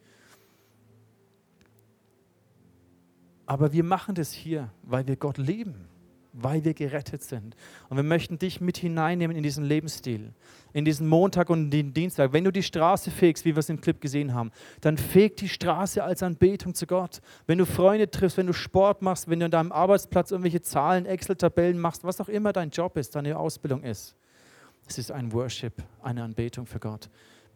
Aber 3.50 3.74
wir 3.74 3.84
machen 3.84 4.14
das 4.14 4.32
hier, 4.32 4.70
weil 4.84 5.08
wir 5.08 5.16
Gott 5.16 5.40
lieben 5.40 5.90
weil 6.32 6.64
wir 6.64 6.74
gerettet 6.74 7.24
sind. 7.24 7.56
Und 7.90 7.98
wir 7.98 8.04
möchten 8.04 8.38
dich 8.38 8.62
mit 8.62 8.78
hineinnehmen 8.78 9.36
in 9.36 9.44
diesen 9.44 9.64
Lebensstil, 9.64 10.34
in 10.74 10.86
diesen 10.86 11.08
Montag 11.08 11.50
und 11.50 11.72
den 11.72 11.92
Dienstag. 11.92 12.34
Wenn 12.34 12.44
du 12.44 12.52
die 12.52 12.64
Straße 12.64 13.12
fegst, 13.12 13.46
wie 13.46 13.56
wir 13.56 13.60
es 13.60 13.70
im 13.70 13.82
Clip 13.82 14.00
gesehen 14.00 14.34
haben, 14.34 14.52
dann 14.82 14.98
feg 14.98 15.38
die 15.38 15.50
Straße 15.50 16.04
als 16.04 16.22
Anbetung 16.24 16.76
zu 16.76 16.86
Gott. 16.86 17.22
Wenn 17.48 17.58
du 17.58 17.66
Freunde 17.66 18.10
triffst, 18.10 18.38
wenn 18.38 18.48
du 18.48 18.54
Sport 18.54 19.02
machst, 19.02 19.28
wenn 19.28 19.40
du 19.40 19.46
an 19.46 19.52
deinem 19.52 19.72
Arbeitsplatz 19.72 20.32
irgendwelche 20.32 20.62
Zahlen, 20.62 21.06
Excel-Tabellen 21.06 21.80
machst, 21.80 22.04
was 22.04 22.22
auch 22.22 22.30
immer 22.30 22.54
dein 22.54 22.70
Job 22.70 22.96
ist, 22.98 23.16
deine 23.16 23.38
Ausbildung 23.38 23.84
ist, 23.84 24.16
es 24.88 24.98
ist 24.98 25.12
ein 25.12 25.34
Worship, 25.34 25.84
eine 26.02 26.24
Anbetung 26.24 26.66
für 26.66 26.80
Gott. 26.80 27.10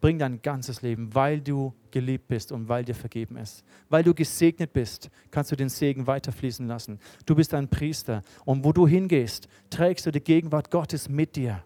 Bring 0.04 0.18
dein 0.18 0.42
ganzes 0.42 0.82
Leben, 0.82 1.14
weil 1.14 1.40
du 1.40 1.72
geliebt 1.90 2.28
bist 2.28 2.52
und 2.52 2.68
weil 2.68 2.84
dir 2.84 2.94
vergeben 2.94 3.38
ist. 3.38 3.64
Weil 3.88 4.02
du 4.02 4.12
gesegnet 4.12 4.74
bist, 4.74 5.08
kannst 5.30 5.50
du 5.50 5.56
den 5.56 5.70
Segen 5.70 6.06
weiterfließen 6.06 6.68
lassen. 6.68 6.98
Du 7.24 7.34
bist 7.34 7.54
ein 7.54 7.70
Priester 7.70 8.20
und 8.44 8.66
wo 8.66 8.74
du 8.74 8.86
hingehst, 8.86 9.48
trägst 9.70 10.04
du 10.04 10.10
die 10.10 10.20
Gegenwart 10.20 10.70
Gottes 10.70 11.08
mit 11.08 11.36
dir. 11.36 11.64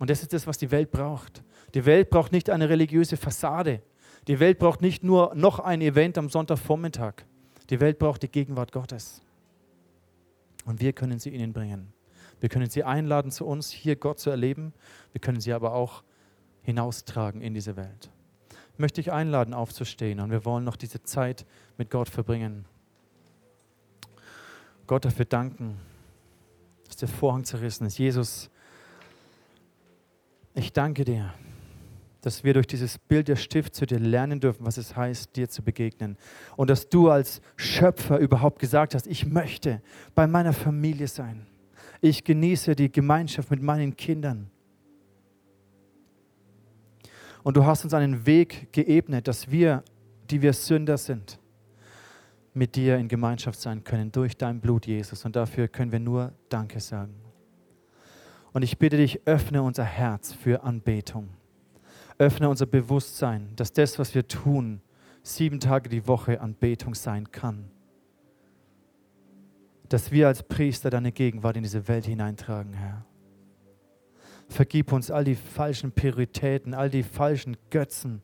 Und 0.00 0.10
das 0.10 0.22
ist 0.22 0.32
das, 0.32 0.48
was 0.48 0.58
die 0.58 0.72
Welt 0.72 0.90
braucht. 0.90 1.44
Die 1.74 1.86
Welt 1.86 2.10
braucht 2.10 2.32
nicht 2.32 2.50
eine 2.50 2.68
religiöse 2.68 3.16
Fassade. 3.16 3.82
Die 4.26 4.40
Welt 4.40 4.58
braucht 4.58 4.82
nicht 4.82 5.04
nur 5.04 5.32
noch 5.36 5.60
ein 5.60 5.82
Event 5.82 6.18
am 6.18 6.28
Sonntagvormittag. 6.28 7.22
Die 7.70 7.78
Welt 7.78 8.00
braucht 8.00 8.24
die 8.24 8.28
Gegenwart 8.32 8.72
Gottes. 8.72 9.22
Und 10.64 10.80
wir 10.80 10.92
können 10.92 11.20
sie 11.20 11.30
ihnen 11.30 11.52
bringen. 11.52 11.92
Wir 12.40 12.48
können 12.48 12.68
sie 12.68 12.82
einladen 12.82 13.30
zu 13.30 13.46
uns, 13.46 13.70
hier 13.70 13.94
Gott 13.94 14.18
zu 14.18 14.30
erleben. 14.30 14.72
Wir 15.12 15.20
können 15.20 15.40
sie 15.40 15.52
aber 15.52 15.72
auch 15.72 16.02
hinaustragen 16.66 17.40
in 17.40 17.54
diese 17.54 17.76
Welt. 17.76 18.10
Ich 18.72 18.78
möchte 18.78 19.00
dich 19.00 19.12
einladen, 19.12 19.54
aufzustehen 19.54 20.20
und 20.20 20.30
wir 20.30 20.44
wollen 20.44 20.64
noch 20.64 20.76
diese 20.76 21.02
Zeit 21.02 21.46
mit 21.78 21.90
Gott 21.90 22.08
verbringen. 22.08 22.66
Gott 24.86 25.04
dafür 25.04 25.24
danken, 25.24 25.78
dass 26.86 26.96
der 26.96 27.08
Vorhang 27.08 27.44
zerrissen 27.44 27.86
ist. 27.86 27.98
Jesus, 27.98 28.50
ich 30.54 30.72
danke 30.72 31.04
dir, 31.04 31.32
dass 32.20 32.42
wir 32.42 32.52
durch 32.52 32.66
dieses 32.66 32.98
Bild 32.98 33.28
der 33.28 33.36
Stift 33.36 33.76
zu 33.76 33.86
dir 33.86 34.00
lernen 34.00 34.40
dürfen, 34.40 34.66
was 34.66 34.76
es 34.76 34.96
heißt, 34.96 35.36
dir 35.36 35.48
zu 35.48 35.62
begegnen. 35.62 36.18
Und 36.56 36.68
dass 36.68 36.88
du 36.88 37.10
als 37.10 37.40
Schöpfer 37.54 38.18
überhaupt 38.18 38.58
gesagt 38.58 38.96
hast, 38.96 39.06
ich 39.06 39.24
möchte 39.24 39.80
bei 40.16 40.26
meiner 40.26 40.52
Familie 40.52 41.06
sein. 41.06 41.46
Ich 42.00 42.24
genieße 42.24 42.74
die 42.74 42.90
Gemeinschaft 42.90 43.50
mit 43.52 43.62
meinen 43.62 43.96
Kindern. 43.96 44.50
Und 47.46 47.56
du 47.56 47.64
hast 47.64 47.84
uns 47.84 47.94
einen 47.94 48.26
Weg 48.26 48.72
geebnet, 48.72 49.28
dass 49.28 49.52
wir, 49.52 49.84
die 50.30 50.42
wir 50.42 50.52
Sünder 50.52 50.98
sind, 50.98 51.38
mit 52.54 52.74
dir 52.74 52.96
in 52.96 53.06
Gemeinschaft 53.06 53.60
sein 53.60 53.84
können 53.84 54.10
durch 54.10 54.36
dein 54.36 54.60
Blut, 54.60 54.84
Jesus. 54.84 55.24
Und 55.24 55.36
dafür 55.36 55.68
können 55.68 55.92
wir 55.92 56.00
nur 56.00 56.32
Danke 56.48 56.80
sagen. 56.80 57.14
Und 58.52 58.62
ich 58.62 58.78
bitte 58.78 58.96
dich, 58.96 59.28
öffne 59.28 59.62
unser 59.62 59.84
Herz 59.84 60.32
für 60.32 60.64
Anbetung. 60.64 61.28
Öffne 62.18 62.48
unser 62.48 62.66
Bewusstsein, 62.66 63.52
dass 63.54 63.72
das, 63.72 63.96
was 64.00 64.12
wir 64.16 64.26
tun, 64.26 64.80
sieben 65.22 65.60
Tage 65.60 65.88
die 65.88 66.08
Woche 66.08 66.40
Anbetung 66.40 66.96
sein 66.96 67.30
kann. 67.30 67.70
Dass 69.88 70.10
wir 70.10 70.26
als 70.26 70.42
Priester 70.42 70.90
deine 70.90 71.12
Gegenwart 71.12 71.56
in 71.56 71.62
diese 71.62 71.86
Welt 71.86 72.06
hineintragen, 72.06 72.72
Herr. 72.72 73.06
Vergib 74.48 74.92
uns 74.92 75.10
all 75.10 75.24
die 75.24 75.34
falschen 75.34 75.92
Prioritäten, 75.92 76.74
all 76.74 76.88
die 76.88 77.02
falschen 77.02 77.56
Götzen, 77.70 78.22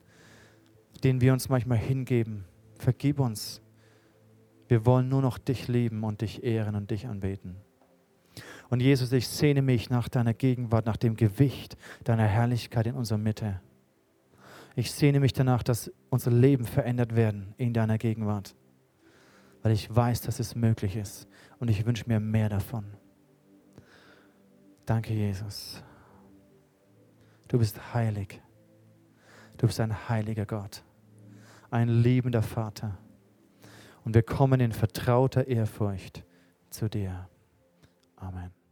denen 1.03 1.21
wir 1.21 1.33
uns 1.33 1.49
manchmal 1.49 1.77
hingeben. 1.77 2.45
Vergib 2.77 3.19
uns. 3.19 3.61
Wir 4.67 4.85
wollen 4.85 5.09
nur 5.09 5.21
noch 5.21 5.37
dich 5.37 5.67
lieben 5.67 6.03
und 6.03 6.21
dich 6.21 6.43
ehren 6.43 6.75
und 6.75 6.91
dich 6.91 7.07
anbeten. 7.07 7.57
Und 8.69 8.79
Jesus, 8.79 9.11
ich 9.11 9.27
sehne 9.27 9.61
mich 9.61 9.89
nach 9.89 10.09
deiner 10.09 10.33
Gegenwart, 10.33 10.85
nach 10.85 10.97
dem 10.97 11.15
Gewicht 11.15 11.77
deiner 12.03 12.25
Herrlichkeit 12.25 12.87
in 12.87 12.95
unserer 12.95 13.19
Mitte. 13.19 13.61
Ich 14.75 14.91
sehne 14.91 15.19
mich 15.19 15.33
danach, 15.33 15.61
dass 15.61 15.91
unser 16.09 16.31
Leben 16.31 16.65
verändert 16.65 17.15
werden 17.15 17.53
in 17.57 17.73
deiner 17.73 17.97
Gegenwart, 17.97 18.55
weil 19.61 19.73
ich 19.73 19.93
weiß, 19.93 20.21
dass 20.21 20.39
es 20.39 20.55
möglich 20.55 20.95
ist 20.95 21.27
und 21.59 21.69
ich 21.69 21.85
wünsche 21.85 22.05
mir 22.07 22.19
mehr 22.19 22.49
davon. 22.49 22.85
Danke, 24.85 25.13
Jesus. 25.13 25.83
Du 27.53 27.59
bist 27.59 27.93
heilig. 27.93 28.41
Du 29.57 29.67
bist 29.67 29.79
ein 29.79 30.09
heiliger 30.09 30.47
Gott. 30.47 30.81
ein 31.69 31.87
liebender 31.87 32.41
Vater. 32.41 32.97
Und 34.03 34.15
wir 34.15 34.23
kommen 34.23 34.59
in 34.59 34.71
vertrauter 34.71 35.47
Ehrfurcht 35.47 36.23
zu 36.71 36.89
dir. 36.89 37.29
Amen. 38.15 38.62